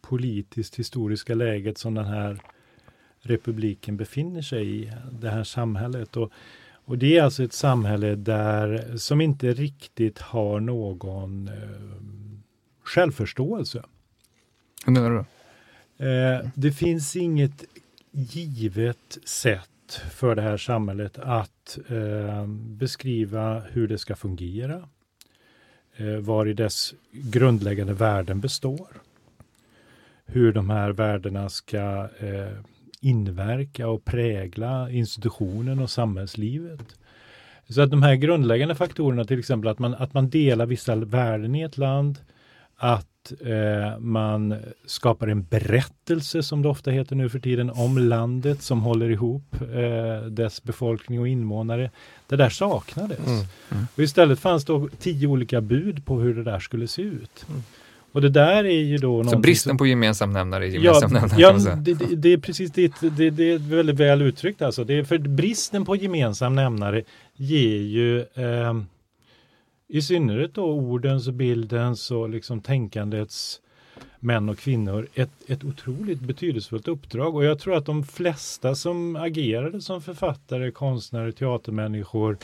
politiskt 0.00 0.78
historiska 0.78 1.34
läget 1.34 1.78
som 1.78 1.94
den 1.94 2.04
här 2.04 2.38
republiken 3.20 3.96
befinner 3.96 4.42
sig 4.42 4.82
i, 4.82 4.92
det 5.20 5.30
här 5.30 5.44
samhället. 5.44 6.16
Och, 6.16 6.32
och 6.84 6.98
det 6.98 7.18
är 7.18 7.22
alltså 7.22 7.44
ett 7.44 7.52
samhälle 7.52 8.14
där, 8.14 8.96
som 8.96 9.20
inte 9.20 9.52
riktigt 9.52 10.18
har 10.18 10.60
någon 10.60 11.48
eh, 11.48 11.54
självförståelse. 12.82 13.82
Hur 14.84 14.92
menar 14.92 15.10
du? 15.10 15.24
Eh, 16.06 16.48
det 16.54 16.72
finns 16.72 17.16
inget 17.16 17.64
givet 18.12 19.18
sätt 19.24 19.71
för 19.94 20.34
det 20.34 20.42
här 20.42 20.56
samhället 20.56 21.18
att 21.18 21.78
eh, 21.88 22.46
beskriva 22.46 23.60
hur 23.60 23.88
det 23.88 23.98
ska 23.98 24.16
fungera, 24.16 24.88
eh, 25.96 26.16
var 26.16 26.46
i 26.46 26.52
dess 26.52 26.94
grundläggande 27.12 27.92
värden 27.92 28.40
består, 28.40 29.02
hur 30.26 30.52
de 30.52 30.70
här 30.70 30.90
värdena 30.90 31.48
ska 31.48 32.08
eh, 32.18 32.58
inverka 33.00 33.88
och 33.88 34.04
prägla 34.04 34.90
institutionen 34.90 35.78
och 35.78 35.90
samhällslivet. 35.90 36.96
Så 37.68 37.82
att 37.82 37.90
de 37.90 38.02
här 38.02 38.14
grundläggande 38.14 38.74
faktorerna, 38.74 39.24
till 39.24 39.38
exempel 39.38 39.70
att 39.70 39.78
man, 39.78 39.94
att 39.94 40.14
man 40.14 40.30
delar 40.30 40.66
vissa 40.66 40.96
värden 40.96 41.54
i 41.54 41.62
ett 41.62 41.78
land, 41.78 42.18
att 42.76 43.11
eh, 43.40 43.98
man 43.98 44.56
skapar 44.86 45.28
en 45.28 45.42
berättelse, 45.42 46.42
som 46.42 46.62
det 46.62 46.68
ofta 46.68 46.90
heter 46.90 47.16
nu 47.16 47.28
för 47.28 47.38
tiden, 47.38 47.70
om 47.70 47.98
landet 47.98 48.62
som 48.62 48.80
håller 48.80 49.10
ihop 49.10 49.56
eh, 49.60 50.26
dess 50.26 50.62
befolkning 50.62 51.20
och 51.20 51.28
invånare. 51.28 51.90
Det 52.26 52.36
där 52.36 52.50
saknades. 52.50 53.26
Mm. 53.26 53.44
Mm. 53.70 53.86
Och 53.94 54.02
istället 54.02 54.40
fanns 54.40 54.64
det 54.64 54.88
tio 54.98 55.26
olika 55.26 55.60
bud 55.60 56.06
på 56.06 56.20
hur 56.20 56.34
det 56.34 56.44
där 56.44 56.58
skulle 56.58 56.88
se 56.88 57.02
ut. 57.02 57.44
Mm. 57.48 57.62
Och 58.12 58.20
det 58.20 58.28
där 58.28 58.64
är 58.64 58.80
ju 58.80 58.96
då... 58.96 59.24
Så 59.24 59.38
bristen 59.38 59.70
som, 59.70 59.78
på 59.78 59.86
gemensam 59.86 60.32
nämnare 60.32 60.66
är 60.66 60.68
gemensam 60.68 61.10
ja, 61.14 61.20
nämnare? 61.20 61.40
Ja, 61.40 61.74
det, 61.76 61.94
det, 61.94 62.16
det, 62.16 62.32
är 62.32 62.38
precis 62.38 62.72
det, 62.72 62.92
det, 63.00 63.30
det 63.30 63.52
är 63.52 63.58
väldigt 63.58 63.96
väl 63.96 64.22
uttryckt 64.22 64.62
alltså. 64.62 64.84
Det 64.84 64.98
är 64.98 65.04
för 65.04 65.18
bristen 65.18 65.84
på 65.84 65.96
gemensam 65.96 66.54
nämnare 66.54 67.02
ger 67.36 67.78
ju 67.78 68.20
eh, 68.20 68.74
i 69.92 70.02
synnerhet 70.02 70.54
då 70.54 70.64
ordens 70.64 71.28
och 71.28 71.34
bildens 71.34 72.10
och 72.10 72.30
liksom 72.30 72.60
tänkandets 72.60 73.60
män 74.20 74.48
och 74.48 74.58
kvinnor 74.58 75.08
ett, 75.14 75.30
ett 75.46 75.64
otroligt 75.64 76.20
betydelsefullt 76.20 76.88
uppdrag. 76.88 77.34
Och 77.34 77.44
jag 77.44 77.58
tror 77.58 77.76
att 77.76 77.86
de 77.86 78.04
flesta 78.04 78.74
som 78.74 79.16
agerade 79.16 79.80
som 79.80 80.02
författare, 80.02 80.70
konstnärer, 80.70 81.30
teatermänniskor, 81.30 82.38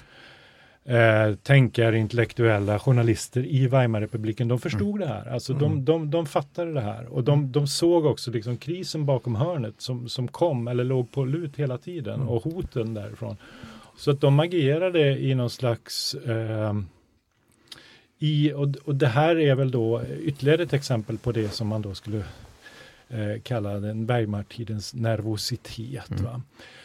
eh, 0.85 1.35
tänkare, 1.43 1.99
intellektuella, 1.99 2.79
journalister 2.79 3.47
i 3.47 3.67
Weimarrepubliken, 3.67 4.49
de 4.49 4.59
förstod 4.59 4.97
mm. 4.97 5.01
det 5.01 5.07
här. 5.07 5.27
Alltså 5.27 5.53
mm. 5.53 5.63
de, 5.63 5.85
de, 5.85 6.11
de 6.11 6.27
fattade 6.27 6.73
det 6.73 6.81
här 6.81 7.07
och 7.07 7.25
de, 7.25 7.53
de 7.53 7.67
såg 7.67 8.07
också 8.07 8.31
liksom 8.31 8.57
krisen 8.57 9.07
bakom 9.07 9.35
hörnet 9.35 9.75
som, 9.79 10.09
som 10.09 10.29
kom 10.29 10.69
eller 10.69 10.85
låg 10.85 11.13
på 11.13 11.25
lut 11.25 11.57
hela 11.57 11.79
tiden 11.79 12.15
mm. 12.15 12.29
och 12.29 12.43
hoten 12.43 12.95
därifrån. 12.95 13.37
Så 13.97 14.11
att 14.11 14.21
de 14.21 14.41
agerade 14.41 15.19
i 15.19 15.35
någon 15.35 15.51
slags 15.51 16.15
eh, 16.15 16.73
i, 18.19 18.53
och, 18.53 18.69
och 18.85 18.95
det 18.95 19.07
här 19.07 19.39
är 19.39 19.55
väl 19.55 19.71
då 19.71 20.03
ytterligare 20.23 20.63
ett 20.63 20.73
exempel 20.73 21.19
på 21.19 21.33
det 21.33 21.49
som 21.49 21.69
man 21.69 21.83
då 21.83 21.95
skulle 21.95 22.19
eh, 23.09 23.41
kalla 23.43 23.73
den 23.73 24.07
Bergmartidens 24.07 24.95
nervositet. 24.95 26.11
Mm. 26.11 26.25
Va? 26.25 26.43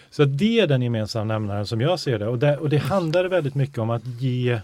Så 0.10 0.26
det 0.26 0.60
är 0.60 0.68
den 0.68 0.82
gemensamma 0.82 1.34
nämnaren 1.34 1.68
som 1.68 1.82
jag 1.82 2.00
ser 2.00 2.20
det. 2.20 2.28
Och, 2.28 2.40
det. 2.40 2.58
och 2.58 2.70
det 2.70 2.78
handlar 2.78 3.26
väldigt 3.26 3.56
mycket 3.56 3.78
om 3.78 3.90
att 3.90 4.06
ge, 4.06 4.60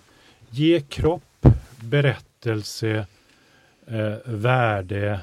ge 0.49 0.81
kropp, 0.81 1.45
berättelse, 1.81 3.05
eh, 3.87 4.15
värde, 4.25 5.19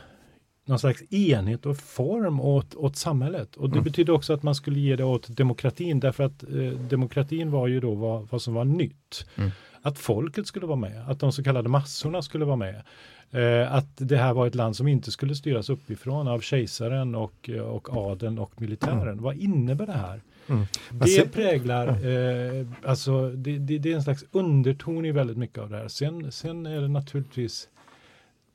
någon 0.67 0.79
slags 0.79 1.12
enhet 1.12 1.67
och 1.67 1.77
form 1.77 2.41
åt, 2.41 2.75
åt 2.75 2.97
samhället. 2.97 3.57
Och 3.57 3.69
det 3.69 3.77
mm. 3.77 3.85
betyder 3.85 4.12
också 4.12 4.33
att 4.33 4.43
man 4.43 4.55
skulle 4.55 4.81
ge 4.81 4.97
det 4.97 5.05
åt 5.05 5.37
demokratin 5.37 6.01
därför 6.01 6.25
att 6.25 6.43
eh, 6.43 6.81
demokratin 6.89 7.51
var 7.51 7.67
ju 7.67 7.81
då 7.81 7.95
vad, 7.95 8.29
vad 8.31 8.43
som 8.43 8.55
var 8.55 8.64
nytt. 8.64 9.27
Mm 9.37 9.51
att 9.87 9.99
folket 9.99 10.47
skulle 10.47 10.67
vara 10.67 10.77
med, 10.77 11.11
att 11.11 11.21
de 11.21 11.33
så 11.33 11.43
kallade 11.43 11.69
massorna 11.69 12.23
skulle 12.23 12.45
vara 12.45 12.57
med. 12.57 12.83
Eh, 13.31 13.75
att 13.75 13.89
det 13.97 14.17
här 14.17 14.35
var 14.35 14.47
ett 14.47 14.55
land 14.55 14.77
som 14.77 14.89
inte 14.89 15.11
skulle 15.11 15.35
styras 15.35 15.71
uppifrån 15.71 16.29
av 16.29 16.41
kejsaren 16.41 17.14
och, 17.14 17.51
och 17.71 17.97
adeln 17.97 18.39
och 18.39 18.61
militären. 18.61 19.03
Mm. 19.03 19.23
Vad 19.23 19.37
innebär 19.37 19.87
det 19.87 19.93
här? 19.93 20.21
Mm. 20.49 20.67
Det 20.91 21.33
präglar, 21.33 21.89
eh, 21.89 22.67
alltså 22.85 23.31
det, 23.31 23.59
det, 23.59 23.79
det, 23.79 23.93
är 23.93 23.97
en 23.97 24.03
slags 24.03 24.25
underton 24.33 25.05
i 25.05 25.12
väldigt 25.12 25.37
mycket 25.37 25.59
av 25.59 25.71
det 25.71 25.77
här. 25.77 25.89
Sen, 25.89 26.33
sen 26.33 26.67
är 26.67 26.81
det 26.81 26.89
naturligtvis 26.89 27.69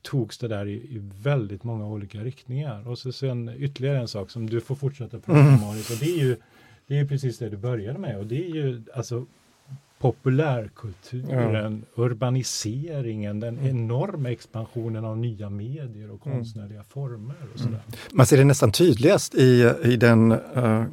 togs 0.02 0.38
det 0.38 0.48
där 0.48 0.66
i, 0.66 0.72
i, 0.72 1.00
väldigt 1.22 1.64
många 1.64 1.86
olika 1.86 2.18
riktningar. 2.18 2.88
Och 2.88 2.98
så 2.98 3.12
sen 3.12 3.50
ytterligare 3.58 3.98
en 3.98 4.08
sak 4.08 4.30
som 4.30 4.50
du 4.50 4.60
får 4.60 4.74
fortsätta 4.74 5.18
prata 5.18 5.40
om 5.40 5.46
mm. 5.46 5.60
Marit, 5.60 5.90
och 5.90 5.96
det 6.00 6.06
är 6.06 6.18
ju 6.18 6.36
det 6.86 6.98
är 6.98 7.04
precis 7.04 7.38
det 7.38 7.48
du 7.48 7.56
började 7.56 7.98
med 7.98 8.18
och 8.18 8.26
det 8.26 8.44
är 8.44 8.54
ju 8.54 8.82
alltså 8.94 9.26
populärkulturen, 9.98 11.84
ja. 11.96 12.02
urbaniseringen, 12.02 13.40
den 13.40 13.58
mm. 13.58 13.70
enorma 13.70 14.30
expansionen 14.30 15.04
av 15.04 15.18
nya 15.18 15.50
medier 15.50 16.10
och 16.10 16.26
mm. 16.26 16.38
konstnärliga 16.38 16.78
mm. 16.78 16.84
former. 16.88 17.36
Och 17.54 17.60
sådär. 17.60 17.80
Man 18.12 18.26
ser 18.26 18.36
det 18.36 18.44
nästan 18.44 18.72
tydligast 18.72 19.34
i, 19.34 19.74
i 19.84 19.96
den 19.96 20.32
uh, 20.32 20.84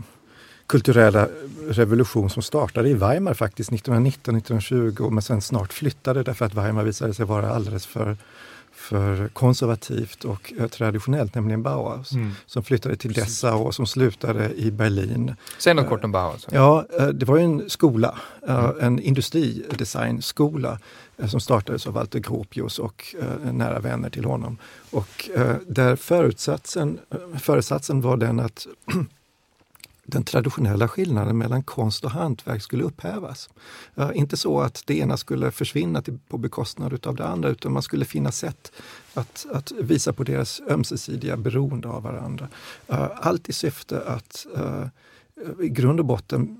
kulturella 0.67 1.27
revolution 1.69 2.29
som 2.29 2.43
startade 2.43 2.89
i 2.89 2.93
Weimar 2.93 3.33
faktiskt 3.33 3.71
1919-1920 3.71 5.09
men 5.09 5.21
sen 5.21 5.41
snart 5.41 5.73
flyttade 5.73 6.23
därför 6.23 6.45
att 6.45 6.53
Weimar 6.53 6.83
visade 6.83 7.13
sig 7.13 7.25
vara 7.25 7.49
alldeles 7.49 7.85
för 7.85 8.17
för 8.89 9.27
konservativt 9.27 10.25
och 10.25 10.53
eh, 10.57 10.67
traditionellt, 10.67 11.35
nämligen 11.35 11.63
Bauhaus, 11.63 12.11
mm. 12.11 12.31
som 12.45 12.63
flyttade 12.63 12.95
till 12.95 13.13
Precis. 13.13 13.41
Dessau 13.41 13.57
och 13.61 13.75
som 13.75 13.87
slutade 13.87 14.53
i 14.53 14.71
Berlin. 14.71 15.35
Säg 15.57 15.73
något 15.73 15.89
kort 15.89 16.03
om 16.03 16.11
Bauhaus. 16.11 16.47
Ja, 16.51 16.85
eh, 16.99 17.07
det 17.07 17.25
var 17.25 17.37
en 17.37 17.69
skola, 17.69 18.19
eh, 18.47 18.59
mm. 18.59 18.75
en 18.79 18.99
industridesignskola 18.99 20.79
som 21.27 21.39
startades 21.39 21.87
av 21.87 21.93
Walter 21.93 22.19
Gropius 22.19 22.79
och 22.79 23.15
nära 23.51 23.79
vänner 23.79 24.09
till 24.09 24.25
honom. 24.25 24.57
Och 24.91 25.29
där 25.67 25.95
förutsatsen, 25.95 26.99
föresatsen 27.39 28.01
var 28.01 28.17
den 28.17 28.39
att 28.39 28.67
den 30.09 30.23
traditionella 30.23 30.87
skillnaden 30.87 31.37
mellan 31.37 31.63
konst 31.63 32.05
och 32.05 32.11
hantverk 32.11 32.61
skulle 32.61 32.83
upphävas. 32.83 33.49
Uh, 33.97 34.11
inte 34.13 34.37
så 34.37 34.61
att 34.61 34.83
det 34.85 34.97
ena 34.97 35.17
skulle 35.17 35.51
försvinna 35.51 36.01
till, 36.01 36.19
på 36.27 36.37
bekostnad 36.37 37.07
av 37.07 37.15
det 37.15 37.25
andra 37.25 37.49
utan 37.49 37.73
man 37.73 37.83
skulle 37.83 38.05
finna 38.05 38.31
sätt 38.31 38.71
att, 39.13 39.45
att 39.51 39.71
visa 39.71 40.13
på 40.13 40.23
deras 40.23 40.61
ömsesidiga 40.69 41.37
beroende 41.37 41.87
av 41.87 42.03
varandra. 42.03 42.47
Uh, 42.91 43.07
allt 43.15 43.49
i 43.49 43.53
syfte 43.53 44.01
att 44.01 44.45
uh, 44.57 44.85
i 45.61 45.69
grund 45.69 45.99
och 45.99 46.05
botten 46.05 46.57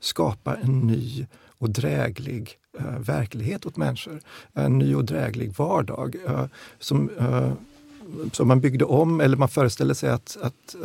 skapa 0.00 0.56
en 0.56 0.80
ny 0.80 1.26
och 1.58 1.70
dräglig 1.70 2.56
verklighet 2.98 3.66
åt 3.66 3.76
människor. 3.76 4.20
En 4.52 4.78
ny 4.78 4.94
och 4.94 5.04
dräglig 5.04 5.52
vardag 5.56 6.16
som, 6.78 7.10
som 8.32 8.48
man 8.48 8.60
byggde 8.60 8.84
om, 8.84 9.20
eller 9.20 9.36
man 9.36 9.48
föreställer 9.48 9.94
sig 9.94 10.10
att, 10.10 10.36
att 10.42 10.76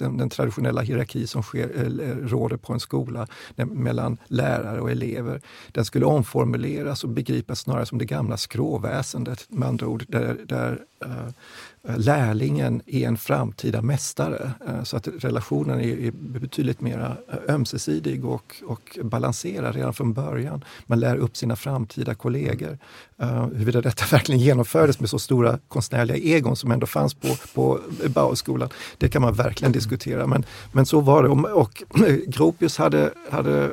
den, 0.00 0.16
den, 0.16 0.30
traditionella 0.30 0.80
hierarki 0.80 1.26
som 1.26 1.42
sker, 1.42 1.70
eh, 1.76 2.08
eh, 2.08 2.16
råder 2.16 2.56
på 2.56 2.72
en 2.72 2.80
skola 2.80 3.26
mellan 3.56 4.18
lärare 4.28 4.80
och 4.80 4.90
elever, 4.90 5.40
den 5.72 5.84
skulle 5.84 6.06
omformuleras 6.06 7.04
och 7.04 7.10
begripas 7.10 7.60
snarare 7.60 7.86
som 7.86 7.98
det 7.98 8.04
gamla 8.04 8.36
skråväsendet, 8.36 9.46
med 9.48 9.68
andra 9.68 9.86
ord, 9.86 10.04
där, 10.08 10.38
där 10.44 10.78
uh, 11.06 11.28
lärlingen 11.82 12.82
är 12.86 13.06
en 13.08 13.16
framtida 13.16 13.82
mästare. 13.82 14.52
Eh, 14.68 14.82
så 14.82 14.96
att 14.96 15.08
relationen 15.18 15.80
är, 15.80 16.10
betydligt 16.10 16.80
mer 16.80 17.16
eh, 17.28 17.54
ömsesidig 17.54 18.24
och, 18.24 18.56
och 18.66 18.98
balanserad 19.02 19.74
redan 19.74 19.94
från 19.94 20.12
början. 20.12 20.64
Man 20.86 21.00
lär 21.00 21.16
upp 21.16 21.36
sina 21.36 21.56
framtida 21.56 22.14
kollegor. 22.14 22.78
Eh, 23.18 23.46
huruvida 23.46 23.80
detta 23.80 24.04
verkligen 24.16 24.40
genomfördes 24.40 25.00
med 25.00 25.10
så 25.10 25.18
stora 25.18 25.58
konstnärliga 25.68 26.16
egon 26.16 26.56
som 26.56 26.70
ändå 26.70 26.86
fanns 26.86 27.14
på, 27.14 27.36
på 27.54 27.80
Bauhausskolan, 28.08 28.68
det 28.98 29.08
kan 29.08 29.22
man 29.22 29.34
verkligen 29.34 29.72
diskutera. 29.72 30.26
Men, 30.26 30.44
men 30.72 30.86
så 30.86 31.00
var 31.00 31.22
det. 31.22 31.28
Och, 31.28 31.60
och 31.60 31.82
Gropius 32.26 32.78
hade, 32.78 33.10
hade 33.30 33.70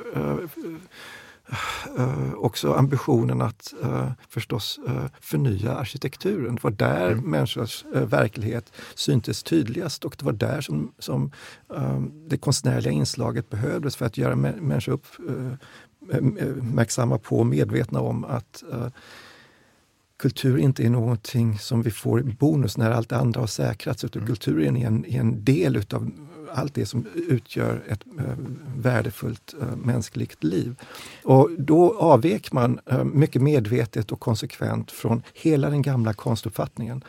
uh, 1.50 2.00
uh, 2.00 2.34
också 2.34 2.74
ambitionen 2.74 3.42
att 3.42 3.74
uh, 3.84 4.12
förstås 4.30 4.80
uh, 4.88 5.06
förnya 5.22 5.76
arkitekturen. 5.76 6.56
Det 6.56 6.64
var 6.64 6.72
där 6.72 7.12
mm. 7.12 7.30
människors 7.30 7.86
verklighet 7.94 8.72
syntes 8.96 9.44
tydligast 9.44 10.06
och 10.06 10.16
det 10.20 10.26
var 10.26 10.34
där 10.34 10.62
som, 10.62 10.92
som 11.00 11.32
det 12.28 12.38
konstnärliga 12.38 12.92
inslaget 12.92 13.50
behövdes 13.50 13.96
för 13.96 14.06
att 14.06 14.18
göra 14.18 14.36
människor 14.36 14.92
upp, 14.94 15.06
uppmärksamma 16.10 17.18
på 17.18 17.40
och 17.40 17.46
medvetna 17.46 18.00
om 18.00 18.26
att 18.26 18.64
kultur 20.20 20.58
inte 20.58 20.86
är 20.86 20.90
någonting 20.90 21.60
som 21.60 21.82
vi 21.82 21.92
får 21.92 22.22
bonus 22.22 22.78
när 22.78 22.92
allt 22.92 23.10
det 23.10 23.18
andra 23.18 23.40
har 23.40 23.48
säkrats, 23.48 24.04
utan 24.04 24.22
mm. 24.22 24.28
kulturen 24.28 24.78
är 24.78 24.88
en, 24.88 25.06
är 25.06 25.20
en 25.20 25.44
del 25.44 25.76
utav 25.76 26.12
allt 26.54 26.74
det 26.74 26.86
som 26.86 27.08
utgör 27.16 27.84
ett 27.88 28.04
eh, 28.20 28.36
värdefullt 28.76 29.56
eh, 29.62 29.76
mänskligt 29.76 30.44
liv. 30.44 30.76
Och 31.24 31.50
då 31.58 31.98
avvek 31.98 32.52
man 32.52 32.80
eh, 32.86 33.04
mycket 33.04 33.42
medvetet 33.42 34.12
och 34.12 34.20
konsekvent 34.20 34.92
från 34.92 35.24
hela 35.34 35.70
den 35.70 35.82
gamla 35.82 36.14
konstuppfattningen. 36.14 37.04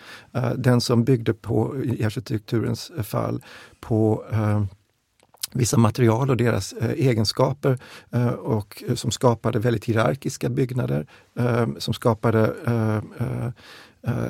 den 0.57 0.81
som 0.81 1.05
byggde 1.05 1.35
på, 1.35 1.83
i 1.85 2.05
arkitekturens 2.05 2.93
fall, 3.03 3.43
på 3.81 4.25
vissa 5.53 5.79
material 5.79 6.31
och 6.31 6.37
deras 6.37 6.73
eh, 6.73 6.91
egenskaper 6.91 7.79
eh, 8.11 8.29
och 8.29 8.83
som 8.95 9.11
skapade 9.11 9.59
väldigt 9.59 9.85
hierarkiska 9.85 10.49
byggnader, 10.49 11.07
eh, 11.39 11.67
som 11.79 11.95
skapade 11.95 12.55
eh, 12.67 12.97
eh, 12.97 13.51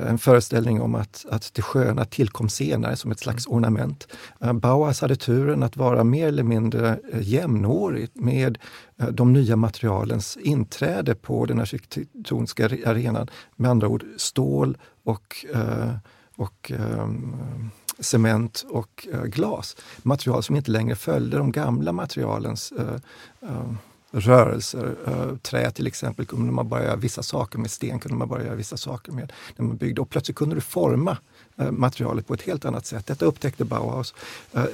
en 0.07 0.17
föreställning 0.17 0.81
om 0.81 0.95
att, 0.95 1.25
att 1.29 1.53
det 1.53 1.61
sköna 1.61 2.05
tillkom 2.05 2.49
senare 2.49 2.95
som 2.95 3.11
ett 3.11 3.19
slags 3.19 3.47
ornament. 3.47 4.07
Bauhaus 4.53 5.01
hade 5.01 5.15
turen 5.15 5.63
att 5.63 5.77
vara 5.77 6.03
mer 6.03 6.27
eller 6.27 6.43
mindre 6.43 6.99
jämnårigt 7.21 8.15
med 8.15 8.57
de 9.11 9.33
nya 9.33 9.55
materialens 9.55 10.37
inträde 10.37 11.15
på 11.15 11.45
den 11.45 11.59
arkitektoniska 11.59 12.65
arenan. 12.65 13.27
Med 13.55 13.71
andra 13.71 13.87
ord 13.87 14.03
stål 14.17 14.77
och, 15.03 15.45
och 16.35 16.71
cement 17.99 18.65
och 18.69 19.07
glas. 19.25 19.75
Material 20.03 20.43
som 20.43 20.55
inte 20.55 20.71
längre 20.71 20.95
följde 20.95 21.37
de 21.37 21.51
gamla 21.51 21.91
materialens 21.91 22.73
uh, 22.79 23.73
rörelser. 24.11 24.95
trä 25.41 25.71
till 25.71 25.87
exempel 25.87 26.25
kunde 26.25 26.51
man 26.51 26.69
bara 26.69 26.83
göra 26.83 26.95
vissa 26.95 27.23
saker 27.23 27.59
med, 27.59 27.71
sten 27.71 27.99
kunde 27.99 28.17
man 28.17 28.27
bara 28.27 28.43
göra 28.43 28.55
vissa 28.55 28.77
saker 28.77 29.11
med. 29.11 29.33
När 29.55 29.65
man 29.65 29.77
byggde. 29.77 30.01
Och 30.01 30.09
plötsligt 30.09 30.37
kunde 30.37 30.55
du 30.55 30.61
forma 30.61 31.17
materialet 31.71 32.27
på 32.27 32.33
ett 32.33 32.41
helt 32.41 32.65
annat 32.65 32.85
sätt. 32.85 33.07
Detta 33.07 33.25
upptäckte 33.25 33.65
Bauhaus 33.65 34.13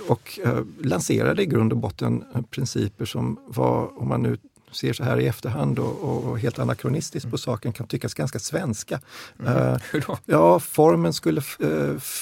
och 0.07 0.39
lanserade 0.81 1.41
i 1.41 1.45
grund 1.45 1.71
och 1.71 1.77
botten 1.77 2.23
principer 2.49 3.05
som 3.05 3.39
var, 3.47 4.01
om 4.01 4.07
man 4.07 4.21
nu 4.21 4.37
ser 4.75 4.93
så 4.93 5.03
här 5.03 5.19
i 5.19 5.27
efterhand 5.27 5.79
och, 5.79 6.03
och 6.03 6.39
helt 6.39 6.59
anakronistiskt 6.59 7.31
på 7.31 7.37
saken 7.37 7.73
kan 7.73 7.87
tyckas 7.87 8.13
ganska 8.13 8.39
svenska. 8.39 8.99
Mm. 9.39 9.55
Uh, 9.95 10.15
ja, 10.25 10.59
formen 10.59 11.13
skulle 11.13 11.41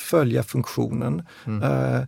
följa 0.09 0.43
funktionen. 0.43 1.23
Mm. 1.45 2.07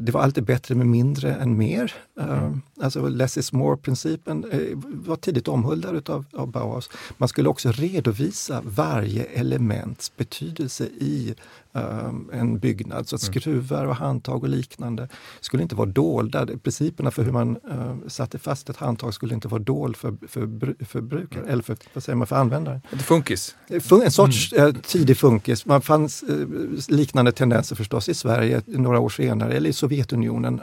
Det 0.00 0.12
var 0.12 0.20
alltid 0.20 0.44
bättre 0.44 0.74
med 0.74 0.86
mindre 0.86 1.34
än 1.34 1.58
mer. 1.58 1.94
Mm. 2.20 2.62
Alltså 2.80 3.08
less 3.08 3.36
is 3.36 3.52
more-principen 3.52 4.44
var 4.84 5.16
tidigt 5.16 5.48
omhuldad 5.48 6.10
av, 6.10 6.24
av 6.32 6.50
Bauhaus. 6.50 6.90
Man 7.18 7.28
skulle 7.28 7.48
också 7.48 7.72
redovisa 7.72 8.62
varje 8.64 9.24
elements 9.24 10.16
betydelse 10.16 10.84
i 10.84 11.34
um, 11.72 12.30
en 12.32 12.58
byggnad. 12.58 13.08
Så 13.08 13.16
att 13.16 13.22
mm. 13.22 13.32
skruvar 13.32 13.86
och 13.86 13.96
handtag 13.96 14.42
och 14.42 14.48
liknande 14.48 15.08
skulle 15.40 15.62
inte 15.62 15.74
vara 15.74 15.88
dolda. 15.88 16.46
Principerna 16.62 17.10
för 17.10 17.22
hur 17.22 17.32
man 17.32 17.56
uh, 17.56 18.08
satte 18.08 18.38
fast 18.38 18.70
ett 18.70 18.76
handtag 18.76 19.14
skulle 19.14 19.34
inte 19.34 19.48
vara 19.48 19.62
dold 19.62 19.96
för, 19.96 20.16
för, 20.28 20.84
för 20.84 21.00
brukaren, 21.00 21.44
mm. 21.44 21.52
eller 21.52 21.62
för, 21.62 21.76
vad 21.94 22.04
säger 22.04 22.16
man, 22.16 22.26
för 22.26 22.36
användaren. 22.36 22.80
Det 22.90 22.98
funkis? 22.98 23.56
En 24.04 24.10
sorts 24.10 24.52
mm. 24.52 24.66
uh, 24.66 24.74
tidig 24.82 25.16
funkis. 25.16 25.66
Man 25.66 25.82
fanns 25.82 26.24
uh, 26.30 26.46
liknande 26.88 27.32
tendenser 27.32 27.76
förstås 27.76 28.08
i 28.08 28.14
Sverige 28.14 28.62
några 28.66 29.00
år 29.00 29.08
senare, 29.08 29.52
eller 29.52 29.70
i 29.70 29.72
Sovjetunionen 29.72 30.60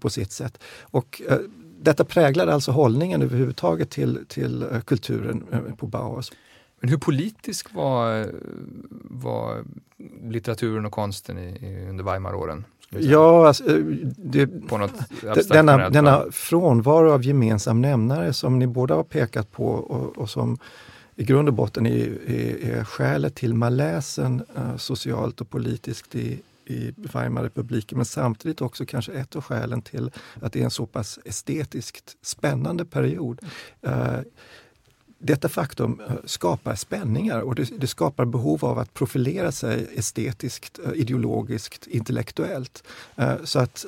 på 0.00 0.10
sitt 0.10 0.32
sätt. 0.32 0.58
Och, 0.80 1.17
detta 1.80 2.04
präglade 2.04 2.54
alltså 2.54 2.70
hållningen 2.70 3.22
överhuvudtaget 3.22 3.90
till, 3.90 4.24
till 4.28 4.66
kulturen 4.84 5.44
på 5.76 5.86
Bauhaus. 5.86 6.32
Men 6.80 6.90
hur 6.90 6.98
politisk 6.98 7.74
var, 7.74 8.26
var 9.02 9.64
litteraturen 10.22 10.86
och 10.86 10.92
konsten 10.92 11.38
i, 11.38 11.86
under 11.90 12.04
Weimaråren? 12.04 12.64
Ja, 12.90 13.46
alltså, 13.46 13.76
eh, 13.76 13.84
det, 14.16 14.46
denna, 15.48 15.90
denna 15.90 16.24
frånvaro 16.32 17.12
av 17.12 17.24
gemensam 17.24 17.80
nämnare 17.80 18.32
som 18.32 18.58
ni 18.58 18.66
båda 18.66 18.94
har 18.94 19.04
pekat 19.04 19.52
på 19.52 19.66
och, 19.66 20.18
och 20.18 20.30
som 20.30 20.58
i 21.16 21.24
grund 21.24 21.48
och 21.48 21.54
botten 21.54 21.86
är, 21.86 22.30
är, 22.30 22.70
är 22.70 22.84
skälet 22.84 23.34
till 23.34 23.54
maläsen 23.54 24.42
uh, 24.58 24.76
socialt 24.76 25.40
och 25.40 25.50
politiskt 25.50 26.14
i, 26.14 26.40
i 26.68 26.94
Weimarrepubliken 26.96 27.98
men 27.98 28.04
samtidigt 28.04 28.60
också 28.60 28.86
kanske 28.86 29.12
ett 29.12 29.36
av 29.36 29.42
skälen 29.42 29.82
till 29.82 30.10
att 30.42 30.52
det 30.52 30.60
är 30.60 30.64
en 30.64 30.70
så 30.70 30.86
pass 30.86 31.18
estetiskt 31.24 32.16
spännande 32.22 32.84
period. 32.84 33.40
Eh, 33.82 34.20
detta 35.18 35.48
faktum 35.48 36.00
eh, 36.00 36.14
skapar 36.24 36.74
spänningar 36.74 37.40
och 37.40 37.54
det, 37.54 37.80
det, 37.80 37.86
skapar 37.86 38.24
behov 38.24 38.64
av 38.64 38.78
att 38.78 38.94
profilera 38.94 39.52
sig 39.52 39.88
estetiskt, 39.94 40.78
eh, 40.78 40.92
ideologiskt, 40.94 41.86
intellektuellt. 41.86 42.84
Så 43.44 43.58
att 43.58 43.86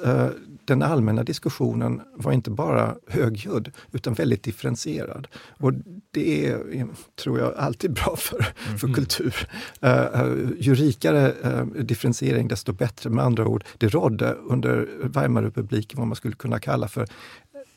den 0.71 0.83
allmänna 0.83 1.23
diskussionen 1.23 2.01
var 2.15 2.33
inte 2.33 2.51
bara 2.51 2.95
högljudd 3.07 3.71
utan 3.93 4.15
väldigt 4.15 4.43
differentierad. 4.43 5.29
Och 5.59 5.73
det 6.11 6.47
är, 6.47 6.89
tror 7.23 7.39
jag, 7.39 7.55
alltid 7.57 7.93
bra 7.93 8.17
för, 8.17 8.47
för 8.79 8.87
mm. 8.87 8.95
kultur. 8.95 9.49
Ju 10.59 10.75
rikare 10.75 11.35
differentiering 11.83 12.49
desto 12.49 12.73
bättre. 12.73 13.11
Med 13.11 13.25
andra 13.25 13.47
ord, 13.47 13.65
det 13.79 13.89
rådde 13.89 14.33
under 14.33 14.89
Weimarrepubliken 15.03 15.99
vad 15.99 16.09
man 16.09 16.17
skulle 16.17 16.35
kunna 16.35 16.59
kalla 16.59 16.89
för 16.89 17.07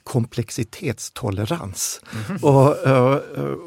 komplexitetstolerans. 0.04 2.02
Mm. 2.30 2.44
Och, 2.44 2.88
eh, 2.88 3.20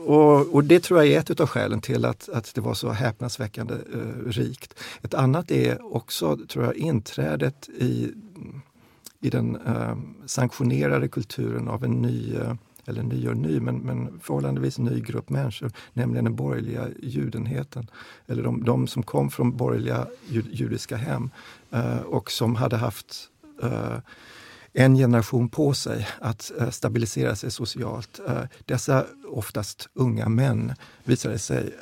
och, 0.06 0.54
och, 0.54 0.64
det 0.64 0.80
tror 0.80 1.04
jag 1.04 1.12
är 1.12 1.18
ett 1.18 1.40
av 1.40 1.46
skälen 1.46 1.80
till 1.80 2.04
att, 2.04 2.28
att 2.28 2.54
det 2.54 2.60
var 2.60 2.74
så 2.74 2.90
häpnadsväckande 2.90 3.74
uh, 3.74 4.30
rikt. 4.30 4.74
Ett 5.02 5.14
annat 5.14 5.50
är 5.50 5.94
också, 5.94 6.38
tror 6.48 6.64
jag, 6.64 6.76
inträdet 6.76 7.68
i, 7.68 8.12
i 9.26 9.30
den 9.30 9.56
eh, 9.66 9.96
sanktionerade 10.26 11.08
kulturen 11.08 11.68
av 11.68 11.84
en 11.84 12.02
ny 12.02 12.34
eh, 12.34 12.54
eller 12.88 13.02
ny 13.02 13.28
och 13.28 13.36
ny, 13.36 13.60
men, 13.60 13.78
men 13.78 14.20
förhållandevis 14.22 14.78
ny 14.78 15.00
grupp 15.00 15.30
människor, 15.30 15.70
nämligen 15.92 16.24
den 16.24 16.36
borgerliga 16.36 16.88
judenheten. 17.02 17.90
Eller 18.26 18.42
de, 18.42 18.64
de 18.64 18.86
som 18.86 19.02
kom 19.02 19.30
från 19.30 19.56
borgerliga 19.56 20.06
judiska 20.28 20.96
hem 20.96 21.30
eh, 21.70 21.98
och 21.98 22.30
som 22.30 22.56
hade 22.56 22.76
haft 22.76 23.28
eh, 23.62 23.98
en 24.72 24.96
generation 24.96 25.48
på 25.48 25.74
sig 25.74 26.08
att 26.20 26.52
eh, 26.60 26.70
stabilisera 26.70 27.36
sig 27.36 27.50
socialt. 27.50 28.20
Eh, 28.28 28.42
dessa 28.64 29.04
oftast 29.28 29.88
unga 29.94 30.28
män, 30.28 30.74
visade 31.04 31.38
sig 31.38 31.74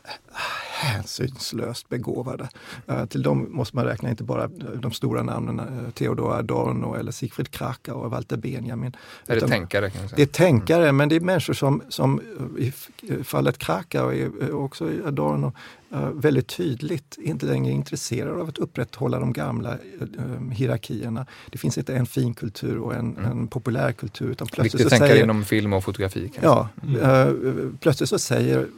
hänsynslöst 0.72 1.88
begåvade. 1.88 2.48
Uh, 2.90 3.06
till 3.06 3.22
dem 3.22 3.46
måste 3.50 3.76
man 3.76 3.84
räkna 3.84 4.10
inte 4.10 4.24
bara 4.24 4.48
de 4.82 4.92
stora 4.92 5.22
namnen, 5.22 5.60
uh, 5.60 5.90
Theodor 5.90 6.34
Adorno 6.34 6.94
eller 6.94 7.12
Sigfrid 7.12 7.50
Krakau 7.50 7.94
och 7.94 8.10
Walter 8.10 8.36
Benjamin. 8.36 8.96
Är 9.26 9.34
det 9.34 9.48
tänkare? 9.48 9.90
Kan 9.90 10.08
säga. 10.08 10.16
Det 10.16 10.22
är 10.22 10.26
tänkare, 10.26 10.82
mm. 10.82 10.96
men 10.96 11.08
det 11.08 11.16
är 11.16 11.20
människor 11.20 11.54
som, 11.54 11.82
som 11.88 12.20
i 12.58 12.72
fallet 13.24 13.58
Krakau 13.58 14.30
och 14.52 14.64
också 14.64 14.90
Adorno 15.06 15.52
Eh, 15.94 16.08
väldigt 16.08 16.46
tydligt 16.46 17.18
inte 17.18 17.46
längre 17.46 17.72
intresserade 17.72 18.40
av 18.40 18.48
att 18.48 18.58
upprätthålla 18.58 19.18
de 19.18 19.32
gamla 19.32 19.78
hierarkierna. 20.52 21.26
Det 21.50 21.58
finns 21.58 21.78
inte 21.78 21.94
en 21.94 22.06
fin 22.06 22.34
kultur 22.34 22.78
och 22.78 22.94
en, 22.94 23.16
mm. 23.16 23.30
en 23.30 23.48
populär 23.48 23.92
kultur. 23.92 24.30
Utan 24.30 24.46
plötsligt 24.46 24.74
Viktigt 24.74 24.92
att 24.92 24.98
tänka 24.98 25.22
inom 25.24 25.44
film 25.44 25.72
och 25.72 25.84
fotografi. 25.84 26.30
Kanske. 26.34 26.46
Ja, 26.46 26.68
uh, 27.26 27.33
plötsligt 27.80 28.10
så 28.10 28.18
säger 28.18 28.68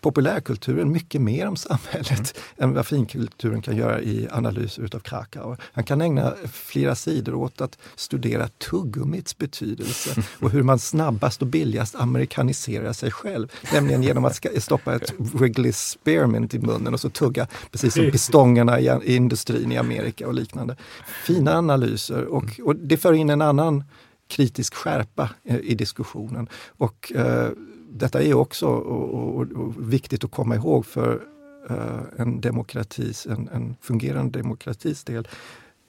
populärkulturen 0.00 0.92
mycket 0.92 1.20
mer 1.20 1.46
om 1.46 1.56
samhället 1.56 2.10
mm. 2.58 2.70
än 2.70 2.74
vad 2.74 2.86
finkulturen 2.86 3.62
kan 3.62 3.76
göra 3.76 4.00
i 4.00 4.28
analyser 4.30 4.82
utav 4.82 5.00
Krakauer. 5.00 5.56
Han 5.72 5.84
kan 5.84 6.00
ägna 6.00 6.34
flera 6.52 6.94
sidor 6.94 7.34
åt 7.34 7.60
att 7.60 7.78
studera 7.96 8.48
tuggummits 8.48 9.38
betydelse 9.38 10.22
och 10.40 10.50
hur 10.50 10.62
man 10.62 10.78
snabbast 10.78 11.42
och 11.42 11.48
billigast 11.48 11.94
amerikaniserar 11.94 12.92
sig 12.92 13.10
själv. 13.10 13.52
Nämligen 13.72 14.02
genom 14.02 14.24
att 14.24 14.46
stoppa 14.58 14.94
ett 14.94 15.12
Wrigley 15.18 15.72
Spear 15.72 16.16
spearmint 16.16 16.54
i 16.54 16.58
munnen 16.58 16.94
och 16.94 17.00
så 17.00 17.10
tugga 17.10 17.46
precis 17.70 17.94
som 17.94 18.10
pistongerna 18.10 18.80
i, 18.80 18.90
i 19.04 19.16
industrin 19.16 19.72
i 19.72 19.76
Amerika 19.76 20.26
och 20.26 20.34
liknande. 20.34 20.76
Fina 21.24 21.58
analyser 21.58 22.24
och, 22.24 22.60
och 22.64 22.76
det 22.76 22.96
för 22.96 23.12
in 23.12 23.30
en 23.30 23.42
annan 23.42 23.84
kritisk 24.28 24.74
skärpa 24.74 25.30
eh, 25.44 25.58
i 25.62 25.74
diskussionen. 25.74 26.48
Och 26.68 27.12
eh, 27.14 27.50
detta 27.90 28.22
är 28.22 28.34
också 28.34 28.66
och, 28.66 29.36
och, 29.36 29.52
och 29.52 29.92
viktigt 29.92 30.24
att 30.24 30.30
komma 30.30 30.54
ihåg 30.54 30.86
för 30.86 31.22
eh, 31.70 32.00
en 32.16 32.40
demokratis, 32.40 33.26
en, 33.26 33.48
en, 33.48 33.76
fungerande 33.80 34.38
demokratis 34.38 35.04
del. 35.04 35.28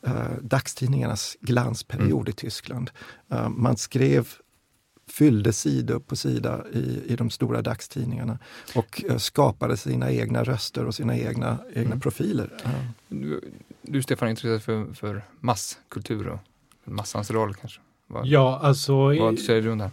Eh, 0.06 0.32
dagstidningarnas 0.42 1.38
glansperiod 1.42 2.22
mm. 2.22 2.30
i 2.30 2.34
Tyskland. 2.34 2.92
Eh, 3.32 3.50
man 3.50 3.78
skrev 3.78 4.28
fyllde 5.10 5.54
sida 5.54 6.00
på 6.00 6.16
sida 6.16 6.66
i, 6.74 7.02
i 7.06 7.16
de 7.16 7.30
stora 7.30 7.62
dagstidningarna 7.62 8.40
och 8.76 9.04
uh, 9.10 9.18
skapade 9.18 9.78
sina 9.78 10.12
egna 10.12 10.44
röster 10.44 10.86
och 10.86 10.96
sina 10.96 11.18
egna, 11.18 11.58
egna 11.70 11.86
mm. 11.86 12.00
profiler. 12.00 12.54
Du, 13.08 13.42
du 13.82 14.04
Stefan 14.04 14.28
är 14.28 14.30
intresserad 14.30 14.64
för, 14.64 14.94
för 14.94 15.24
masskultur 15.40 16.28
och 16.28 16.40
massans 16.84 17.32
roll 17.32 17.56
kanske? 17.56 17.82
Vad, 18.08 18.28
ja, 18.28 18.60
alltså, 18.64 18.96
vad 18.96 19.40
säger 19.40 19.62
du 19.62 19.72
om 19.72 19.78
det? 19.78 19.92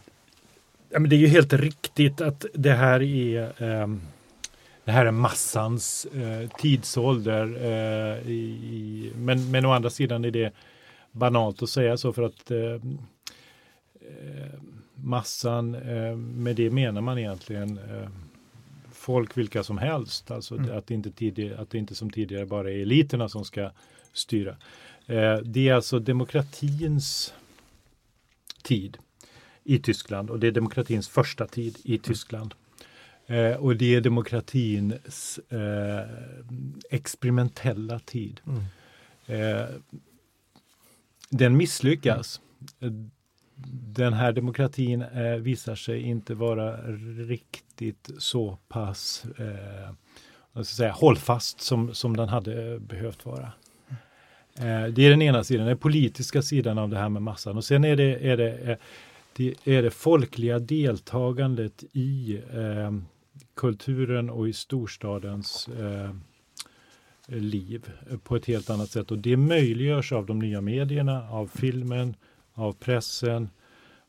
Ja, 0.91 0.99
men 0.99 1.11
det 1.11 1.17
är 1.17 1.21
ju 1.21 1.27
helt 1.27 1.53
riktigt 1.53 2.21
att 2.21 2.45
det 2.55 2.73
här 2.73 3.03
är 3.03 3.63
um, 3.83 4.01
det 4.85 4.93
här 4.93 5.07
är 5.07 5.11
massans 5.11 6.07
eh, 6.07 6.49
tidsålder. 6.59 7.57
Eh, 7.61 8.31
i, 8.31 9.13
men, 9.17 9.51
men 9.51 9.65
å 9.65 9.73
andra 9.73 9.91
sidan 9.91 10.25
är 10.25 10.31
det 10.31 10.53
banalt 11.13 11.63
att 11.63 11.71
säga 11.71 11.97
så 11.97 12.13
för 12.13 12.23
att 12.23 12.51
eh, 12.51 12.91
massan, 14.95 15.75
eh, 15.75 16.17
med 16.17 16.57
det 16.57 16.71
menar 16.71 17.01
man 17.01 17.19
egentligen 17.19 17.79
eh, 17.79 18.09
folk 18.93 19.37
vilka 19.37 19.63
som 19.63 19.79
helst. 19.79 20.31
Alltså 20.31 20.57
mm. 20.57 20.79
att, 20.79 20.87
det 20.87 20.95
inte 20.95 21.11
tidigare, 21.11 21.59
att 21.59 21.71
det 21.71 21.79
inte 21.79 21.95
som 21.95 22.11
tidigare 22.11 22.47
bara 22.47 22.71
är 22.71 22.83
eliterna 22.83 23.29
som 23.29 23.45
ska 23.45 23.71
styra. 24.13 24.57
Eh, 25.07 25.37
det 25.37 25.69
är 25.69 25.75
alltså 25.75 25.99
demokratins 25.99 27.35
tid 28.65 28.99
i 29.65 29.79
Tyskland 29.79 30.31
och 30.31 30.41
det 30.41 30.47
är 30.47 30.53
demokratins 30.53 31.09
första 31.09 31.47
tid 31.47 31.79
i 31.85 31.93
mm. 31.93 32.03
Tyskland. 32.03 32.55
Eh, 33.27 33.53
och 33.53 33.77
det 33.77 33.95
är 33.95 34.01
demokratins 34.01 35.39
eh, 35.39 36.09
experimentella 36.91 37.99
tid. 37.99 38.41
Mm. 38.47 38.63
Eh, 39.27 39.67
den 41.31 41.57
misslyckas 41.57 42.41
den 43.97 44.13
här 44.13 44.33
demokratin 44.33 45.03
eh, 45.03 45.35
visar 45.35 45.75
sig 45.75 46.03
inte 46.03 46.35
vara 46.35 46.77
riktigt 47.27 48.11
så 48.19 48.59
pass 48.69 49.25
eh, 49.39 50.63
säga, 50.63 50.93
hållfast 50.93 51.61
som, 51.61 51.95
som 51.95 52.17
den 52.17 52.29
hade 52.29 52.79
behövt 52.79 53.27
vara. 53.27 53.53
Eh, 54.59 54.85
det 54.93 55.07
är 55.07 55.11
den 55.11 55.23
ena 55.23 55.45
sidan, 55.45 55.67
den 55.67 55.79
politiska 55.79 56.43
sidan 56.43 56.79
av 56.79 56.89
det 56.89 56.99
här 56.99 57.09
med 57.09 57.23
massan. 57.23 57.57
Och 57.57 57.65
sen 57.65 57.85
är 57.85 57.97
det, 57.97 58.31
är 58.31 58.37
det, 58.37 58.53
eh, 58.53 58.77
det, 59.37 59.55
är 59.65 59.83
det 59.83 59.91
folkliga 59.91 60.59
deltagandet 60.59 61.85
i 61.93 62.41
eh, 62.55 62.93
kulturen 63.55 64.31
och 64.31 64.49
i 64.49 64.53
storstadens 64.53 65.69
eh, 65.69 66.11
liv 67.27 67.91
på 68.25 68.37
ett 68.37 68.47
helt 68.47 68.71
annat 68.71 68.91
sätt. 68.91 69.11
Och 69.11 69.19
det 69.19 69.37
möjliggörs 69.37 70.13
av 70.13 70.27
de 70.27 70.39
nya 70.39 70.61
medierna, 70.61 71.29
av 71.31 71.51
filmen, 71.55 72.17
av 72.55 72.73
pressen, 72.73 73.49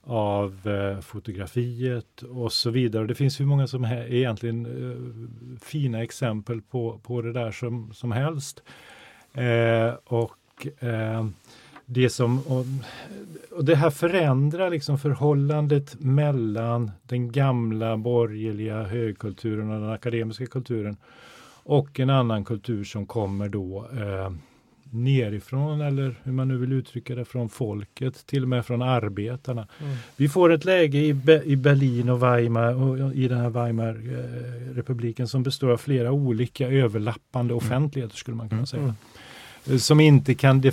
av 0.05 0.67
eh, 0.67 0.99
fotografiet 0.99 2.21
och 2.21 2.53
så 2.53 2.69
vidare. 2.69 3.07
Det 3.07 3.15
finns 3.15 3.39
hur 3.39 3.45
många 3.45 3.67
som 3.67 3.83
är 3.83 4.13
egentligen 4.13 4.65
eh, 4.65 5.59
fina 5.61 6.03
exempel 6.03 6.61
på, 6.61 6.99
på 7.03 7.21
det 7.21 7.33
där 7.33 7.51
som, 7.51 7.93
som 7.93 8.11
helst. 8.11 8.63
Eh, 9.35 9.93
och 10.05 10.67
eh, 10.79 11.25
det 11.85 12.09
som 12.09 12.39
och, 12.39 12.65
och, 13.51 13.65
det 13.65 13.75
här 13.75 13.89
förändrar 13.89 14.69
liksom 14.69 14.99
förhållandet 14.99 15.95
mellan 15.99 16.91
den 17.03 17.31
gamla 17.31 17.97
borgerliga 17.97 18.83
högkulturen 18.83 19.71
och 19.71 19.81
den 19.81 19.91
akademiska 19.91 20.45
kulturen 20.45 20.97
och 21.63 21.99
en 21.99 22.09
annan 22.09 22.45
kultur 22.45 22.83
som 22.83 23.05
kommer 23.05 23.49
då 23.49 23.87
eh, 23.93 24.31
nerifrån 24.89 25.81
eller 25.81 26.15
hur 26.23 26.31
man 26.31 26.47
nu 26.47 26.57
vill 26.57 26.73
uttrycka 26.73 27.15
det 27.15 27.25
från 27.25 27.49
folket, 27.49 28.25
till 28.25 28.43
och 28.43 28.49
med 28.49 28.65
från 28.65 28.81
arbetarna. 28.81 29.67
Mm. 29.79 29.95
Vi 30.15 30.29
får 30.29 30.51
ett 30.51 30.65
läge 30.65 30.97
i, 30.97 31.13
Be 31.13 31.43
i 31.43 31.55
Berlin 31.55 32.09
och 32.09 32.23
Weimar 32.23 32.73
och 32.73 33.13
i 33.13 33.27
den 33.27 33.37
här 33.37 33.49
Weimarrepubliken 33.49 35.27
som 35.27 35.43
består 35.43 35.69
av 35.69 35.77
flera 35.77 36.11
olika 36.11 36.67
överlappande 36.67 37.53
offentligheter 37.53 38.17
skulle 38.17 38.37
man 38.37 38.49
kunna 38.49 38.59
mm. 38.59 38.67
säga. 38.67 38.83
Mm 38.83 38.95
som 39.79 39.99
inte 39.99 40.35
kan, 40.35 40.63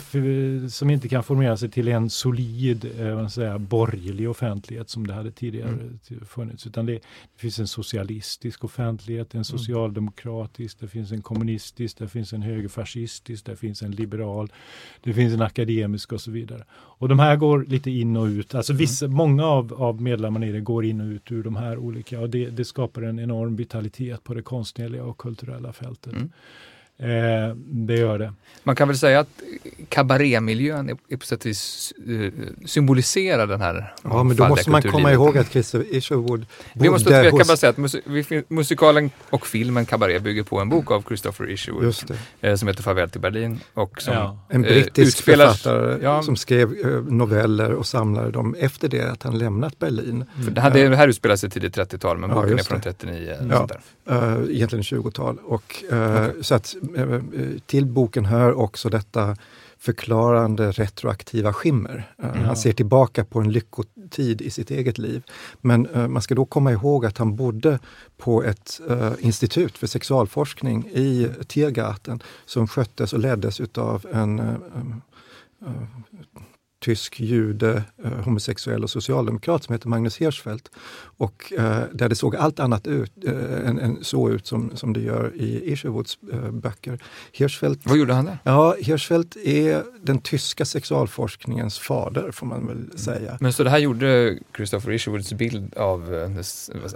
som 0.70 0.90
inte 0.90 1.08
kan 1.08 1.22
formera 1.22 1.56
sig 1.56 1.70
till 1.70 1.88
en 1.88 2.10
solid 2.10 2.90
eh, 3.00 3.28
säga, 3.28 3.58
borgerlig 3.58 4.30
offentlighet 4.30 4.90
som 4.90 5.06
det 5.06 5.14
hade 5.14 5.30
tidigare 5.30 5.68
mm. 5.68 5.98
funnits. 6.26 6.66
Utan 6.66 6.86
det, 6.86 6.92
det, 6.92 7.00
finns 7.36 7.58
en 7.58 7.68
socialistisk 7.68 8.64
offentlighet, 8.64 9.34
en 9.34 9.38
mm. 9.38 9.44
socialdemokratisk, 9.44 10.80
det 10.80 10.88
finns 10.88 11.12
en 11.12 11.22
kommunistisk, 11.22 11.98
det 11.98 12.08
finns 12.08 12.32
en 12.32 12.42
högerfascistisk, 12.42 13.46
det 13.46 13.56
finns 13.56 13.82
en 13.82 13.90
liberal, 13.90 14.52
det 15.02 15.14
finns 15.14 15.34
en 15.34 15.42
akademisk 15.42 16.12
och 16.12 16.20
så 16.20 16.30
vidare. 16.30 16.64
Och 16.72 17.08
de 17.08 17.18
här 17.18 17.36
går 17.36 17.64
lite 17.64 17.90
in 17.90 18.16
och 18.16 18.26
ut, 18.26 18.54
alltså 18.54 18.72
vissa, 18.72 19.04
mm. 19.04 19.16
många 19.16 19.44
av, 19.44 19.74
av 19.82 20.02
medlemmarna 20.02 20.46
i 20.46 20.52
det 20.52 20.60
går 20.60 20.84
in 20.84 21.00
och 21.00 21.06
ut 21.06 21.32
ur 21.32 21.42
de 21.42 21.56
här 21.56 21.78
olika 21.78 22.20
och 22.20 22.30
det, 22.30 22.50
det 22.50 22.64
skapar 22.64 23.02
en 23.02 23.18
enorm 23.18 23.56
vitalitet 23.56 24.24
på 24.24 24.34
det 24.34 24.42
konstnärliga 24.42 25.04
och 25.04 25.18
kulturella 25.18 25.72
fältet. 25.72 26.12
Mm. 26.12 26.30
Eh, 26.98 27.56
det 27.56 27.96
gör 27.96 28.18
det. 28.18 28.32
Man 28.64 28.76
kan 28.76 28.88
väl 28.88 28.98
säga 28.98 29.20
att 29.20 29.28
kabarémiljön 29.88 30.98
är 31.08 31.16
på 31.16 31.26
sätt 31.26 31.40
och 31.40 31.46
vis 31.46 31.92
uh, 32.08 32.32
symboliserar 32.66 33.46
den 33.46 33.60
här 33.60 33.94
Ja, 34.02 34.22
men 34.22 34.36
då 34.36 34.48
måste 34.48 34.70
man 34.70 34.82
komma 34.82 35.12
ihåg 35.12 35.38
att 35.38 35.52
Christer 35.52 35.84
Isherwood 35.90 36.46
Vi 36.74 36.90
måste 36.90 37.10
jag 37.10 37.38
kan 37.38 37.46
bara 37.46 37.56
säga 37.56 37.70
att 37.70 37.76
musik, 37.76 38.04
musikalen 38.48 39.10
och 39.30 39.46
filmen 39.46 39.86
Cabaret 39.86 40.22
bygger 40.22 40.42
på 40.42 40.60
en 40.60 40.68
bok 40.68 40.90
av 40.90 41.02
Christopher 41.08 41.50
Isherwood 41.50 41.94
eh, 42.40 42.54
som 42.54 42.68
heter 42.68 42.82
Farväl 42.82 43.10
till 43.10 43.20
Berlin. 43.20 43.60
Och 43.74 44.02
som, 44.02 44.14
ja. 44.14 44.46
En 44.48 44.62
brittisk 44.62 44.98
eh, 44.98 45.04
utspelar, 45.08 45.46
författare 45.46 45.98
ja. 46.02 46.22
som 46.22 46.36
skrev 46.36 46.72
eh, 46.72 47.12
noveller 47.12 47.72
och 47.72 47.86
samlade 47.86 48.30
dem 48.30 48.54
efter 48.58 48.88
det 48.88 49.10
att 49.10 49.22
han 49.22 49.38
lämnat 49.38 49.78
Berlin. 49.78 50.24
Mm. 50.34 50.44
För 50.44 50.50
det, 50.50 50.60
här, 50.60 50.70
det 50.70 50.96
här 50.96 51.08
utspelar 51.08 51.36
sig 51.36 51.50
tidigt 51.50 51.76
30-tal 51.76 52.18
men 52.18 52.30
boken 52.30 52.58
är 52.58 52.62
från 52.62 52.80
39. 52.80 53.36
Ja, 53.50 53.68
uh, 54.10 54.50
egentligen 54.50 54.82
20-tal. 54.82 55.38
Och, 55.44 55.84
uh, 55.92 56.12
okay. 56.12 56.42
så 56.42 56.54
att, 56.54 56.74
till 57.66 57.86
boken 57.86 58.24
hör 58.24 58.52
också 58.52 58.88
detta 58.88 59.36
förklarande 59.82 60.72
retroaktiva 60.72 61.52
skimmer. 61.52 62.14
Mm. 62.22 62.44
Han 62.44 62.56
ser 62.56 62.72
tillbaka 62.72 63.24
på 63.24 63.40
en 63.40 63.52
lyckotid 63.52 64.40
i 64.40 64.50
sitt 64.50 64.70
eget 64.70 64.98
liv. 64.98 65.22
Men 65.60 65.86
uh, 65.86 66.08
man 66.08 66.22
ska 66.22 66.34
då 66.34 66.44
komma 66.44 66.72
ihåg 66.72 67.06
att 67.06 67.18
han 67.18 67.36
bodde 67.36 67.78
på 68.16 68.42
ett 68.42 68.80
uh, 68.90 69.12
institut 69.18 69.78
för 69.78 69.86
sexualforskning 69.86 70.86
i 70.86 71.28
Tiergarten 71.46 72.22
som 72.46 72.68
sköttes 72.68 73.12
och 73.12 73.18
leddes 73.18 73.60
utav 73.60 74.06
en 74.12 74.40
uh, 74.40 74.56
tysk 76.82 77.20
jude, 77.20 77.82
eh, 78.04 78.12
homosexuell 78.12 78.82
och 78.82 78.90
socialdemokrat 78.90 79.64
som 79.64 79.72
heter 79.72 79.88
Magnus 79.88 80.16
Hirschfeldt. 80.16 80.70
Och 81.16 81.52
eh, 81.58 81.82
där 81.92 82.08
det 82.08 82.14
såg 82.14 82.36
allt 82.36 82.60
annat 82.60 82.86
ut, 82.86 83.12
eh, 83.24 83.68
än, 83.68 83.78
än, 83.78 83.98
så 84.04 84.30
ut 84.30 84.46
som, 84.46 84.70
som 84.74 84.92
det 84.92 85.00
gör 85.00 85.32
i 85.34 85.72
Isherwoods 85.72 86.18
böcker. 86.52 87.02
Hirschfeldt, 87.32 87.80
Vad 87.84 87.96
gjorde 87.96 88.14
han 88.14 88.24
där? 88.24 88.38
Ja, 88.44 88.76
Hirschfeldt 88.80 89.36
är 89.36 89.82
den 90.02 90.18
tyska 90.18 90.64
sexualforskningens 90.64 91.78
fader 91.78 92.30
får 92.30 92.46
man 92.46 92.66
väl 92.66 92.98
säga. 92.98 93.38
Men 93.40 93.52
så 93.52 93.64
det 93.64 93.70
här 93.70 93.78
gjorde 93.78 94.38
Christopher 94.56 94.92
Isherwoods 94.92 95.32
bild 95.32 95.76
av 95.76 96.42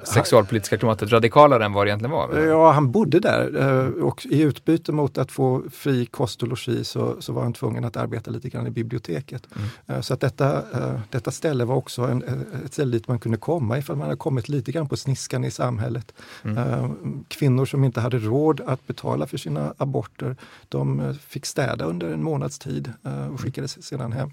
sexualpolitiska 0.05 0.77
klimatet 0.77 1.13
radikalare 1.13 1.65
än 1.65 1.73
vad 1.73 1.87
det 1.87 1.91
egentligen 1.91 2.11
var? 2.11 2.39
Ja, 2.39 2.73
han 2.73 2.93
bodde 2.93 3.21
där 3.21 4.03
och 4.03 4.27
i 4.27 4.41
utbyte 4.43 4.93
mot 4.93 5.19
att 5.19 5.33
få 5.33 5.63
fri 5.73 6.07
kost 6.07 6.43
och 6.43 6.49
logi 6.49 6.85
så, 6.85 7.17
så 7.21 7.33
var 7.33 7.43
han 7.43 7.53
tvungen 7.53 7.85
att 7.85 7.97
arbeta 7.97 8.31
lite 8.31 8.49
grann 8.49 8.67
i 8.67 8.71
biblioteket. 8.71 9.47
Mm. 9.57 9.69
Eh, 9.87 10.01
så 10.01 10.15
att 10.15 10.21
detta, 10.21 10.57
eh, 10.57 11.01
detta 11.11 11.31
ställe 11.31 11.65
var 11.65 11.75
också 11.75 12.03
en, 12.03 12.23
ett 12.65 12.73
ställe 12.73 12.93
dit 12.93 13.09
man 13.09 13.19
kunde 13.19 13.39
komma 13.39 13.79
ifall 13.79 13.97
man 13.97 14.07
hade 14.07 14.17
kommit 14.17 14.49
lite 14.49 14.73
grann 14.73 14.89
på 14.89 14.97
sniskan 14.97 15.45
i 15.45 15.51
samhället. 15.51 16.13
Mm. 16.43 17.25
Kvinnor 17.29 17.67
som 17.67 17.85
inte 17.85 18.01
hade 18.01 18.19
råd 18.19 18.61
att 18.61 18.87
betala 18.87 19.27
för 19.27 19.39
sina 19.39 19.75
aborter, 19.79 20.37
de 20.69 21.15
fick 21.29 21.47
städa 21.47 21.85
under 21.85 22.13
en 22.13 22.23
månads 22.23 22.59
tid 22.59 22.93
och 23.33 23.41
skickades 23.41 23.87
sedan 23.87 24.13
hem. 24.13 24.31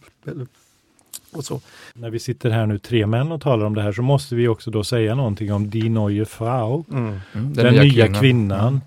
Och 1.33 1.45
så. 1.45 1.61
När 1.93 2.09
vi 2.09 2.19
sitter 2.19 2.49
här 2.49 2.65
nu 2.65 2.79
tre 2.79 3.05
män 3.05 3.31
och 3.31 3.41
talar 3.41 3.65
om 3.65 3.75
det 3.75 3.81
här 3.81 3.91
så 3.91 4.01
måste 4.01 4.35
vi 4.35 4.47
också 4.47 4.71
då 4.71 4.83
säga 4.83 5.15
någonting 5.15 5.53
om 5.53 5.69
Die 5.69 5.89
neue 5.89 6.25
Frau, 6.25 6.83
mm. 6.91 7.05
Mm. 7.05 7.19
den, 7.31 7.53
den, 7.53 7.73
nya, 7.73 7.83
nya 7.83 8.05
kvinnan. 8.05 8.21
kvinnan. 8.21 8.81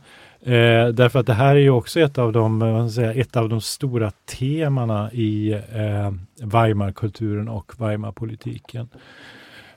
Eh, 0.47 0.88
därför 0.88 1.18
att 1.18 1.26
det 1.26 1.34
här 1.34 1.57
är 1.57 1.61
ju 1.61 1.70
också 1.70 2.01
ett 2.01 2.18
av 2.18 2.32
de, 2.32 2.59
man 2.59 2.90
säga, 2.90 3.12
ett 3.12 3.36
av 3.36 3.49
de 3.49 3.61
stora 3.61 4.11
temana 4.11 5.12
i 5.12 5.53
eh, 5.53 6.12
Weimarkulturen 6.42 7.49
och 7.49 7.72
Weimarpolitiken. 7.78 8.88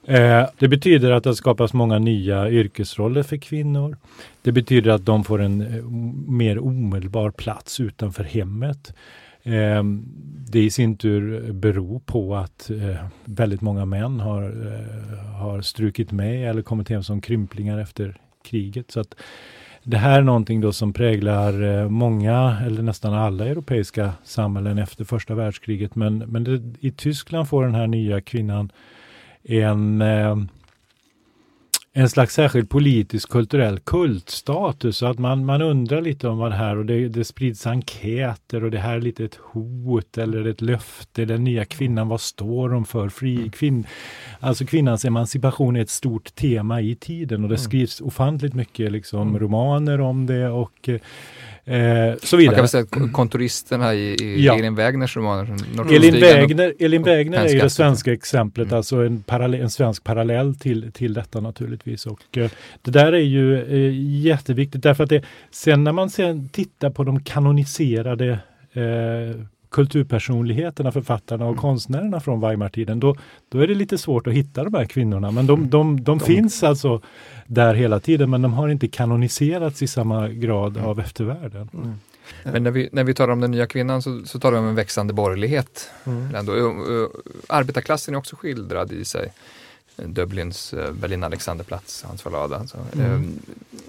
Eh, 0.05 0.45
det 0.59 0.67
betyder 0.67 1.11
att 1.11 1.23
det 1.23 1.35
skapas 1.35 1.73
många 1.73 1.99
nya 1.99 2.49
yrkesroller 2.49 3.23
för 3.23 3.37
kvinnor. 3.37 3.97
Det 4.41 4.51
betyder 4.51 4.91
att 4.91 5.05
de 5.05 5.23
får 5.23 5.41
en 5.41 5.61
eh, 5.61 5.83
mer 6.31 6.59
omedelbar 6.59 7.31
plats 7.31 7.79
utanför 7.79 8.23
hemmet. 8.23 8.93
Eh, 9.43 9.83
det 10.51 10.59
i 10.59 10.69
sin 10.69 10.97
tur 10.97 11.51
beror 11.51 11.99
på 11.99 12.35
att 12.35 12.69
eh, 12.69 13.05
väldigt 13.25 13.61
många 13.61 13.85
män 13.85 14.19
har, 14.19 14.43
eh, 14.43 15.19
har 15.35 15.61
strukit 15.61 16.11
med 16.11 16.49
eller 16.49 16.61
kommit 16.61 16.89
hem 16.89 17.03
som 17.03 17.21
krymplingar 17.21 17.77
efter 17.77 18.17
kriget. 18.43 18.91
Så 18.91 18.99
att 18.99 19.15
det 19.83 19.97
här 19.97 20.19
är 20.19 20.23
någonting 20.23 20.61
då 20.61 20.73
som 20.73 20.93
präglar 20.93 21.63
eh, 21.63 21.89
många 21.89 22.57
eller 22.65 22.81
nästan 22.81 23.13
alla 23.13 23.45
europeiska 23.45 24.13
samhällen 24.23 24.77
efter 24.77 25.05
första 25.05 25.35
världskriget. 25.35 25.95
Men, 25.95 26.17
men 26.17 26.43
det, 26.43 26.61
i 26.79 26.91
Tyskland 26.91 27.49
får 27.49 27.63
den 27.63 27.75
här 27.75 27.87
nya 27.87 28.21
kvinnan 28.21 28.71
en 29.43 30.01
eh, 30.01 30.37
en 31.93 32.09
slags 32.09 32.33
särskild 32.33 32.69
politisk 32.69 33.29
kulturell 33.29 33.79
kultstatus. 33.79 34.97
Så 34.97 35.05
att 35.05 35.19
man, 35.19 35.45
man 35.45 35.61
undrar 35.61 36.01
lite 36.01 36.27
om 36.27 36.37
vad 36.37 36.51
det 36.51 36.55
här 36.55 36.77
och 36.77 36.85
det, 36.85 37.07
det 37.07 37.23
sprids 37.25 37.67
enkäter 37.67 38.63
och 38.63 38.71
det 38.71 38.79
här 38.79 38.95
är 38.95 39.01
lite 39.01 39.25
ett 39.25 39.35
hot 39.35 40.17
eller 40.17 40.47
ett 40.47 40.61
löfte. 40.61 41.25
Den 41.25 41.43
nya 41.43 41.65
kvinnan, 41.65 42.07
vad 42.07 42.21
står 42.21 42.69
hon 42.69 42.85
för? 42.85 43.09
Fri, 43.09 43.35
mm. 43.35 43.51
kvinn, 43.51 43.85
alltså 44.39 44.65
kvinnans 44.65 45.05
emancipation 45.05 45.75
är 45.75 45.81
ett 45.81 45.89
stort 45.89 46.35
tema 46.35 46.81
i 46.81 46.95
tiden 46.95 47.43
och 47.43 47.49
det 47.49 47.55
mm. 47.55 47.63
skrivs 47.63 48.01
ofantligt 48.01 48.53
mycket 48.53 48.91
liksom, 48.91 49.27
mm. 49.27 49.39
romaner 49.39 50.01
om 50.01 50.25
det 50.25 50.49
och 50.49 50.89
Eh, 51.69 52.15
så 52.23 52.37
vidare. 52.37 52.61
Man 52.61 52.69
kan 52.69 52.79
väl 52.81 52.87
säga 52.91 53.11
kontoristerna 53.11 53.93
i, 53.93 54.15
i 54.21 54.45
ja. 54.45 54.57
Elin 54.57 54.75
Wägners 54.75 55.17
romaner. 55.17 55.55
Elin 55.91 56.13
Wägner, 56.13 56.73
Elin 56.79 57.03
Wägner 57.03 57.45
är 57.45 57.49
ju 57.49 57.59
det 57.59 57.69
svenska 57.69 58.13
exemplet, 58.13 58.67
mm. 58.67 58.77
alltså 58.77 59.05
en, 59.05 59.23
parallell, 59.23 59.61
en 59.61 59.69
svensk 59.69 60.03
parallell 60.03 60.55
till, 60.55 60.91
till 60.91 61.13
detta 61.13 61.39
naturligtvis. 61.39 62.05
Och 62.05 62.37
eh, 62.37 62.49
det 62.81 62.91
där 62.91 63.13
är 63.13 63.17
ju 63.17 63.61
eh, 63.61 64.21
jätteviktigt 64.25 64.83
därför 64.83 65.03
att 65.03 65.09
det, 65.09 65.23
sen 65.51 65.83
när 65.83 65.91
man 65.91 66.09
sen 66.09 66.49
tittar 66.49 66.89
på 66.89 67.03
de 67.03 67.23
kanoniserade 67.23 68.39
eh, 68.73 69.41
kulturpersonligheterna, 69.71 70.91
författarna 70.91 71.45
och 71.45 71.51
mm. 71.51 71.61
konstnärerna 71.61 72.19
från 72.19 72.41
Weimartiden, 72.41 72.99
då, 72.99 73.15
då 73.49 73.59
är 73.59 73.67
det 73.67 73.75
lite 73.75 73.97
svårt 73.97 74.27
att 74.27 74.33
hitta 74.33 74.63
de 74.63 74.73
här 74.73 74.85
kvinnorna. 74.85 75.31
Men 75.31 75.47
de, 75.47 75.69
de, 75.69 76.03
de, 76.03 76.03
de 76.03 76.19
finns 76.19 76.63
alltså 76.63 77.01
där 77.47 77.73
hela 77.73 77.99
tiden, 77.99 78.29
men 78.29 78.41
de 78.41 78.53
har 78.53 78.69
inte 78.69 78.87
kanoniserats 78.87 79.81
i 79.81 79.87
samma 79.87 80.27
grad 80.27 80.77
mm. 80.77 80.89
av 80.89 80.99
eftervärlden. 80.99 81.69
Mm. 81.73 81.93
Men 82.43 82.63
när 82.63 82.71
vi, 82.71 82.89
när 82.91 83.03
vi 83.03 83.13
talar 83.13 83.33
om 83.33 83.39
den 83.39 83.51
nya 83.51 83.67
kvinnan 83.67 84.01
så, 84.01 84.21
så 84.25 84.39
talar 84.39 84.57
vi 84.57 84.63
om 84.63 84.69
en 84.69 84.75
växande 84.75 85.13
borgerlighet. 85.13 85.91
Mm. 86.03 86.47
Arbetarklassen 87.49 88.13
är 88.13 88.17
också 88.17 88.35
skildrad 88.35 88.91
i 88.91 89.05
sig. 89.05 89.33
Dublins 90.05 90.73
eh, 90.73 90.91
Berlin 90.91 91.23
Alexanderplatz, 91.23 92.03
Hans 92.03 92.21
Fallada. 92.21 92.55
Alltså. 92.55 92.77
Mm. 92.93 93.05
Ehm, 93.05 93.39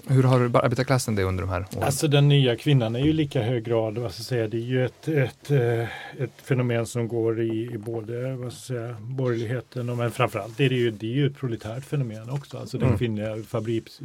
hur 0.07 0.23
har 0.23 0.39
arbetarklassen 0.39 1.15
det 1.15 1.23
under 1.23 1.43
de 1.43 1.49
här 1.49 1.65
åren? 1.75 1.83
Alltså 1.83 2.07
den 2.07 2.27
nya 2.27 2.55
kvinnan 2.55 2.95
är 2.95 2.99
ju 2.99 3.13
lika 3.13 3.41
hög 3.41 3.63
grad, 3.63 3.97
vad 3.97 4.13
ska 4.13 4.23
säga, 4.23 4.47
det 4.47 4.57
är 4.57 4.61
ju 4.61 4.85
ett, 4.85 5.07
ett, 5.07 5.51
eh, 5.51 5.81
ett 6.23 6.31
fenomen 6.43 6.85
som 6.85 7.07
går 7.07 7.41
i, 7.41 7.69
i 7.73 7.77
både 7.77 8.35
vad 8.35 8.53
ska 8.53 8.73
säga, 8.73 8.95
borgerligheten 8.99 9.89
och 9.89 9.97
men 9.97 10.11
framförallt 10.11 10.59
är 10.59 10.69
det 10.69 10.75
ju, 10.75 10.91
det 10.91 11.05
är 11.05 11.15
ju 11.15 11.27
ett 11.27 11.37
proletärt 11.37 11.85
fenomen 11.85 12.29
också. 12.29 12.57
Alltså 12.57 12.77
den 12.77 12.87
mm. 12.87 12.99
kvinnliga 12.99 13.43
fabriks, 13.47 14.01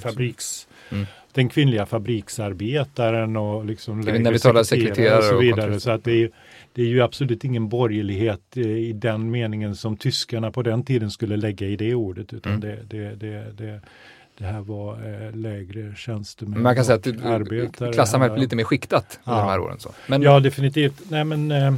fabriks 0.00 0.68
mm. 0.90 1.06
den 1.32 1.48
kvinnliga 1.48 1.86
fabriksarbetaren 1.86 3.36
och 3.36 3.64
liksom 3.64 4.00
när 4.00 4.32
vi 4.32 4.38
talar 4.38 4.62
sekreterare 4.62 5.18
och 5.18 5.24
så 5.24 5.38
vidare. 5.38 5.74
Och 5.74 5.82
så 5.82 5.90
att 5.90 6.04
det 6.04 6.12
är, 6.12 6.30
det 6.72 6.82
är 6.82 6.86
ju 6.86 7.02
absolut 7.02 7.44
ingen 7.44 7.68
borgerlighet 7.68 8.56
eh, 8.56 8.66
i 8.66 8.92
den 8.92 9.30
meningen 9.30 9.76
som 9.76 9.96
tyskarna 9.96 10.50
på 10.50 10.62
den 10.62 10.84
tiden 10.84 11.10
skulle 11.10 11.36
lägga 11.36 11.66
i 11.66 11.76
det 11.76 11.94
ordet 11.94 12.32
utan 12.32 12.52
mm. 12.52 12.60
det, 12.60 12.78
det, 12.88 13.14
det, 13.14 13.52
det 13.56 13.80
det 14.38 14.44
här 14.44 14.60
var 14.60 14.92
eh, 14.92 15.36
lägre 15.36 15.94
tjänstemän 15.96 16.62
Man 16.62 16.74
kan 16.74 16.84
säga 16.84 16.96
att 16.96 17.24
arbetare. 17.24 17.92
klassamhället 17.92 18.38
lite 18.38 18.56
mer 18.56 18.64
skiktat 18.64 19.20
ja. 19.24 19.32
under 19.32 19.42
de 19.42 19.50
här 19.50 19.60
åren. 19.60 19.78
Så. 19.78 19.90
Men, 20.06 20.22
ja, 20.22 20.40
definitivt. 20.40 21.10
Nej, 21.10 21.24
men 21.24 21.50
eh, 21.50 21.74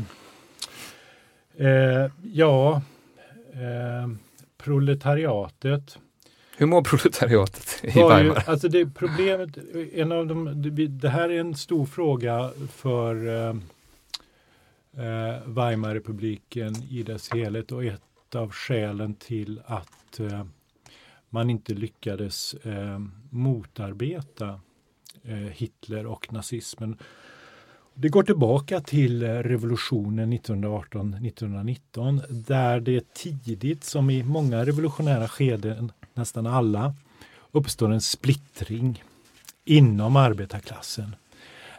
eh, 1.56 2.10
ja, 2.32 2.82
eh, 3.52 4.10
proletariatet. 4.58 5.98
Hur 6.56 6.66
mår 6.66 6.82
proletariatet 6.82 7.78
i 7.82 7.86
Weimar? 7.86 8.22
Ju, 8.22 8.34
alltså 8.46 8.68
det 8.68 8.86
problemet, 8.86 9.58
en 9.94 10.12
av 10.12 10.26
de, 10.26 10.62
det 11.00 11.08
här 11.08 11.30
är 11.30 11.40
en 11.40 11.54
stor 11.54 11.86
fråga 11.86 12.50
för 12.76 13.26
eh, 14.96 15.48
Weimarrepubliken 15.48 16.74
i 16.90 17.02
dess 17.02 17.30
helhet 17.32 17.72
och 17.72 17.84
ett 17.84 18.34
av 18.34 18.50
skälen 18.50 19.14
till 19.14 19.60
att 19.66 20.20
eh, 20.20 20.44
man 21.30 21.50
inte 21.50 21.74
lyckades 21.74 22.54
eh, 22.54 22.98
motarbeta 23.30 24.60
eh, 25.22 25.34
Hitler 25.36 26.06
och 26.06 26.32
nazismen. 26.32 26.98
Det 27.94 28.08
går 28.08 28.22
tillbaka 28.22 28.80
till 28.80 29.22
eh, 29.22 29.28
revolutionen 29.28 30.32
1918-1919 30.32 32.22
där 32.28 32.80
det 32.80 33.14
tidigt, 33.14 33.84
som 33.84 34.10
i 34.10 34.22
många 34.22 34.64
revolutionära 34.66 35.28
skeden, 35.28 35.92
nästan 36.14 36.46
alla, 36.46 36.94
uppstår 37.52 37.92
en 37.92 38.00
splittring 38.00 39.02
inom 39.64 40.16
arbetarklassen. 40.16 41.16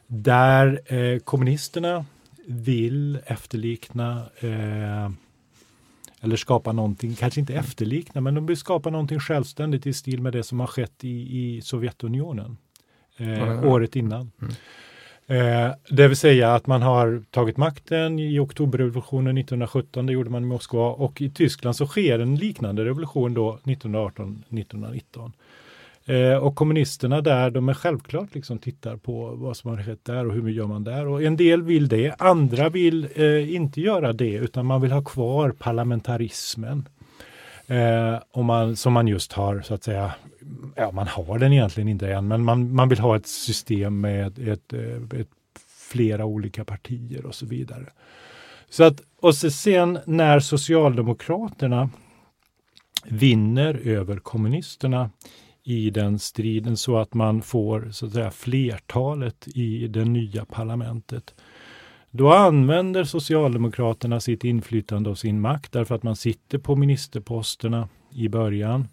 Där 0.08 0.94
eh, 0.94 1.20
kommunisterna 1.20 2.06
vill 2.48 3.20
efterlikna 3.26 4.26
eh, 4.40 5.10
eller 6.22 6.36
skapa 6.36 6.72
någonting, 6.72 7.16
kanske 7.16 7.40
inte 7.40 7.54
efterlikna, 7.54 8.22
men 8.22 8.36
de 8.36 8.46
vill 8.46 8.58
skapa 8.58 8.90
någonting 8.90 9.20
självständigt 9.20 9.88
i 9.88 9.94
stil 9.94 10.22
med 10.22 10.34
det 10.34 10.44
som 10.44 10.60
har 10.60 10.68
skett 10.68 11.04
i, 11.04 11.40
i 11.40 11.62
Sovjetunionen 11.62 12.58
eh, 13.18 13.42
mm. 13.42 13.66
året 13.66 13.96
innan. 13.96 14.32
Mm. 14.42 14.54
Eh, 15.28 15.76
det 15.90 16.08
vill 16.08 16.18
säga 16.18 16.54
att 16.54 16.68
man 16.68 16.82
har 16.82 17.24
tagit 17.32 17.58
makten 17.58 18.20
i 18.20 18.40
oktoberrevolutionen 18.40 19.38
1917, 19.38 20.06
det 20.06 20.14
gjorde 20.14 20.30
man 20.30 20.44
i 20.44 20.46
Moskva 20.46 20.90
och 20.90 21.22
i 21.22 21.30
Tyskland 21.30 21.76
så 21.76 21.88
sker 21.88 22.20
en 22.20 22.36
liknande 22.36 22.86
revolution 22.86 23.34
då 23.34 23.60
1918-1919. 23.64 25.32
Eh, 26.08 26.36
och 26.36 26.56
kommunisterna 26.56 27.22
där, 27.22 27.50
de 27.50 27.70
är 27.70 27.74
självklart 27.74 28.36
liksom 28.36 28.60
tittar 28.60 28.98
på 28.98 29.36
vad 29.36 29.58
som 29.58 29.70
har 29.70 29.84
skett 29.84 30.06
där 30.06 30.28
och 30.28 30.34
hur 30.34 30.50
gör 30.50 30.68
man 30.68 30.84
där. 30.84 31.08
Och 31.08 31.24
en 31.24 31.38
del 31.38 31.62
vill 31.62 31.88
det, 31.88 32.16
andra 32.22 32.70
vill 32.70 33.08
eh, 33.16 33.56
inte 33.56 33.82
göra 33.82 34.14
det 34.14 34.34
utan 34.34 34.66
man 34.66 34.82
vill 34.82 34.92
ha 34.92 35.04
kvar 35.04 35.50
parlamentarismen. 35.50 36.90
Eh, 37.68 38.16
och 38.32 38.46
man, 38.46 38.76
som 38.76 38.94
man 38.94 39.08
just 39.08 39.34
har 39.34 39.62
så 39.62 39.74
att 39.74 39.84
säga, 39.84 40.12
ja 40.76 40.92
man 40.92 41.08
har 41.08 41.40
den 41.40 41.54
egentligen 41.54 41.90
inte 41.90 42.14
än, 42.14 42.28
men 42.28 42.44
man, 42.44 42.74
man 42.74 42.90
vill 42.90 43.00
ha 43.00 43.16
ett 43.16 43.28
system 43.28 44.02
med 44.02 44.40
ett, 44.40 44.74
ett, 44.74 44.74
ett 45.14 45.30
flera 45.92 46.26
olika 46.26 46.66
partier 46.66 47.26
och 47.26 47.36
så 47.36 47.46
vidare. 47.46 47.86
Så 48.70 48.84
att, 48.84 49.02
och 49.20 49.36
sen 49.36 50.00
när 50.06 50.40
Socialdemokraterna 50.40 51.90
vinner 53.06 53.74
över 53.84 54.18
kommunisterna 54.18 55.10
i 55.68 55.90
den 55.90 56.20
striden 56.20 56.78
så 56.78 56.98
att 56.98 57.14
man 57.14 57.42
får 57.42 57.90
så 57.92 58.06
att 58.06 58.14
säga, 58.14 58.32
flertalet 58.32 59.48
i 59.56 59.88
det 59.88 60.06
nya 60.06 60.46
parlamentet. 60.46 61.34
Då 62.12 62.34
använder 62.34 63.04
Socialdemokraterna 63.04 64.20
sitt 64.20 64.44
inflytande 64.44 65.10
och 65.10 65.18
sin 65.18 65.42
makt 65.42 65.72
därför 65.72 65.96
att 65.96 66.04
man 66.04 66.16
sitter 66.16 66.58
på 66.58 66.76
ministerposterna 66.76 67.90
i 68.12 68.30
början, 68.30 68.88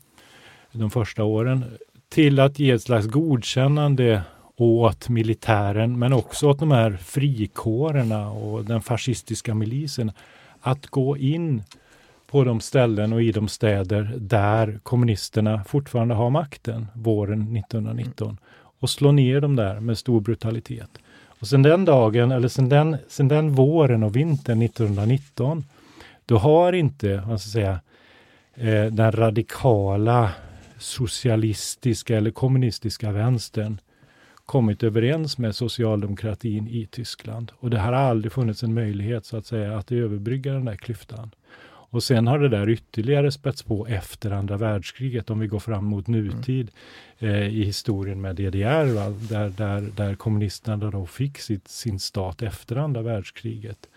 de 0.72 0.90
första 0.90 1.24
åren, 1.24 1.64
till 2.08 2.40
att 2.40 2.58
ge 2.58 2.70
ett 2.70 2.82
slags 2.82 3.06
godkännande 3.06 4.22
åt 4.56 5.08
militären 5.08 5.98
men 5.98 6.12
också 6.12 6.48
åt 6.48 6.58
de 6.58 6.70
här 6.70 6.96
frikårerna 6.96 8.30
och 8.30 8.64
den 8.64 8.82
fascistiska 8.82 9.54
milisen 9.54 10.12
att 10.60 10.86
gå 10.86 11.16
in 11.16 11.62
på 12.32 12.44
de 12.44 12.60
ställen 12.60 13.12
och 13.12 13.22
i 13.22 13.32
de 13.32 13.48
städer 13.48 14.14
där 14.18 14.80
kommunisterna 14.82 15.64
fortfarande 15.64 16.14
har 16.14 16.30
makten 16.30 16.86
våren 16.94 17.56
1919 17.56 18.38
och 18.80 18.90
slå 18.90 19.12
ner 19.12 19.40
dem 19.40 19.56
där 19.56 19.80
med 19.80 19.98
stor 19.98 20.20
brutalitet. 20.20 20.88
Och 21.24 21.46
sen 21.46 21.62
den 21.62 21.84
dagen, 21.84 22.32
eller 22.32 22.48
sen 22.48 22.68
den, 22.68 22.96
sen 23.08 23.28
den 23.28 23.52
våren 23.52 24.02
och 24.02 24.16
vintern 24.16 24.62
1919, 24.62 25.64
då 26.26 26.38
har 26.38 26.72
inte, 26.72 27.22
vad 27.26 27.40
ska 27.40 27.50
säga, 27.50 27.80
eh, 28.54 28.84
den 28.84 29.12
radikala 29.12 30.30
socialistiska 30.78 32.16
eller 32.16 32.30
kommunistiska 32.30 33.12
vänstern 33.12 33.80
kommit 34.46 34.82
överens 34.82 35.38
med 35.38 35.54
socialdemokratin 35.54 36.68
i 36.68 36.86
Tyskland. 36.86 37.52
Och 37.56 37.70
det 37.70 37.78
har 37.78 37.92
aldrig 37.92 38.32
funnits 38.32 38.62
en 38.62 38.74
möjlighet 38.74 39.26
så 39.26 39.36
att 39.36 39.46
säga 39.46 39.78
att 39.78 39.92
överbrygga 39.92 40.52
den 40.52 40.64
där 40.64 40.76
klyftan. 40.76 41.30
Och 41.92 42.02
sen 42.02 42.26
har 42.26 42.38
det 42.38 42.48
där 42.48 42.68
ytterligare 42.68 43.32
spätts 43.32 43.62
på 43.62 43.86
efter 43.86 44.30
andra 44.30 44.56
världskriget 44.56 45.30
om 45.30 45.38
vi 45.38 45.46
går 45.46 45.58
fram 45.58 45.84
mot 45.84 46.06
nutid 46.06 46.70
mm. 47.18 47.34
eh, 47.34 47.46
i 47.46 47.64
historien 47.64 48.20
med 48.20 48.36
DDR, 48.36 48.94
va? 48.94 49.10
Där, 49.10 49.48
där, 49.48 49.80
där 49.96 50.14
kommunisterna 50.14 50.90
då 50.90 51.06
fick 51.06 51.38
sitt, 51.38 51.68
sin 51.68 51.98
stat 51.98 52.42
efter 52.42 52.76
andra 52.76 53.02
världskriget. 53.02 53.88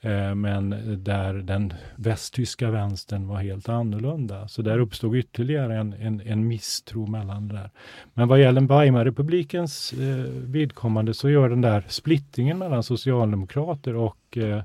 Eh, 0.00 0.34
men 0.34 0.74
där 1.04 1.34
den 1.34 1.72
västtyska 1.96 2.70
vänstern 2.70 3.28
var 3.28 3.36
helt 3.36 3.68
annorlunda. 3.68 4.48
Så 4.48 4.62
där 4.62 4.78
uppstod 4.78 5.16
ytterligare 5.16 5.76
en, 5.76 5.92
en, 5.92 6.22
en 6.24 6.48
misstro 6.48 7.06
mellan 7.06 7.48
det 7.48 7.54
där. 7.54 7.70
Men 8.14 8.28
vad 8.28 8.40
gäller 8.40 8.60
Weimarrepublikens 8.60 9.92
eh, 9.92 10.24
vidkommande 10.30 11.14
så 11.14 11.30
gör 11.30 11.48
den 11.48 11.60
där 11.60 11.84
splittringen 11.88 12.58
mellan 12.58 12.82
socialdemokrater 12.82 13.96
och 13.96 14.38
eh, 14.38 14.62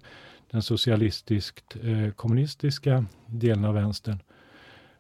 den 0.52 0.62
socialistiskt 0.62 1.76
eh, 1.84 2.12
kommunistiska 2.12 3.06
delen 3.26 3.66
av 3.66 3.74
vänstern. 3.74 4.20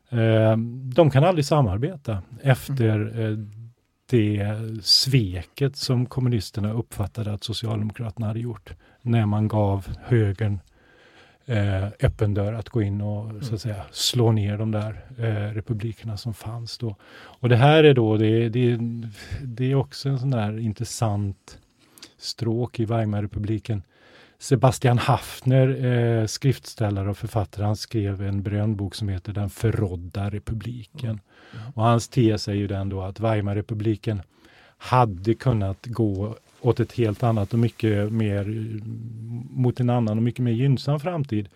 Eh, 0.10 0.58
de 0.94 1.12
kan 1.12 1.24
aldrig 1.24 1.46
samarbeta 1.46 2.22
efter 2.42 2.96
mm. 2.96 3.20
eh, 3.20 3.38
det 4.10 4.58
sveket 4.82 5.76
som 5.76 6.06
kommunisterna 6.06 6.74
uppfattade 6.74 7.34
att 7.34 7.44
Socialdemokraterna 7.44 8.28
hade 8.28 8.40
gjort 8.40 8.74
när 9.02 9.26
man 9.26 9.48
gav 9.48 9.88
högern 10.02 10.60
eh, 11.46 11.88
öppen 12.00 12.34
dörr 12.34 12.54
att 12.54 12.70
gå 12.70 12.82
in 12.82 13.02
och 13.02 13.30
mm. 13.30 13.42
så 13.42 13.56
att 13.56 13.62
säga 13.62 13.84
slå 13.92 14.32
ner 14.32 14.58
de 14.58 14.72
där 14.72 15.06
eh, 15.18 15.54
republikerna 15.54 16.18
som 16.18 16.34
fanns 16.34 16.78
då. 16.78 16.96
Och 17.16 17.50
det 17.50 17.56
här 17.56 17.84
är 17.84 17.94
då, 17.94 18.18
det, 18.18 18.50
det, 18.50 18.80
det 19.44 19.72
är 19.72 19.76
också 19.76 20.10
en 20.10 20.20
sån 20.20 20.32
där 20.32 20.60
intressant 20.60 21.60
stråk 22.18 22.80
i 22.80 22.86
Weimarrepubliken. 22.86 23.84
Sebastian 24.40 24.98
Haffner, 24.98 25.86
eh, 25.86 26.26
skriftställare 26.26 27.10
och 27.10 27.18
författare, 27.18 27.66
han 27.66 27.76
skrev 27.76 28.22
en 28.22 28.44
brönbok 28.44 28.96
som 28.96 29.10
heter 29.10 29.34
Den 29.34 29.50
förrådda 29.50 30.30
republiken. 30.30 31.10
Mm. 31.10 31.20
Mm. 31.54 31.72
Och 31.76 31.84
hans 31.84 32.08
tes 32.08 32.48
är 32.48 32.54
ju 32.54 32.68
den 32.68 32.90
då 32.90 33.02
att 33.02 33.20
Weimarrepubliken 33.20 34.22
hade 34.78 35.34
kunnat 35.34 35.86
gå 35.86 36.36
åt 36.62 36.80
ett 36.80 36.92
helt 36.92 37.24
annat 37.24 37.54
och 37.54 37.60
mycket 37.60 38.12
mer 38.12 38.46
mot 39.50 39.80
en 39.80 39.90
annan 39.90 40.18
och 40.18 40.24
mycket 40.24 40.44
mer 40.44 40.52
gynnsam 40.52 41.00
framtid 41.00 41.50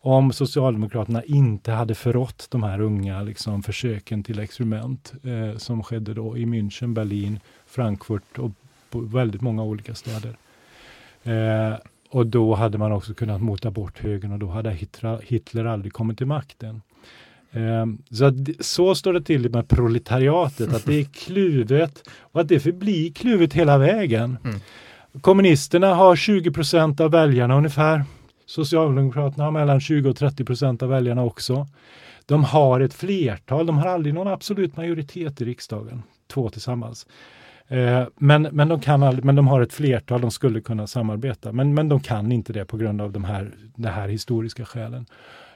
om 0.00 0.32
Socialdemokraterna 0.32 1.22
inte 1.22 1.72
hade 1.72 1.94
förrått 1.94 2.46
de 2.50 2.62
här 2.62 2.80
unga 2.80 3.22
liksom, 3.22 3.62
försöken 3.62 4.22
till 4.22 4.38
experiment 4.38 5.12
eh, 5.22 5.58
som 5.58 5.82
skedde 5.82 6.14
då 6.14 6.38
i 6.38 6.44
München, 6.44 6.94
Berlin, 6.94 7.40
Frankfurt 7.66 8.38
och 8.38 8.50
på 8.90 9.00
väldigt 9.00 9.40
många 9.40 9.62
olika 9.62 9.94
städer. 9.94 10.36
Eh, 11.22 11.78
och 12.14 12.26
då 12.26 12.54
hade 12.54 12.78
man 12.78 12.92
också 12.92 13.14
kunnat 13.14 13.42
mota 13.42 13.70
bort 13.70 13.98
högern 13.98 14.32
och 14.32 14.38
då 14.38 14.46
hade 14.46 14.70
Hitler, 14.70 15.20
Hitler 15.22 15.64
aldrig 15.64 15.92
kommit 15.92 16.18
till 16.18 16.26
makten. 16.26 16.82
Um, 17.52 18.02
så, 18.10 18.24
att, 18.24 18.34
så 18.60 18.94
står 18.94 19.12
det 19.12 19.22
till 19.22 19.50
med 19.50 19.68
proletariatet, 19.68 20.74
att 20.74 20.84
det 20.84 21.00
är 21.00 21.04
kluvet 21.24 22.08
och 22.18 22.40
att 22.40 22.48
det 22.48 22.60
förblir 22.60 23.12
kluvet 23.12 23.52
hela 23.52 23.78
vägen. 23.78 24.38
Mm. 24.44 24.60
Kommunisterna 25.20 25.94
har 25.94 26.16
20 26.16 26.50
procent 26.50 27.00
av 27.00 27.10
väljarna 27.10 27.56
ungefär. 27.56 28.04
Socialdemokraterna 28.46 29.44
har 29.44 29.50
mellan 29.50 29.80
20 29.80 30.10
och 30.10 30.16
30 30.16 30.44
procent 30.44 30.82
av 30.82 30.88
väljarna 30.88 31.24
också. 31.24 31.66
De 32.26 32.44
har 32.44 32.80
ett 32.80 32.94
flertal, 32.94 33.66
de 33.66 33.78
har 33.78 33.86
aldrig 33.86 34.14
någon 34.14 34.28
absolut 34.28 34.76
majoritet 34.76 35.40
i 35.40 35.44
riksdagen, 35.44 36.02
två 36.28 36.50
tillsammans. 36.50 37.06
Eh, 37.68 38.06
men, 38.16 38.42
men, 38.42 38.68
de 38.68 38.80
kan 38.80 39.02
aldrig, 39.02 39.24
men 39.24 39.34
de 39.34 39.48
har 39.48 39.60
ett 39.60 39.72
flertal, 39.72 40.20
de 40.20 40.30
skulle 40.30 40.60
kunna 40.60 40.86
samarbeta, 40.86 41.52
men, 41.52 41.74
men 41.74 41.88
de 41.88 42.00
kan 42.00 42.32
inte 42.32 42.52
det 42.52 42.64
på 42.64 42.76
grund 42.76 43.00
av 43.00 43.12
de 43.12 43.24
här, 43.24 43.54
de 43.76 43.88
här 43.88 44.08
historiska 44.08 44.64
skälen. 44.64 45.06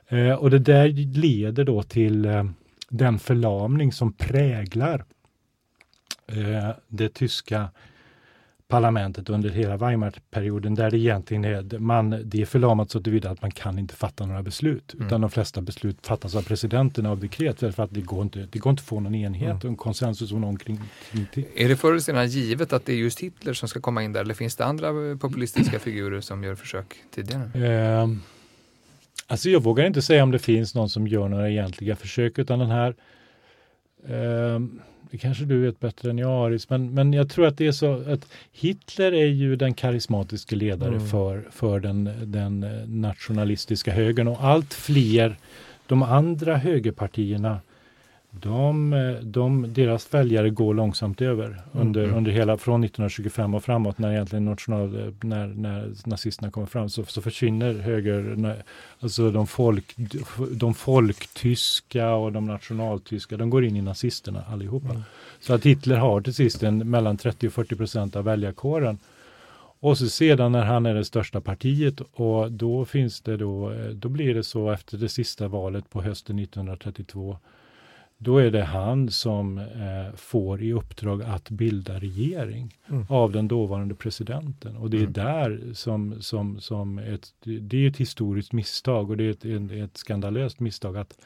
Eh, 0.09 0.33
och 0.33 0.51
det 0.51 0.59
där 0.59 0.89
leder 1.19 1.65
då 1.65 1.83
till 1.83 2.25
eh, 2.25 2.45
den 2.91 3.19
förlamning 3.19 3.93
som 3.93 4.13
präglar 4.13 5.05
eh, 6.27 6.71
det 6.89 7.09
tyska 7.09 7.69
parlamentet 8.69 9.31
under 9.31 9.51
hela 9.51 9.77
Weimarperioden 9.77 10.75
där 10.75 10.91
det 10.91 10.99
egentligen 10.99 11.45
är, 11.45 11.79
man, 11.79 12.23
det 12.25 12.43
är 12.43 12.47
förlamat 12.47 12.91
så 12.91 13.01
tillvida 13.03 13.31
att 13.31 13.43
man 13.43 13.51
kan 13.51 13.79
inte 13.79 13.95
fatta 13.95 14.27
några 14.27 14.43
beslut. 14.43 14.95
Mm. 14.95 15.07
Utan 15.07 15.21
de 15.21 15.31
flesta 15.31 15.61
beslut 15.61 16.07
fattas 16.07 16.35
av 16.35 16.43
presidenten 16.43 17.07
av 17.07 17.21
dekret 17.21 17.59
för 17.59 17.81
att 17.81 17.95
det 17.95 18.01
går 18.01 18.23
inte, 18.23 18.49
det 18.51 18.59
går 18.59 18.71
inte 18.71 18.81
att 18.81 18.87
få 18.87 19.01
någon 19.01 19.14
enhet 19.14 19.43
mm. 19.43 19.57
och 19.57 19.64
en 19.64 19.77
konsensus 19.77 20.33
om 20.33 20.41
någon 20.41 20.59
kring, 20.59 20.81
kring 21.12 21.47
Är 21.57 21.69
det 21.69 21.77
förr 21.77 21.91
eller 21.91 22.01
senare 22.01 22.27
givet 22.27 22.73
att 22.73 22.87
det 22.87 22.93
är 22.93 22.97
just 22.97 23.21
Hitler 23.21 23.53
som 23.53 23.69
ska 23.69 23.81
komma 23.81 24.03
in 24.03 24.12
där 24.12 24.21
eller 24.21 24.35
finns 24.35 24.57
det 24.57 24.64
andra 24.64 25.16
populistiska 25.16 25.79
figurer 25.79 26.21
som 26.21 26.45
gör 26.45 26.55
försök 26.55 26.95
tidigare? 27.14 27.51
Eh, 27.55 28.09
alltså 29.27 29.51
jag 29.51 29.62
vågar 29.62 29.87
inte 29.87 30.03
säga 30.03 30.23
om 30.23 30.31
det 30.31 30.39
finns 30.39 30.75
någon 30.75 30.89
som 30.89 31.09
gör 31.09 31.29
några 31.29 31.51
egentliga 31.51 31.97
försök 31.97 32.39
utan 32.39 32.59
den 32.59 32.71
här 32.71 32.95
eh, 34.07 34.61
det 35.11 35.18
kanske 35.18 35.44
du 35.44 35.61
vet 35.61 35.80
bättre 35.80 36.11
än 36.11 36.18
jag 36.18 36.46
Aris, 36.46 36.70
men, 36.70 36.94
men 36.94 37.12
jag 37.12 37.30
tror 37.30 37.46
att 37.46 37.59
det 37.59 37.66
är 37.66 37.72
så 37.72 38.12
att 38.12 38.28
Hitler 38.53 39.12
är 39.12 39.26
ju 39.26 39.57
den 39.57 39.74
karismatiska 39.74 40.57
ledare 40.57 40.94
mm. 40.94 41.07
för, 41.07 41.49
för 41.51 41.80
den, 41.80 42.11
den 42.22 42.61
nationalistiska 42.86 43.92
högern 43.92 44.28
och 44.28 44.44
allt 44.44 44.74
fler 44.74 45.36
de 45.86 46.03
andra 46.03 46.57
högerpartierna 46.57 47.61
de, 48.31 48.91
de, 49.22 49.74
deras 49.74 50.14
väljare 50.14 50.51
går 50.51 50.74
långsamt 50.74 51.20
över 51.20 51.62
under, 51.72 52.05
mm. 52.05 52.16
under 52.16 52.33
hela, 52.33 52.59
från 52.59 52.85
1925 52.85 53.55
och 53.55 53.64
framåt 53.64 53.99
när 53.99 54.12
egentligen 54.12 54.45
national, 54.45 55.14
när, 55.20 55.47
när 55.47 55.93
nazisterna 56.05 56.51
kommer 56.51 56.66
fram 56.66 56.89
så, 56.89 57.05
så 57.05 57.22
försvinner 57.22 57.74
höger, 57.74 58.55
alltså 59.01 59.31
de, 59.31 59.47
folk, 59.47 59.95
de 60.51 60.74
folktyska 60.74 62.14
och 62.14 62.33
de 62.33 62.47
nationaltyska, 62.47 63.37
de 63.37 63.51
går 63.51 63.64
in 63.64 63.76
i 63.76 63.83
nazisterna 63.83 64.45
allihopa. 64.53 64.91
Mm. 64.91 65.03
Så 65.41 65.55
att 65.55 65.66
Hitler 65.66 65.97
har 65.97 66.20
till 66.20 66.35
sist 66.35 66.62
en, 66.62 66.91
mellan 66.91 67.16
30 67.16 67.47
och 67.47 67.53
40 67.53 67.76
procent 67.76 68.16
av 68.16 68.24
väljarkåren. 68.24 68.99
Och 69.81 69.99
så 69.99 70.09
sedan 70.09 70.53
när 70.53 70.64
han 70.64 70.87
är 70.87 70.95
det 70.95 71.05
största 71.05 71.41
partiet 71.41 72.01
och 72.14 72.53
då 72.53 72.85
finns 72.85 73.20
det 73.20 73.37
då, 73.37 73.72
då 73.93 74.09
blir 74.09 74.35
det 74.35 74.43
så 74.43 74.70
efter 74.70 74.99
det 74.99 75.09
sista 75.09 75.49
valet 75.49 75.91
på 75.91 76.03
hösten 76.03 76.39
1932 76.39 77.39
då 78.19 78.39
är 78.39 78.51
det 78.51 78.64
han 78.64 79.11
som 79.11 79.59
eh, 79.59 80.16
får 80.16 80.62
i 80.62 80.73
uppdrag 80.73 81.23
att 81.23 81.51
bilda 81.51 81.99
regering 81.99 82.77
mm. 82.89 83.07
av 83.09 83.33
den 83.33 83.49
dåvarande 83.49 83.95
presidenten. 83.95 84.77
Och 84.77 84.91
det 84.91 84.97
är 84.97 85.01
mm. 85.01 85.12
där 85.12 85.75
som, 85.75 86.23
som, 86.23 86.61
som 86.61 86.99
ett, 86.99 87.35
det 87.43 87.85
är 87.85 87.89
ett 87.89 87.97
historiskt 87.97 88.53
misstag 88.53 89.11
och 89.11 89.16
det 89.16 89.25
är 89.25 89.31
ett, 89.31 89.45
ett, 89.45 89.73
ett 89.73 89.97
skandalöst 89.97 90.61
misstag 90.61 90.97
att 90.97 91.19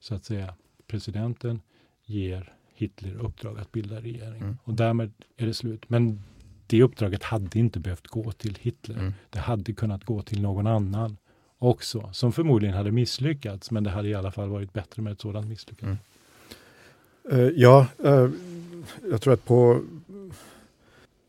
så 0.00 0.14
att 0.14 0.24
säga 0.24 0.54
presidenten 0.86 1.60
ger 2.04 2.52
Hitler 2.74 3.14
uppdrag 3.14 3.58
att 3.58 3.72
bilda 3.72 4.00
regering. 4.00 4.42
Mm. 4.42 4.58
Och 4.64 4.74
därmed 4.74 5.12
är 5.36 5.46
det 5.46 5.54
slut. 5.54 5.90
Men 5.90 6.22
det 6.66 6.82
uppdraget 6.82 7.22
hade 7.22 7.58
inte 7.58 7.80
behövt 7.80 8.06
gå 8.06 8.32
till 8.32 8.58
Hitler. 8.60 8.98
Mm. 8.98 9.14
Det 9.30 9.38
hade 9.38 9.72
kunnat 9.72 10.04
gå 10.04 10.22
till 10.22 10.42
någon 10.42 10.66
annan 10.66 11.16
också, 11.58 12.10
som 12.12 12.32
förmodligen 12.32 12.76
hade 12.76 12.92
misslyckats, 12.92 13.70
men 13.70 13.84
det 13.84 13.90
hade 13.90 14.08
i 14.08 14.14
alla 14.14 14.32
fall 14.32 14.48
varit 14.48 14.72
bättre 14.72 15.02
med 15.02 15.12
ett 15.12 15.20
sådant 15.20 15.46
misslyckande. 15.46 15.96
Uh, 17.32 17.50
ja, 17.56 17.86
uh, 18.04 18.30
jag 19.10 19.20
tror 19.20 19.32
att 19.32 19.44
på 19.44 19.82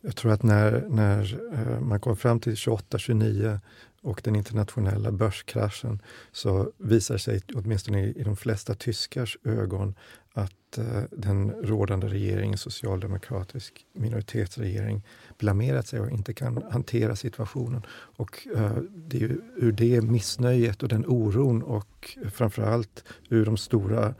jag 0.01 0.15
tror 0.15 0.31
att 0.31 0.43
när, 0.43 0.85
när 0.89 1.39
eh, 1.53 1.79
man 1.79 1.99
kom 1.99 2.17
fram 2.17 2.39
till 2.39 2.53
28-29 2.53 3.59
och 4.01 4.21
den 4.23 4.35
internationella 4.35 5.11
börskraschen 5.11 6.01
så 6.31 6.71
visar 6.77 7.17
sig 7.17 7.41
åtminstone 7.55 8.03
i, 8.03 8.13
i 8.19 8.23
de 8.23 8.35
flesta 8.35 8.75
tyskars 8.75 9.37
ögon 9.43 9.95
att 10.33 10.79
den 11.11 11.51
rådande 11.51 12.07
regeringen, 12.07 12.57
socialdemokratisk 12.57 13.85
minoritetsregering, 13.93 15.01
blamerat 15.37 15.87
sig 15.87 15.99
och 15.99 16.11
inte 16.11 16.33
kan 16.33 16.63
hantera 16.71 17.15
situationen. 17.15 17.85
Och 17.91 18.47
det 18.93 19.23
är 19.23 19.37
ur 19.55 19.71
det 19.71 20.01
missnöjet 20.01 20.83
och 20.83 20.89
den 20.89 21.05
oron 21.07 21.63
och 21.63 22.17
framförallt 22.31 23.03
ur 23.29 23.45
de 23.45 23.57
stora 23.57 24.13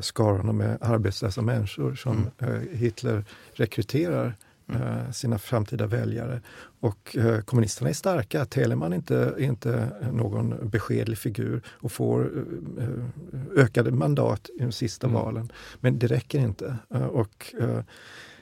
skarorna 0.00 0.52
med 0.52 0.78
arbetslösa 0.80 1.42
människor 1.42 1.94
som 1.94 2.30
mm. 2.38 2.68
Hitler 2.72 3.24
rekryterar 3.52 4.34
Eh, 4.72 5.10
sina 5.10 5.38
framtida 5.38 5.86
väljare. 5.86 6.40
Och 6.80 7.16
eh, 7.16 7.40
kommunisterna 7.40 7.90
är 7.90 7.94
starka. 7.94 8.44
Telemann 8.44 8.92
är 8.92 8.96
inte, 8.96 9.34
inte 9.38 9.90
någon 10.12 10.68
beskedlig 10.68 11.18
figur 11.18 11.62
och 11.68 11.92
får 11.92 12.44
eh, 12.78 13.64
ökade 13.64 13.90
mandat 13.90 14.50
i 14.58 14.62
de 14.62 14.72
sista 14.72 15.06
mm. 15.06 15.20
valen. 15.20 15.52
Men 15.80 15.98
det 15.98 16.06
räcker 16.06 16.38
inte. 16.38 16.76
och 16.90 17.54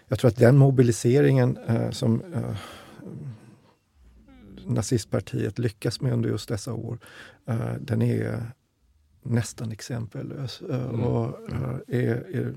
jag 0.09 0.19
tror 0.19 0.29
att 0.29 0.37
den 0.37 0.57
mobiliseringen 0.57 1.59
som 1.93 2.23
nazistpartiet 4.67 5.59
lyckas 5.59 6.01
med 6.01 6.13
under 6.13 6.29
just 6.29 6.49
dessa 6.49 6.73
år, 6.73 6.99
den 7.81 8.03
är 8.03 8.43
nästan 9.31 9.73
exempellös. 9.73 10.61
Mm. 10.61 11.01
Och, 11.01 11.39
är, 11.89 12.37
är 12.37 12.55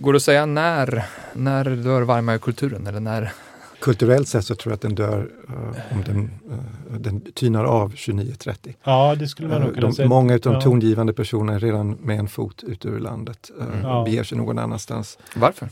Går 0.00 0.12
det 0.12 0.16
att 0.16 0.22
säga 0.22 0.46
när, 0.46 1.04
när 1.32 1.64
dör 1.64 2.02
Weimarkulturen? 2.02 2.86
Eller 2.86 3.00
när? 3.00 3.32
Kulturellt 3.80 4.28
sett 4.28 4.44
så 4.44 4.54
tror 4.54 4.70
jag 4.70 4.74
att 4.74 4.80
den 4.80 4.94
dör 4.94 5.30
uh, 5.48 5.96
om 5.96 6.02
den, 6.06 6.30
uh, 6.50 6.98
den 6.98 7.20
tynar 7.20 7.64
av 7.64 7.92
29-30. 7.92 8.74
Ja, 8.84 9.14
det 9.18 9.28
skulle 9.28 9.48
man 9.48 9.60
nog 9.60 9.74
kunna 9.74 9.86
uh, 9.86 9.92
säga. 9.92 10.08
Många 10.08 10.34
av 10.34 10.40
de 10.40 10.54
ja. 10.54 10.60
tongivande 10.60 11.12
personerna 11.12 11.54
är 11.54 11.58
redan 11.58 11.90
med 11.90 12.18
en 12.18 12.28
fot 12.28 12.62
ut 12.62 12.84
ur 12.84 12.98
landet 12.98 13.50
uh, 13.60 13.66
mm. 13.66 13.82
ja. 13.82 14.04
beger 14.04 14.24
sig 14.24 14.38
någon 14.38 14.58
annanstans. 14.58 15.18
Varför? 15.36 15.68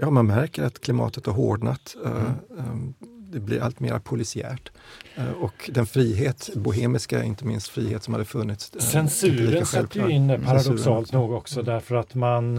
ja, 0.00 0.10
man 0.10 0.26
märker 0.26 0.62
att 0.62 0.80
klimatet 0.80 1.26
har 1.26 1.32
hårdnat. 1.32 1.96
Mm. 2.04 2.94
Det 3.32 3.40
blir 3.40 3.60
allt 3.60 3.80
mer 3.80 3.98
polisiärt. 3.98 4.70
Och 5.40 5.70
den 5.74 5.86
frihet, 5.86 6.50
bohemiska 6.54 7.24
inte 7.24 7.44
minst 7.44 7.68
frihet 7.68 8.02
som 8.02 8.14
hade 8.14 8.24
funnits. 8.24 8.72
Censuren 8.78 9.66
sätter 9.66 10.08
ju 10.08 10.14
in 10.14 10.42
paradoxalt 10.46 11.12
nog 11.12 11.32
också 11.32 11.62
därför 11.62 11.94
att 11.94 12.14
man 12.14 12.58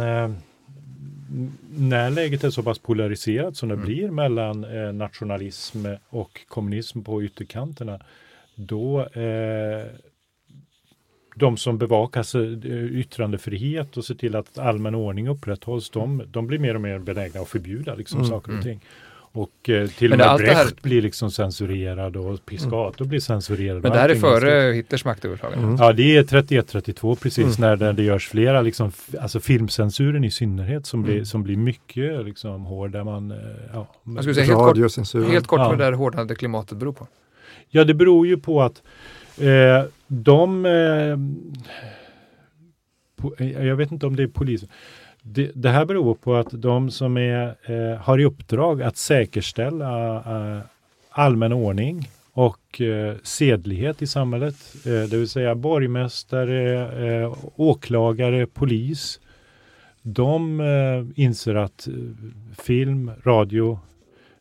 när 1.69 2.09
läget 2.09 2.43
är 2.43 2.49
så 2.49 2.63
pass 2.63 2.80
polariserat 2.80 3.57
som 3.57 3.69
det 3.69 3.76
mm. 3.76 3.86
blir 3.86 4.11
mellan 4.11 4.63
eh, 4.63 4.93
nationalism 4.93 5.86
och 6.09 6.41
kommunism 6.47 7.03
på 7.03 7.24
ytterkanterna, 7.24 7.99
då 8.55 9.01
eh, 9.01 9.86
de 11.36 11.57
som 11.57 11.78
bevakar 11.78 12.38
yttrandefrihet 12.91 13.97
och 13.97 14.05
ser 14.05 14.15
till 14.15 14.36
att 14.36 14.57
allmän 14.57 14.95
ordning 14.95 15.28
upprätthålls, 15.28 15.89
de, 15.89 16.24
de 16.28 16.47
blir 16.47 16.59
mer 16.59 16.76
och 16.76 16.82
mer 16.82 16.99
benägna 16.99 17.41
att 17.41 17.49
förbjuda 17.49 17.95
liksom, 17.95 18.19
mm. 18.19 18.30
saker 18.30 18.47
och 18.47 18.53
mm. 18.53 18.63
ting. 18.63 18.82
Och 19.36 19.69
eh, 19.69 19.88
till 19.88 20.11
och 20.11 20.17
med 20.17 20.38
Brecht 20.38 20.55
här... 20.55 20.67
blir 20.81 21.01
liksom 21.01 21.31
censurerad 21.31 22.17
och 22.17 22.45
Piscator 22.45 23.01
mm. 23.01 23.09
blir 23.09 23.19
censurerad. 23.19 23.84
Men 23.84 23.91
det 23.91 23.97
här 23.97 24.09
är 24.09 24.15
före 24.15 24.73
Hitlers 24.73 25.05
maktövertagande? 25.05 25.65
Mm. 25.65 25.77
Ja, 25.79 25.93
det 25.93 26.17
är 26.17 26.23
31-32 26.23 27.15
precis 27.15 27.57
mm. 27.57 27.79
när 27.79 27.93
det, 27.93 28.03
görs 28.03 28.27
flera, 28.27 28.61
liksom, 28.61 28.91
alltså 29.21 29.39
filmcensuren 29.39 30.23
i 30.23 30.31
synnerhet 30.31 30.86
som, 30.86 31.03
blir, 31.03 31.13
mm. 31.13 31.25
som 31.25 31.43
blir 31.43 31.57
mycket 31.57 32.25
liksom, 32.25 32.65
hård. 32.65 32.91
Där 32.91 33.03
man, 33.03 33.31
eh, 33.31 33.38
ja, 33.73 33.88
Jag 34.03 34.15
skulle 34.23 34.34
säga 34.34 34.45
helt 34.45 34.57
kort, 34.57 35.31
helt 35.31 35.47
kort 35.47 35.59
ja. 35.59 35.69
vad 35.69 35.77
det 35.77 35.84
här 35.84 35.93
hårdnande 35.93 36.36
klimatet 36.36 36.77
beror 36.77 36.93
på. 36.93 37.07
Ja, 37.69 37.84
det 37.84 37.93
beror 37.93 38.27
ju 38.27 38.38
på 38.38 38.61
att 38.61 38.81
eh, 39.38 39.84
de 40.07 40.65
eh, 40.65 40.71
eh, 43.47 43.67
jag 43.67 43.75
vet 43.75 43.91
inte 43.91 44.05
om 44.05 44.15
det 44.15 44.23
är 44.23 44.27
polisen. 44.27 44.69
Det, 45.26 45.51
det, 45.55 45.69
här 45.69 45.86
beror 45.86 46.15
på 46.15 46.36
att 46.36 46.47
de 46.51 46.91
som 46.91 47.17
är, 47.17 47.55
eh, 47.63 47.97
har 47.97 48.19
i 48.19 48.26
uppdrag 48.26 48.82
att 48.82 48.97
säkerställa 48.97 50.15
eh, 50.15 50.61
allmän 51.09 51.53
ordning 51.53 52.09
och 52.34 52.82
eh, 52.82 53.15
sedlighet 53.24 54.01
i 54.01 54.07
samhället, 54.07 54.55
eh, 54.86 54.91
det 54.91 55.17
vill 55.17 55.30
säga 55.30 55.55
borgmästare, 55.55 56.88
eh, 57.07 57.36
åklagare, 57.55 58.45
polis, 58.45 59.19
de 60.01 60.59
eh, 60.59 61.24
inser 61.24 61.55
att 61.55 61.88
eh, 61.88 61.93
film, 62.63 63.11
radio, 63.24 63.80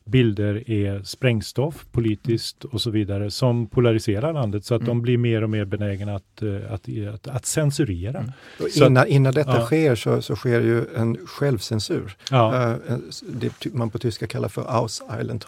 bilder 0.04 0.70
är 0.70 1.02
sprängstoff 1.02 1.86
politiskt 1.92 2.64
och 2.64 2.80
så 2.80 2.90
vidare 2.90 3.30
som 3.30 3.66
polariserar 3.66 4.32
landet 4.32 4.64
så 4.64 4.74
att 4.74 4.80
mm. 4.80 4.88
de 4.88 5.02
blir 5.02 5.18
mer 5.18 5.42
och 5.42 5.50
mer 5.50 5.64
benägna 5.64 6.16
att, 6.16 6.42
eh, 6.42 6.72
att, 6.72 6.88
att, 7.14 7.28
att 7.28 7.46
censurera. 7.46 8.18
Mm. 8.18 8.32
Innan, 8.74 8.96
att, 8.96 9.08
innan 9.08 9.34
detta 9.34 9.56
ja. 9.56 9.66
sker 9.66 9.94
så, 9.94 10.22
så 10.22 10.36
sker 10.36 10.60
ju 10.60 10.84
en 10.96 11.26
självcensur. 11.26 12.16
Ja. 12.30 12.76
Uh, 12.88 12.96
det 13.32 13.74
man 13.74 13.90
på 13.90 13.98
tyska 13.98 14.26
kallar 14.26 14.48
för 14.48 14.64
Auseiland 14.68 15.44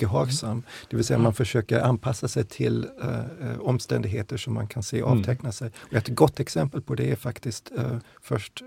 Gehorsam. 0.00 0.50
Mm. 0.50 0.62
Det 0.90 0.96
vill 0.96 1.04
säga 1.04 1.18
man 1.18 1.34
försöker 1.34 1.80
anpassa 1.80 2.28
sig 2.28 2.44
till 2.44 2.86
uh, 3.04 3.60
omständigheter 3.60 4.36
som 4.36 4.54
man 4.54 4.66
kan 4.66 4.82
se 4.82 4.98
mm. 4.98 5.18
avteckna 5.18 5.52
sig. 5.52 5.70
Och 5.80 5.94
ett 5.94 6.08
gott 6.08 6.40
exempel 6.40 6.82
på 6.82 6.94
det 6.94 7.10
är 7.10 7.16
faktiskt 7.16 7.72
uh, 7.78 7.98
först 8.22 8.62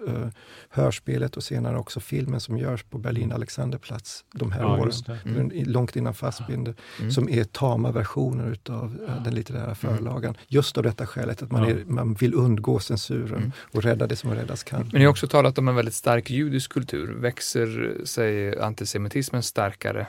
hörspelet 0.70 1.38
och 1.38 1.44
senare 1.44 1.78
också 1.78 2.00
filmen 2.00 2.40
som 2.40 2.58
görs 2.58 2.84
på 2.84 2.98
Berlin 2.98 3.32
Alexanderplatz 3.32 4.24
de 4.34 4.52
här 4.52 4.62
ja, 4.62 4.80
åren 4.80 4.92
mm. 5.26 5.52
långt 5.66 5.96
innan 5.96 6.14
Fassbinder, 6.14 6.76
mm. 7.00 7.12
som 7.12 7.30
är 7.30 7.44
tama 7.44 7.92
versioner 7.92 8.52
utav 8.52 8.98
uh, 9.02 9.24
den 9.24 9.36
litterära 9.36 9.64
mm. 9.64 9.76
förlagan. 9.76 10.38
Just 10.48 10.78
av 10.78 10.84
detta 10.84 11.08
skälet 11.08 11.42
att 11.42 11.52
man, 11.52 11.64
är, 11.64 11.84
man 11.86 12.14
vill 12.14 12.34
undgå 12.34 12.80
censuren 12.80 13.38
mm. 13.38 13.52
och 13.72 13.84
rädda 13.84 14.08
det 14.08 14.16
som 14.16 14.34
räddas 14.36 14.64
kan. 14.64 14.80
Men 14.92 15.00
ni 15.00 15.06
har 15.06 15.12
också 15.12 15.28
talat 15.28 15.58
om 15.58 15.68
en 15.68 15.76
väldigt 15.76 15.94
stark 15.94 16.30
judisk 16.30 16.74
kultur. 16.74 17.14
Växer 17.14 18.02
sig 18.06 18.60
antisemitismen 18.60 19.44
starkare 19.44 20.08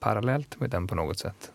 parallellt 0.00 0.60
med 0.60 0.70
den 0.70 0.86
på 0.86 0.94
något 0.94 1.18
sätt? 1.18 1.52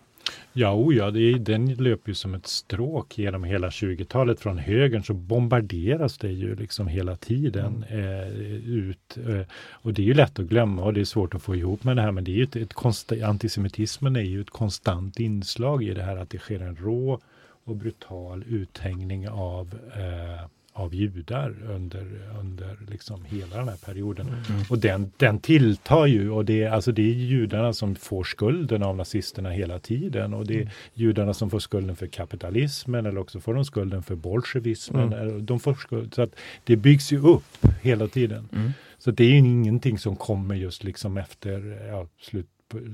Ja, 0.54 0.74
oh 0.74 0.96
ja 0.96 1.12
det, 1.12 1.34
den 1.34 1.74
löper 1.74 2.10
ju 2.10 2.16
som 2.16 2.34
ett 2.34 2.48
stråk 2.48 3.18
genom 3.18 3.44
hela 3.44 3.70
20-talet. 3.70 4.40
Från 4.40 4.58
högern 4.58 5.04
så 5.04 5.14
bombarderas 5.14 6.18
det 6.18 6.32
ju 6.32 6.56
liksom 6.56 6.88
hela 6.88 7.16
tiden 7.16 7.86
mm. 7.90 8.06
eh, 8.06 8.28
ut. 8.70 9.18
Eh, 9.28 9.42
och 9.72 9.94
det 9.94 10.02
är 10.02 10.06
ju 10.06 10.14
lätt 10.14 10.40
att 10.40 10.46
glömma 10.46 10.84
och 10.84 10.94
det 10.94 11.02
är 11.02 11.06
svårt 11.06 11.36
att 11.36 11.42
få 11.42 11.56
ihop 11.56 11.84
med 11.84 11.96
det 11.96 12.02
här. 12.02 12.12
Men 12.12 12.24
det 12.24 12.32
är 12.32 12.36
ju 12.36 12.44
ett, 12.44 12.56
ett 12.56 13.22
antisemitismen 13.24 14.16
är 14.16 14.22
ju 14.22 14.42
ett 14.42 14.50
konstant 14.50 15.20
inslag 15.20 15.84
i 15.84 15.94
det 15.94 16.04
här 16.04 16.18
att 16.18 16.30
det 16.30 16.38
sker 16.38 16.60
en 16.60 16.76
rå 16.76 17.20
och 17.64 17.76
brutal 17.76 18.44
uthängning 18.48 19.30
av 19.30 19.76
eh, 19.96 20.48
av 20.74 20.96
judar 20.96 21.56
under, 21.70 22.08
under 22.40 22.78
liksom 22.90 23.26
hela 23.26 23.58
den 23.58 23.68
här 23.68 23.78
perioden. 23.86 24.28
Mm. 24.28 24.62
Och 24.70 24.78
den, 24.78 25.12
den 25.18 25.40
tilltar 25.40 26.06
ju 26.06 26.30
och 26.30 26.46
det, 26.46 26.68
alltså 26.68 26.92
det 26.92 27.02
är 27.02 27.14
judarna 27.14 27.74
som 27.74 27.96
får 27.96 28.24
skulden 28.24 28.84
av 28.84 28.98
nazisterna 28.98 29.50
hela 29.50 29.80
tiden 29.80 30.34
och 30.34 30.46
det 30.46 30.54
är 30.54 30.62
mm. 30.62 30.74
judarna 30.94 31.34
som 31.34 31.50
får 31.50 31.60
skulden 31.60 31.96
för 31.96 32.08
kapitalismen 32.08 33.06
eller 33.06 33.20
också 33.20 33.40
får 33.40 33.54
de 33.54 33.66
skulden 33.66 34.04
för 34.04 34.16
bolsjevismen. 34.16 35.14
Mm. 35.14 35.46
De 35.46 35.60
får 35.60 35.74
skuld, 35.74 36.14
så 36.14 36.22
att 36.22 36.36
det 36.64 36.76
byggs 36.76 37.12
ju 37.12 37.20
upp 37.20 37.68
hela 37.82 38.08
tiden. 38.08 38.50
Mm. 38.54 38.72
Så 38.98 39.12
det 39.12 39.24
är 39.24 39.30
ju 39.30 39.38
ingenting 39.38 40.00
som 40.00 40.16
kommer 40.16 40.56
just 40.56 40.84
liksom 40.84 41.18
efter 41.18 41.88
ja, 41.88 42.08
slut, 42.22 42.48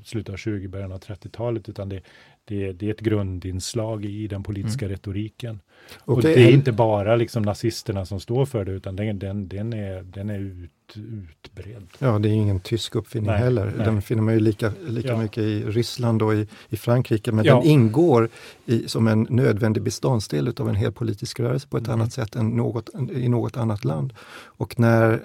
slutet 0.03 0.33
av 0.33 0.37
20, 0.37 0.67
början 0.67 0.91
av 0.91 0.99
30-talet 0.99 1.69
utan 1.69 1.89
det, 1.89 2.01
det, 2.47 2.73
det, 2.73 2.87
är 2.87 2.91
ett 2.91 2.99
grundinslag 2.99 4.05
i 4.05 4.27
den 4.27 4.43
politiska 4.43 4.85
mm. 4.85 4.95
retoriken. 4.95 5.59
Och, 5.97 6.15
och 6.15 6.21
det, 6.21 6.33
det, 6.33 6.43
är 6.43 6.51
inte 6.51 6.71
bara 6.71 7.15
liksom 7.15 7.43
nazisterna 7.43 8.05
som 8.05 8.19
står 8.19 8.45
för 8.45 8.65
det, 8.65 8.71
utan 8.71 8.95
den, 8.95 9.19
den, 9.19 9.47
den 9.47 9.73
är, 9.73 10.03
den 10.03 10.29
är 10.29 10.39
ut, 10.39 10.71
utbredd. 10.95 11.87
Ja, 11.99 12.19
det 12.19 12.29
är 12.29 12.33
ingen 12.33 12.59
tysk 12.59 12.95
uppfinning 12.95 13.31
nej, 13.31 13.39
heller. 13.39 13.73
Nej. 13.75 13.85
Den 13.85 14.01
finner 14.01 14.21
man 14.21 14.33
ju 14.33 14.39
lika, 14.39 14.71
lika 14.87 15.07
ja. 15.07 15.17
mycket 15.17 15.43
i 15.43 15.63
Ryssland 15.63 16.21
och 16.21 16.33
i, 16.33 16.47
i 16.69 16.77
Frankrike, 16.77 17.31
men 17.31 17.45
ja. 17.45 17.55
den 17.55 17.63
ingår 17.63 18.29
i, 18.65 18.87
som 18.87 19.07
en 19.07 19.27
nödvändig 19.29 19.83
beståndsdel 19.83 20.53
av 20.57 20.69
en 20.69 20.75
hel 20.75 20.91
politisk 20.91 21.39
rörelse 21.39 21.67
på 21.67 21.77
ett 21.77 21.87
mm. 21.87 21.99
annat 21.99 22.13
sätt 22.13 22.35
än 22.35 22.49
något, 22.49 22.89
i 23.11 23.29
något 23.29 23.57
annat 23.57 23.85
land. 23.85 24.13
Och 24.43 24.79
när 24.79 25.21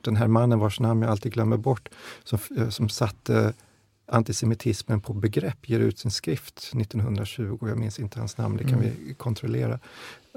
den 0.00 0.16
här 0.16 0.28
mannen 0.28 0.58
vars 0.58 0.80
namn 0.80 1.02
jag 1.02 1.10
alltid 1.10 1.32
glömmer 1.32 1.56
bort, 1.56 1.88
som, 2.24 2.38
som 2.70 2.88
satte 2.88 3.52
antisemitismen 4.06 5.00
på 5.00 5.12
begrepp 5.12 5.68
ger 5.68 5.80
ut 5.80 5.98
sin 5.98 6.10
skrift 6.10 6.72
1920, 6.74 7.58
jag 7.68 7.78
minns 7.78 7.98
inte 7.98 8.18
hans 8.18 8.38
namn, 8.38 8.56
det 8.56 8.64
kan 8.64 8.74
mm. 8.74 8.90
vi 9.06 9.14
kontrollera. 9.14 9.78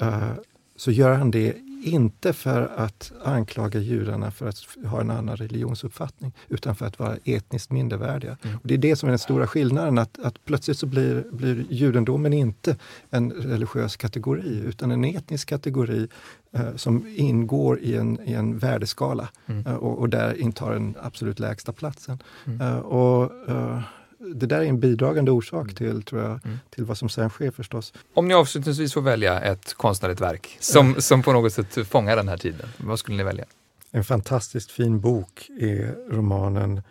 Uh, 0.02 0.34
så 0.80 0.92
gör 0.92 1.14
han 1.14 1.32
det 1.32 1.56
inte 1.84 2.34
för 2.34 2.72
att 2.76 3.12
anklaga 3.24 3.80
judarna 3.80 4.32
för 4.32 4.48
att 4.50 4.58
ha 4.86 5.02
en 5.02 5.12
annan 5.12 5.36
religionsuppfattning, 5.36 6.32
utan 6.48 6.76
för 6.76 6.86
att 6.86 7.00
vara 7.00 7.18
etniskt 7.26 7.72
mindervärdiga. 7.72 8.38
Mm. 8.42 8.56
Och 8.56 8.68
det 8.68 8.74
är 8.74 8.78
det 8.78 8.96
som 8.96 9.08
är 9.08 9.12
den 9.12 9.20
stora 9.20 9.48
skillnaden, 9.48 9.98
att, 9.98 10.20
att 10.20 10.46
plötsligt 10.46 10.78
så 10.78 10.86
blir, 10.86 11.26
blir 11.32 11.66
judendomen 11.70 12.34
inte 12.34 12.78
en 13.10 13.32
religiös 13.32 13.98
kategori, 13.98 14.64
utan 14.66 14.92
en 14.92 15.06
etnisk 15.06 15.50
kategori 15.50 16.08
eh, 16.52 16.76
som 16.76 17.08
ingår 17.16 17.80
i 17.80 17.96
en, 17.96 18.20
i 18.26 18.34
en 18.34 18.58
värdeskala 18.58 19.30
mm. 19.46 19.68
eh, 19.68 19.76
och, 19.76 20.00
och, 20.00 20.10
där 20.10 20.42
intar 20.42 20.74
den 20.74 20.96
absolut 21.02 21.40
lägsta 21.40 21.74
platsen. 21.74 22.24
Mm. 22.46 22.62
Eh, 22.62 22.80
och, 22.80 23.50
eh, 23.50 23.82
det 24.20 24.46
där 24.46 24.62
är 24.62 24.66
en 24.66 24.80
bidragande 24.80 25.32
orsak 25.32 25.64
mm. 25.64 25.76
till, 25.76 26.04
tror 26.04 26.22
jag, 26.22 26.46
mm. 26.46 26.60
till 26.70 26.86
vad 26.86 26.98
som 26.98 27.10
sen 27.10 27.30
sker 27.30 27.52
förstås. 27.52 27.94
Om 28.14 28.28
ni 28.28 28.34
avslutningsvis 28.34 28.94
får 28.94 29.02
välja 29.02 29.42
ett 29.42 29.74
konstnärligt 29.74 30.22
verk 30.22 30.58
som, 30.60 31.02
som 31.02 31.24
på 31.24 31.34
något 31.34 31.54
sätt 31.54 31.88
fångar 31.88 32.16
den 32.16 32.28
här 32.28 32.38
tiden, 32.38 32.70
vad 32.78 33.00
skulle 33.00 33.18
ni 33.18 33.24
välja? 33.24 33.46
En 33.92 34.04
fantastiskt 34.04 34.72
fin 34.72 35.00
bok 35.00 35.50
är 35.60 35.96
romanen 36.10 36.82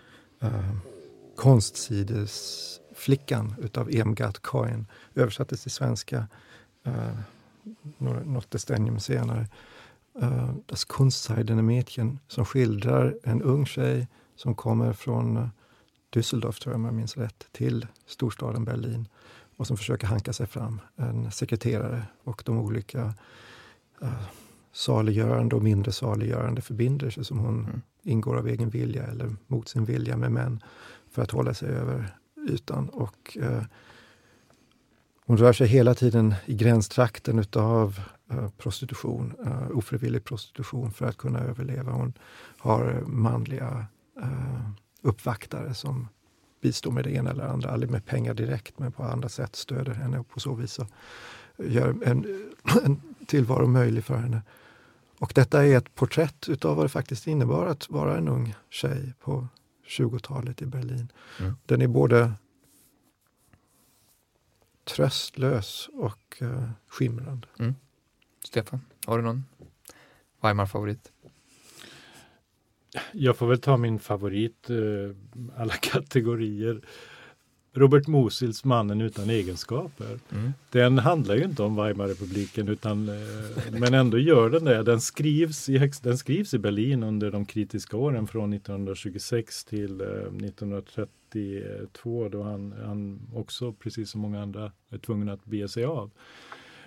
uh, 0.42 0.72
Konstsidesflickan 1.36 3.54
utav 3.58 3.90
Emgard 3.92 4.42
Coin. 4.42 4.86
Översattes 5.14 5.62
till 5.62 5.70
svenska 5.70 6.26
uh, 6.86 7.18
något 7.98 8.50
decennium 8.50 9.00
senare. 9.00 9.46
Uh, 10.22 10.50
das 10.66 10.84
Kunstseidene 10.84 11.62
Mädchen 11.62 12.18
som 12.28 12.44
skildrar 12.44 13.16
en 13.22 13.42
ung 13.42 13.66
tjej 13.66 14.08
som 14.36 14.54
kommer 14.54 14.92
från 14.92 15.50
Düsseldorf, 16.10 16.60
tror 16.60 16.72
jag 16.72 16.78
om 16.78 16.84
jag 16.84 16.94
minns 16.94 17.16
rätt, 17.16 17.48
till 17.52 17.86
storstaden 18.06 18.64
Berlin 18.64 19.08
och 19.56 19.66
som 19.66 19.76
försöker 19.76 20.06
hanka 20.06 20.32
sig 20.32 20.46
fram. 20.46 20.80
En 20.96 21.30
sekreterare 21.30 22.02
och 22.24 22.42
de 22.46 22.58
olika 22.58 23.14
uh, 24.02 24.22
saliggörande 24.72 25.56
och 25.56 25.62
mindre 25.62 25.92
saliggörande 25.92 26.62
förbindelser 26.62 27.22
som 27.22 27.38
hon 27.38 27.64
mm. 27.64 27.80
ingår 28.02 28.36
av 28.36 28.48
egen 28.48 28.70
vilja 28.70 29.06
eller 29.06 29.36
mot 29.46 29.68
sin 29.68 29.84
vilja 29.84 30.16
med 30.16 30.32
män 30.32 30.62
för 31.10 31.22
att 31.22 31.30
hålla 31.30 31.54
sig 31.54 31.68
över 31.68 32.16
ytan. 32.48 32.88
Och, 32.88 33.38
uh, 33.42 33.62
hon 35.26 35.36
rör 35.36 35.52
sig 35.52 35.66
hela 35.66 35.94
tiden 35.94 36.34
i 36.46 36.54
gränstrakten 36.54 37.38
utav 37.38 38.00
uh, 38.32 38.48
prostitution, 38.48 39.34
ofrivillig 39.74 40.24
prostitution 40.24 40.92
för 40.92 41.06
att 41.06 41.16
kunna 41.16 41.38
överleva. 41.38 41.92
Hon 41.92 42.12
har 42.58 43.02
manliga 43.06 43.86
uppvaktare 45.02 45.74
som 45.74 46.08
bistår 46.60 46.90
med 46.90 47.04
det 47.04 47.10
ena 47.10 47.30
eller 47.30 47.44
andra, 47.44 47.70
aldrig 47.70 47.90
med 47.90 48.06
pengar 48.06 48.34
direkt 48.34 48.78
men 48.78 48.92
på 48.92 49.02
andra 49.02 49.28
sätt 49.28 49.56
stöder 49.56 49.94
henne 49.94 50.18
och 50.18 50.28
på 50.28 50.40
så 50.40 50.54
vis 50.54 50.72
så 50.72 50.86
gör 51.56 51.88
en, 52.04 52.48
en 52.84 53.00
tillvaro 53.26 53.66
möjlig 53.66 54.04
för 54.04 54.16
henne. 54.16 54.42
Och 55.18 55.32
detta 55.34 55.66
är 55.66 55.76
ett 55.76 55.94
porträtt 55.94 56.48
utav 56.48 56.76
vad 56.76 56.84
det 56.84 56.88
faktiskt 56.88 57.26
innebar 57.26 57.66
att 57.66 57.90
vara 57.90 58.18
en 58.18 58.28
ung 58.28 58.54
tjej 58.70 59.14
på 59.20 59.48
20-talet 59.88 60.62
i 60.62 60.66
Berlin. 60.66 61.12
Mm. 61.40 61.54
Den 61.66 61.82
är 61.82 61.86
både 61.86 62.32
tröstlös 64.84 65.88
och 65.94 66.38
uh, 66.42 66.70
skimrande. 66.88 67.48
Mm. 67.58 67.74
Stefan, 68.44 68.80
har 69.06 69.18
du 69.18 69.24
någon 69.24 69.44
Weimar-favorit? 70.40 71.12
Jag 73.12 73.36
får 73.36 73.46
väl 73.46 73.60
ta 73.60 73.76
min 73.76 73.98
favorit, 73.98 74.70
uh, 74.70 75.10
alla 75.56 75.72
kategorier. 75.80 76.80
Robert 77.78 78.06
Mosils 78.06 78.64
Mannen 78.64 79.00
utan 79.00 79.30
egenskaper. 79.30 80.18
Mm. 80.32 80.52
Den 80.70 80.98
handlar 80.98 81.34
ju 81.34 81.44
inte 81.44 81.62
om 81.62 81.76
Weimarrepubliken 81.76 82.68
utan 82.68 83.08
eh, 83.08 83.14
men 83.70 83.94
ändå 83.94 84.18
gör 84.18 84.50
den 84.50 84.64
det. 84.64 84.82
Den 84.82 85.00
skrivs, 85.00 85.68
i, 85.68 85.90
den 86.02 86.18
skrivs 86.18 86.54
i 86.54 86.58
Berlin 86.58 87.02
under 87.02 87.30
de 87.30 87.44
kritiska 87.44 87.96
åren 87.96 88.26
från 88.26 88.52
1926 88.52 89.64
till 89.64 90.00
1932 90.00 92.24
eh, 92.24 92.30
då 92.30 92.42
han, 92.42 92.74
han 92.84 93.20
också, 93.34 93.72
precis 93.72 94.10
som 94.10 94.20
många 94.20 94.42
andra, 94.42 94.72
är 94.90 94.98
tvungen 94.98 95.28
att 95.28 95.44
bege 95.44 95.68
sig 95.68 95.84
av. 95.84 96.10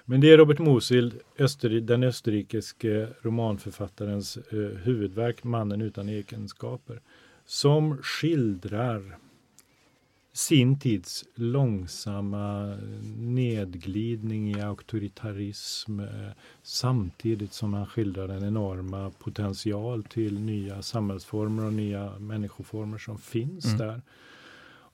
Men 0.05 0.21
det 0.21 0.31
är 0.31 0.37
Robert 0.37 0.59
Mosil, 0.59 1.13
Österri 1.39 1.79
den 1.79 2.03
österrikiske 2.03 3.07
romanförfattarens 3.21 4.37
eh, 4.37 4.59
huvudverk 4.59 5.43
Mannen 5.43 5.81
utan 5.81 6.09
egenskaper, 6.09 7.01
som 7.45 7.97
skildrar 7.97 9.17
sin 10.33 10.79
tids 10.79 11.25
långsamma 11.35 12.77
nedglidning 13.17 14.51
i 14.51 14.61
auktoritarism 14.61 15.99
eh, 15.99 16.29
samtidigt 16.63 17.53
som 17.53 17.73
han 17.73 17.85
skildrar 17.85 18.27
den 18.27 18.43
enorma 18.43 19.09
potential 19.09 20.03
till 20.03 20.39
nya 20.39 20.81
samhällsformer 20.81 21.65
och 21.65 21.73
nya 21.73 22.19
människoformer 22.19 22.97
som 22.97 23.17
finns 23.17 23.65
mm. 23.65 23.77
där. 23.77 24.01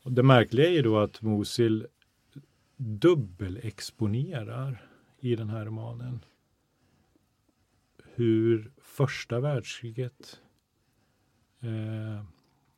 Och 0.03 0.11
det 0.11 0.23
märkliga 0.23 0.67
är 0.67 0.71
ju 0.71 0.81
då 0.81 0.97
att 0.97 1.21
Mosil 1.21 1.87
dubbelexponerar 2.77 4.86
i 5.19 5.35
den 5.35 5.49
här 5.49 5.65
romanen 5.65 6.19
hur 8.17 8.71
första 8.81 9.39
världskriget 9.39 10.39
eh, 11.59 12.23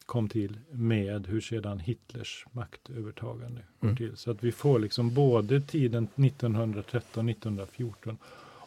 kom 0.06 0.30
till 0.30 0.60
med 0.72 1.28
hur 1.28 1.42
sedan 1.42 1.80
Hitlers 1.80 2.46
maktövertagande 2.52 3.62
mm. 3.82 3.96
till. 3.96 4.18
Så 4.18 4.32
att 4.32 4.44
vi 4.44 4.52
får 4.52 4.80
liksom 4.80 5.14
både 5.14 5.62
tiden 5.62 6.08
1913, 6.16 7.30
1914 7.30 8.18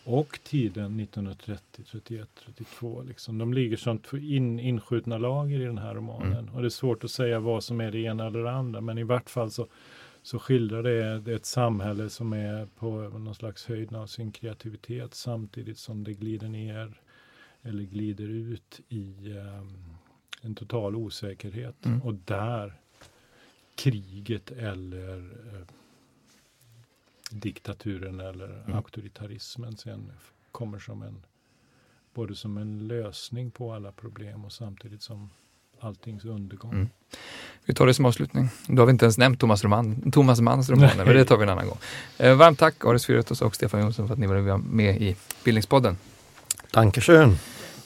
och 0.05 0.39
tiden 0.45 1.01
1930, 1.01 1.85
31, 1.91 2.29
32. 2.45 3.03
Liksom. 3.03 3.39
De 3.39 3.55
ligger 3.55 3.77
som 3.77 4.01
in, 4.12 4.61
inskjutna 4.61 5.18
lager 5.18 5.61
i 5.61 5.64
den 5.64 5.79
här 5.79 5.95
romanen. 5.95 6.39
Mm. 6.39 6.55
Och 6.55 6.61
det 6.61 6.68
är 6.68 6.70
svårt 6.70 7.05
att 7.05 7.11
säga 7.11 7.41
vad 7.41 7.64
som 7.64 7.81
är 7.81 7.91
det 7.91 7.99
ena 7.99 8.27
eller 8.27 8.43
det 8.43 8.53
andra. 8.53 8.81
Men 8.81 8.99
i 8.99 9.03
vart 9.03 9.31
fall 9.31 9.51
så, 9.51 9.66
så 10.23 10.39
skildrar 10.39 10.83
det 11.18 11.35
ett 11.35 11.47
samhälle 11.47 12.11
som 12.11 12.33
är 12.33 12.66
på 12.66 12.91
någon 12.91 13.35
slags 13.35 13.66
höjd 13.66 13.95
av 13.95 14.07
sin 14.07 14.33
kreativitet 14.33 15.14
samtidigt 15.14 15.79
som 15.79 16.05
det 16.05 16.14
glider 16.14 16.49
ner 16.49 17.01
eller 17.62 17.83
glider 17.83 18.29
ut 18.29 18.81
i 18.89 19.33
um, 19.33 19.97
en 20.43 20.55
total 20.55 20.97
osäkerhet. 20.97 21.87
Mm. 21.87 22.03
Och 22.03 22.14
där 22.14 22.75
kriget 23.75 24.51
eller 24.51 25.18
eh, 25.55 25.66
diktaturen 27.31 28.20
eller 28.20 28.49
mm. 28.49 28.75
auktoritarismen 28.75 29.77
sen 29.77 30.12
kommer 30.53 30.79
som 30.79 31.03
en 31.03 31.23
både 32.14 32.35
som 32.35 32.57
en 32.57 32.89
lösning 32.89 33.51
på 33.51 33.73
alla 33.73 33.93
problem 33.93 34.45
och 34.45 34.53
samtidigt 34.53 35.03
som 35.03 35.31
alltings 35.85 36.24
undergång. 36.24 36.72
Mm. 36.72 36.89
Vi 37.64 37.74
tar 37.74 37.87
det 37.87 37.95
som 37.95 38.05
avslutning. 38.05 38.49
Då 38.66 38.83
har 38.83 38.87
vi 38.87 38.91
inte 38.91 39.05
ens 39.05 39.18
nämnt 39.18 39.41
Thomas, 39.41 39.64
Roman, 39.64 40.11
Thomas 40.11 40.41
Manns 40.41 40.70
romaner, 40.70 41.05
men 41.05 41.16
det 41.16 41.24
tar 41.24 41.37
vi 41.37 41.43
en 41.43 41.49
annan 41.49 41.66
gång. 41.66 41.78
Eh, 42.18 42.35
varmt 42.35 42.59
tack 42.59 42.85
Aris 42.85 43.07
Fyretos 43.07 43.43
och 43.43 43.55
Stefan 43.55 43.80
Jonsson 43.80 44.07
för 44.07 44.14
att 44.14 44.18
ni 44.18 44.26
var 44.26 44.59
med 44.59 45.03
i 45.03 45.16
Bildningspodden. 45.45 45.97
Dankeschön. 46.70 47.39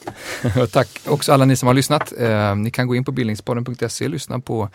Tack 0.72 0.88
också 1.06 1.32
alla 1.32 1.44
ni 1.44 1.56
som 1.56 1.66
har 1.66 1.74
lyssnat. 1.74 2.12
Eh, 2.18 2.56
ni 2.56 2.70
kan 2.70 2.86
gå 2.86 2.94
in 2.94 3.04
på 3.04 3.12
bildningspodden.se 3.12 4.04
och 4.04 4.10
lyssna 4.10 4.40
på 4.40 4.68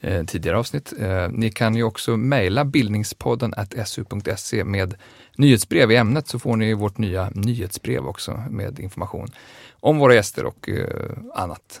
eh, 0.00 0.24
tidigare 0.24 0.58
avsnitt. 0.58 0.92
Eh, 1.00 1.28
ni 1.28 1.50
kan 1.50 1.76
ju 1.76 1.82
också 1.82 2.16
mejla 2.16 2.64
bildningspodden 2.64 3.54
su.se 3.86 4.64
med 4.64 4.94
nyhetsbrev 5.36 5.92
i 5.92 5.96
ämnet 5.96 6.28
så 6.28 6.38
får 6.38 6.56
ni 6.56 6.74
vårt 6.74 6.98
nya 6.98 7.30
nyhetsbrev 7.34 8.06
också 8.06 8.42
med 8.50 8.80
information 8.80 9.28
om 9.80 9.98
våra 9.98 10.14
gäster 10.14 10.44
och 10.44 10.68
eh, 10.68 11.10
annat 11.34 11.80